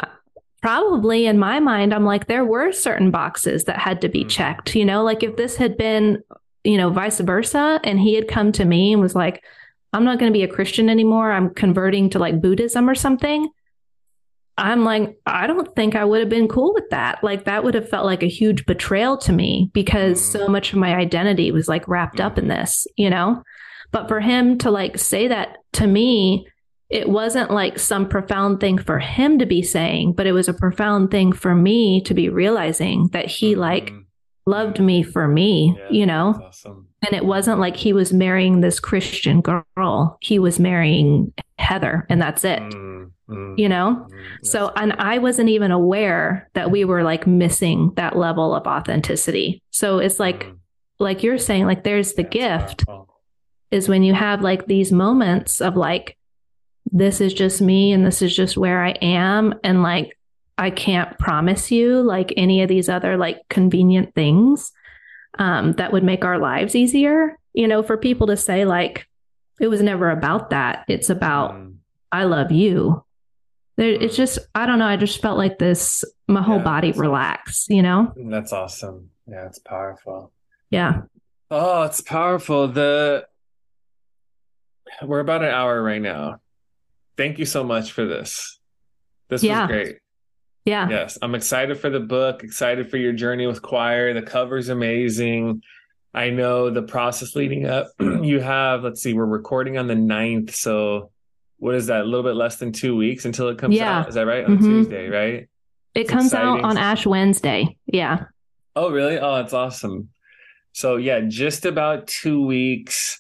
Probably 0.62 1.26
in 1.26 1.38
my 1.38 1.60
mind, 1.60 1.94
I'm 1.94 2.06
like, 2.06 2.28
there 2.28 2.46
were 2.46 2.72
certain 2.72 3.12
boxes 3.12 3.66
that 3.66 3.80
had 3.80 4.00
to 4.02 4.08
be 4.08 4.24
Mhm. 4.24 4.30
checked. 4.30 4.76
You 4.76 4.86
know, 4.86 5.04
like 5.04 5.22
if 5.22 5.36
this 5.36 5.58
had 5.58 5.78
been, 5.78 6.20
you 6.64 6.78
know, 6.78 6.90
vice 6.90 7.20
versa, 7.20 7.82
and 7.84 8.00
he 8.00 8.14
had 8.14 8.30
come 8.30 8.54
to 8.54 8.64
me 8.64 8.94
and 8.94 9.02
was 9.02 9.14
like, 9.16 9.44
I'm 9.92 10.06
not 10.06 10.20
going 10.20 10.32
to 10.32 10.38
be 10.38 10.44
a 10.44 10.48
Christian 10.48 10.90
anymore. 10.90 11.32
I'm 11.32 11.54
converting 11.54 12.10
to 12.12 12.20
like 12.20 12.42
Buddhism 12.42 12.90
or 12.90 12.96
something. 12.96 13.50
I'm 14.58 14.84
like, 14.84 15.18
I 15.26 15.48
don't 15.48 15.74
think 15.76 15.96
I 15.96 16.06
would 16.06 16.20
have 16.20 16.30
been 16.30 16.48
cool 16.48 16.74
with 16.74 16.90
that. 16.92 17.24
Like, 17.24 17.46
that 17.46 17.64
would 17.64 17.74
have 17.74 17.90
felt 17.90 18.06
like 18.06 18.22
a 18.22 18.28
huge 18.28 18.66
betrayal 18.66 19.18
to 19.20 19.32
me 19.34 19.72
because 19.74 20.20
Mhm. 20.22 20.32
so 20.32 20.48
much 20.48 20.74
of 20.74 20.80
my 20.80 20.96
identity 20.96 21.52
was 21.52 21.68
like 21.68 21.88
wrapped 21.88 22.20
up 22.20 22.38
in 22.38 22.46
Mhm. 22.46 22.50
this, 22.60 22.86
you 22.96 23.10
know? 23.10 23.42
But 23.92 24.08
for 24.08 24.20
him 24.20 24.58
to 24.60 24.70
like 24.72 24.98
say 25.00 25.28
that 25.28 25.58
to 25.74 25.88
me, 25.88 26.46
it 26.90 27.10
wasn't 27.10 27.50
like 27.50 27.80
some 27.80 28.08
profound 28.08 28.60
thing 28.60 28.78
for 28.78 29.00
him 29.00 29.40
to 29.40 29.46
be 29.48 29.64
saying, 29.64 30.14
but 30.14 30.28
it 30.28 30.34
was 30.34 30.48
a 30.48 30.54
profound 30.54 31.10
thing 31.10 31.32
for 31.32 31.56
me 31.56 32.02
to 32.02 32.14
be 32.14 32.30
realizing 32.30 33.08
that 33.14 33.26
he 33.26 33.56
like 33.56 33.90
Mhm. 33.92 34.04
loved 34.46 34.80
me 34.80 35.02
for 35.02 35.28
me, 35.28 35.76
Yeah, 35.80 35.86
you 35.90 36.06
know? 36.06 36.40
awesome. 36.46 36.88
And 37.08 37.16
it 37.16 37.26
wasn't 37.26 37.60
like 37.60 37.76
he 37.78 37.94
was 37.94 38.14
marrying 38.14 38.62
this 38.62 38.80
Christian 38.80 39.42
girl. 39.42 40.18
He 40.22 40.38
was 40.38 40.60
marrying 40.60 41.34
Heather, 41.58 42.06
and 42.10 42.22
that's 42.22 42.44
it, 42.44 42.60
Mm, 42.62 43.12
mm, 43.30 43.58
you 43.58 43.70
know? 43.70 44.08
mm, 44.10 44.46
So, 44.46 44.72
and 44.76 44.94
I 44.94 45.18
wasn't 45.18 45.50
even 45.50 45.72
aware 45.72 46.50
that 46.54 46.72
we 46.72 46.86
were 46.86 47.04
like 47.04 47.26
missing 47.28 47.92
that 47.96 48.18
level 48.18 48.54
of 48.56 48.68
authenticity. 48.68 49.62
So 49.72 50.00
it's 50.00 50.20
like, 50.20 50.46
mm, 50.46 50.58
like 51.00 51.24
you're 51.24 51.38
saying, 51.38 51.66
like 51.66 51.84
there's 51.84 52.14
the 52.14 52.24
that's 52.24 52.34
gift 52.34 52.86
powerful. 52.88 53.22
is 53.72 53.90
when 53.90 54.04
you 54.04 54.14
have 54.14 54.42
like 54.42 54.68
these 54.68 54.92
moments 54.92 55.62
of 55.62 55.76
like, 55.76 56.18
this 56.92 57.20
is 57.22 57.34
just 57.34 57.62
me 57.62 57.92
and 57.92 58.06
this 58.06 58.22
is 58.22 58.36
just 58.36 58.58
where 58.58 58.84
I 58.84 58.92
am. 59.02 59.54
And 59.64 59.82
like, 59.82 60.18
I 60.58 60.70
can't 60.70 61.18
promise 61.18 61.72
you 61.72 62.02
like 62.04 62.32
any 62.38 62.62
of 62.62 62.70
these 62.70 62.88
other 62.88 63.18
like 63.18 63.40
convenient 63.50 64.14
things 64.14 64.72
um, 65.40 65.74
that 65.74 65.92
would 65.92 66.04
make 66.04 66.24
our 66.24 66.38
lives 66.38 66.76
easier. 66.76 67.40
You 67.54 67.68
know, 67.68 67.82
for 67.82 67.98
people 67.98 68.28
to 68.28 68.38
say 68.38 68.64
like, 68.66 69.08
it 69.60 69.68
was 69.68 69.82
never 69.82 70.12
about 70.12 70.52
that. 70.52 70.86
It's 70.88 71.10
about, 71.10 71.54
Mm, 71.56 71.76
I 72.12 72.26
love 72.26 72.52
you. 72.52 73.04
There, 73.76 73.90
it's 73.90 74.14
mm. 74.14 74.18
just, 74.18 74.40
I 74.54 74.66
don't 74.66 74.80
know. 74.80 74.86
I 74.86 74.98
just 74.98 75.22
felt 75.22 75.38
like 75.38 75.58
this, 75.58 76.04
my 76.28 76.42
whole 76.42 76.58
Yeah, 76.58 76.64
body 76.64 76.88
that's- 76.90 77.00
relax, 77.02 77.66
you 77.70 77.82
know? 77.82 78.14
that's 78.16 78.54
awesome. 78.54 79.10
Yeah, 79.28 79.46
it's 79.48 79.60
powerful. 79.60 80.32
Yeah. 80.70 81.04
Oh, 81.50 81.84
it's 81.84 82.02
powerful. 82.02 82.68
The 82.68 83.28
we're 85.02 85.20
about 85.20 85.44
an 85.44 85.50
hour 85.50 85.82
right 85.82 86.02
now. 86.02 86.40
Thank 87.18 87.40
you 87.40 87.46
so 87.46 87.64
much 87.64 87.92
for 87.92 88.06
this. 88.06 88.60
This 89.30 89.44
Yeah. 89.44 89.62
was 89.62 89.68
great. 89.68 89.98
Yeah. 90.66 90.90
Yes, 90.90 91.18
I'm 91.22 91.36
excited 91.36 91.80
for 91.80 91.90
the 91.90 92.00
book, 92.00 92.44
excited 92.44 92.90
for 92.90 92.98
your 92.98 93.14
journey 93.14 93.48
with 93.48 93.62
choir. 93.62 94.14
The 94.14 94.22
cover's 94.22 94.70
amazing. 94.70 95.62
I 96.14 96.30
know 96.30 96.70
the 96.70 96.84
process 96.84 97.36
leading 97.36 97.66
up. 97.66 97.88
you 98.00 98.40
have, 98.40 98.84
let's 98.84 99.02
see, 99.02 99.14
we're 99.14 99.26
recording 99.26 99.78
on 99.78 99.88
the 99.88 99.96
9th. 99.96 100.52
So 100.52 101.12
what 101.64 101.76
is 101.76 101.88
that? 101.88 102.02
A 102.02 102.04
little 102.04 102.24
bit 102.24 102.36
less 102.36 102.58
than 102.58 102.72
two 102.74 102.96
weeks 102.96 103.24
until 103.26 103.48
it 103.50 103.58
comes 103.58 103.76
Yeah. 103.76 104.00
out. 104.00 104.10
Is 104.10 104.16
that 104.16 104.26
right? 104.28 104.44
On 104.44 104.58
Mhm. 104.58 104.64
Tuesday, 104.64 105.08
right? 105.10 105.34
It 105.96 106.02
It's 106.02 106.10
comes 106.10 106.34
out 106.34 106.62
on 106.64 106.78
Ash 106.78 107.06
Wednesday. 107.06 107.78
Yeah. 107.86 108.26
Oh, 108.76 108.92
really? 108.92 109.18
Oh, 109.18 109.36
that's 109.36 109.54
awesome. 109.54 110.10
So 110.74 110.98
yeah, 110.98 111.22
just 111.22 111.66
about 111.66 112.08
two 112.08 112.46
weeks. 112.46 113.20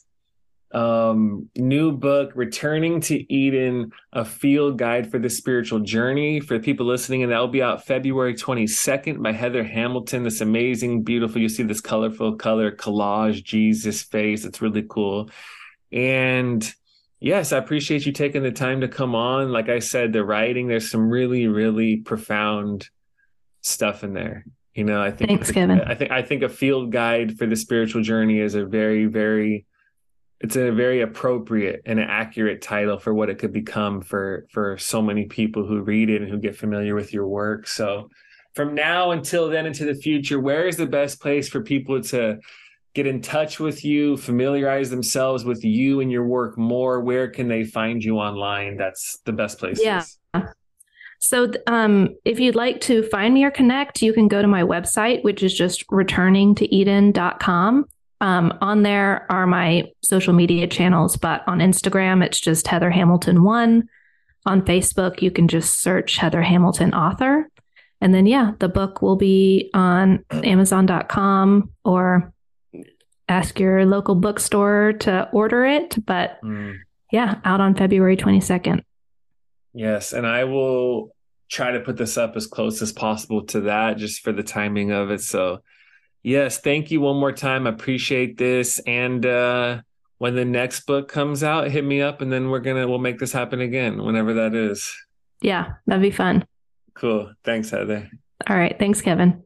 Um, 0.73 1.49
new 1.55 1.91
book, 1.91 2.31
Returning 2.33 2.99
to 3.01 3.31
Eden, 3.31 3.91
a 4.11 4.25
field 4.25 4.79
guide 4.79 5.11
for 5.11 5.19
the 5.19 5.29
spiritual 5.29 5.79
journey 5.81 6.39
for 6.39 6.57
the 6.57 6.63
people 6.63 6.87
listening, 6.87 7.21
and 7.21 7.31
that'll 7.31 7.47
be 7.47 7.61
out 7.61 7.85
February 7.85 8.33
22nd 8.33 9.21
by 9.21 9.31
Heather 9.33 9.63
Hamilton. 9.63 10.23
This 10.23 10.41
amazing, 10.41 11.03
beautiful, 11.03 11.39
you 11.39 11.47
see 11.47 11.61
this 11.61 11.79
colorful 11.79 12.35
color 12.37 12.71
collage, 12.71 13.43
Jesus 13.43 14.01
face. 14.01 14.45
It's 14.45 14.63
really 14.63 14.83
cool. 14.89 15.29
And 15.91 16.73
yes, 17.23 17.53
I 17.53 17.57
appreciate 17.57 18.05
you 18.05 18.11
taking 18.11 18.43
the 18.43 18.51
time 18.51 18.81
to 18.81 18.87
come 18.87 19.15
on. 19.15 19.51
Like 19.51 19.69
I 19.69 19.79
said, 19.79 20.13
the 20.13 20.23
writing, 20.23 20.67
there's 20.67 20.91
some 20.91 21.09
really, 21.09 21.47
really 21.47 21.97
profound 21.97 22.89
stuff 23.61 24.03
in 24.03 24.13
there. 24.13 24.45
You 24.75 24.83
know, 24.83 25.01
I 25.01 25.11
think 25.11 25.29
Thanks, 25.29 25.51
Kevin. 25.51 25.81
I 25.81 25.95
think 25.95 26.11
I 26.11 26.21
think 26.21 26.43
a 26.43 26.49
field 26.49 26.91
guide 26.91 27.37
for 27.37 27.45
the 27.45 27.55
spiritual 27.55 28.01
journey 28.01 28.39
is 28.39 28.55
a 28.55 28.65
very, 28.65 29.05
very 29.05 29.65
it's 30.39 30.57
a 30.57 30.71
very 30.71 31.01
appropriate 31.01 31.83
and 31.85 31.99
accurate 31.99 32.61
title 32.61 32.99
for 32.99 33.13
what 33.13 33.29
it 33.29 33.37
could 33.37 33.53
become 33.53 34.01
for 34.01 34.45
for 34.51 34.77
so 34.77 35.01
many 35.01 35.25
people 35.25 35.65
who 35.65 35.81
read 35.81 36.09
it 36.09 36.21
and 36.21 36.29
who 36.29 36.39
get 36.39 36.57
familiar 36.57 36.95
with 36.95 37.13
your 37.13 37.27
work. 37.27 37.67
So 37.67 38.09
from 38.53 38.75
now 38.75 39.11
until 39.11 39.49
then 39.49 39.65
into 39.65 39.85
the 39.85 39.95
future, 39.95 40.39
where 40.39 40.67
is 40.67 40.75
the 40.75 40.85
best 40.85 41.21
place 41.21 41.47
for 41.47 41.61
people 41.61 42.01
to 42.01 42.39
get 42.93 43.07
in 43.07 43.21
touch 43.21 43.59
with 43.59 43.83
you, 43.83 44.17
familiarize 44.17 44.89
themselves 44.89 45.45
with 45.45 45.63
you 45.63 45.99
and 45.99 46.11
your 46.11 46.25
work 46.25 46.57
more? 46.57 46.99
Where 46.99 47.27
can 47.29 47.47
they 47.47 47.63
find 47.63 48.03
you 48.03 48.17
online? 48.17 48.77
That's 48.77 49.19
the 49.25 49.33
best 49.33 49.59
place. 49.59 49.79
Yeah. 49.81 50.03
So, 51.19 51.51
um, 51.67 52.09
if 52.25 52.39
you'd 52.39 52.55
like 52.55 52.81
to 52.81 53.03
find 53.03 53.33
me 53.33 53.45
or 53.45 53.51
connect, 53.51 54.01
you 54.01 54.11
can 54.11 54.27
go 54.27 54.41
to 54.41 54.47
my 54.47 54.61
website, 54.61 55.23
which 55.23 55.41
is 55.41 55.53
just 55.53 55.87
returningtoeden.com. 55.87 57.85
Um, 58.19 58.57
on 58.61 58.83
there 58.83 59.25
are 59.31 59.47
my 59.47 59.91
social 60.01 60.33
media 60.33 60.67
channels, 60.67 61.15
but 61.15 61.47
on 61.47 61.59
Instagram, 61.59 62.23
it's 62.23 62.39
just 62.39 62.67
Heather 62.67 62.91
Hamilton 62.91 63.43
one. 63.43 63.87
On 64.45 64.61
Facebook, 64.61 65.21
you 65.21 65.31
can 65.31 65.47
just 65.47 65.79
search 65.79 66.17
Heather 66.17 66.41
Hamilton 66.41 66.93
author. 66.93 67.49
And 68.01 68.13
then, 68.13 68.25
yeah, 68.25 68.51
the 68.59 68.67
book 68.67 69.01
will 69.01 69.15
be 69.15 69.69
on 69.73 70.25
Amazon.com 70.29 71.69
or 71.85 72.33
ask 73.33 73.59
your 73.59 73.85
local 73.85 74.15
bookstore 74.15 74.93
to 74.99 75.27
order 75.31 75.65
it. 75.65 75.97
But 76.05 76.39
Mm. 76.43 76.77
yeah, 77.11 77.39
out 77.43 77.61
on 77.61 77.75
February 77.75 78.15
22nd. 78.17 78.83
Yes, 79.73 80.13
and 80.13 80.25
I 80.27 80.43
will 80.43 81.15
try 81.49 81.71
to 81.71 81.79
put 81.79 81.97
this 81.97 82.17
up 82.17 82.35
as 82.35 82.47
close 82.47 82.81
as 82.81 82.91
possible 82.93 83.43
to 83.45 83.61
that 83.61 83.97
just 83.97 84.21
for 84.23 84.31
the 84.31 84.43
timing 84.43 84.91
of 84.91 85.11
it. 85.11 85.21
So, 85.21 85.61
yes, 86.23 86.59
thank 86.59 86.91
you 86.91 87.01
one 87.01 87.17
more 87.19 87.31
time. 87.31 87.67
I 87.67 87.71
appreciate 87.71 88.37
this. 88.37 88.79
And 88.87 89.25
uh 89.25 89.81
when 90.19 90.35
the 90.35 90.45
next 90.45 90.85
book 90.85 91.09
comes 91.09 91.43
out, 91.43 91.69
hit 91.69 91.83
me 91.83 92.01
up 92.01 92.21
and 92.21 92.31
then 92.31 92.49
we're 92.49 92.61
going 92.61 92.77
to 92.81 92.87
we'll 92.87 92.97
make 92.97 93.19
this 93.19 93.33
happen 93.33 93.59
again 93.59 94.01
whenever 94.01 94.35
that 94.35 94.55
is. 94.55 94.95
Yeah, 95.41 95.73
that'd 95.85 96.01
be 96.01 96.11
fun. 96.11 96.45
Cool. 96.93 97.33
Thanks, 97.43 97.71
Heather. 97.71 98.09
All 98.49 98.55
right. 98.55 98.77
Thanks, 98.79 99.01
Kevin. 99.01 99.43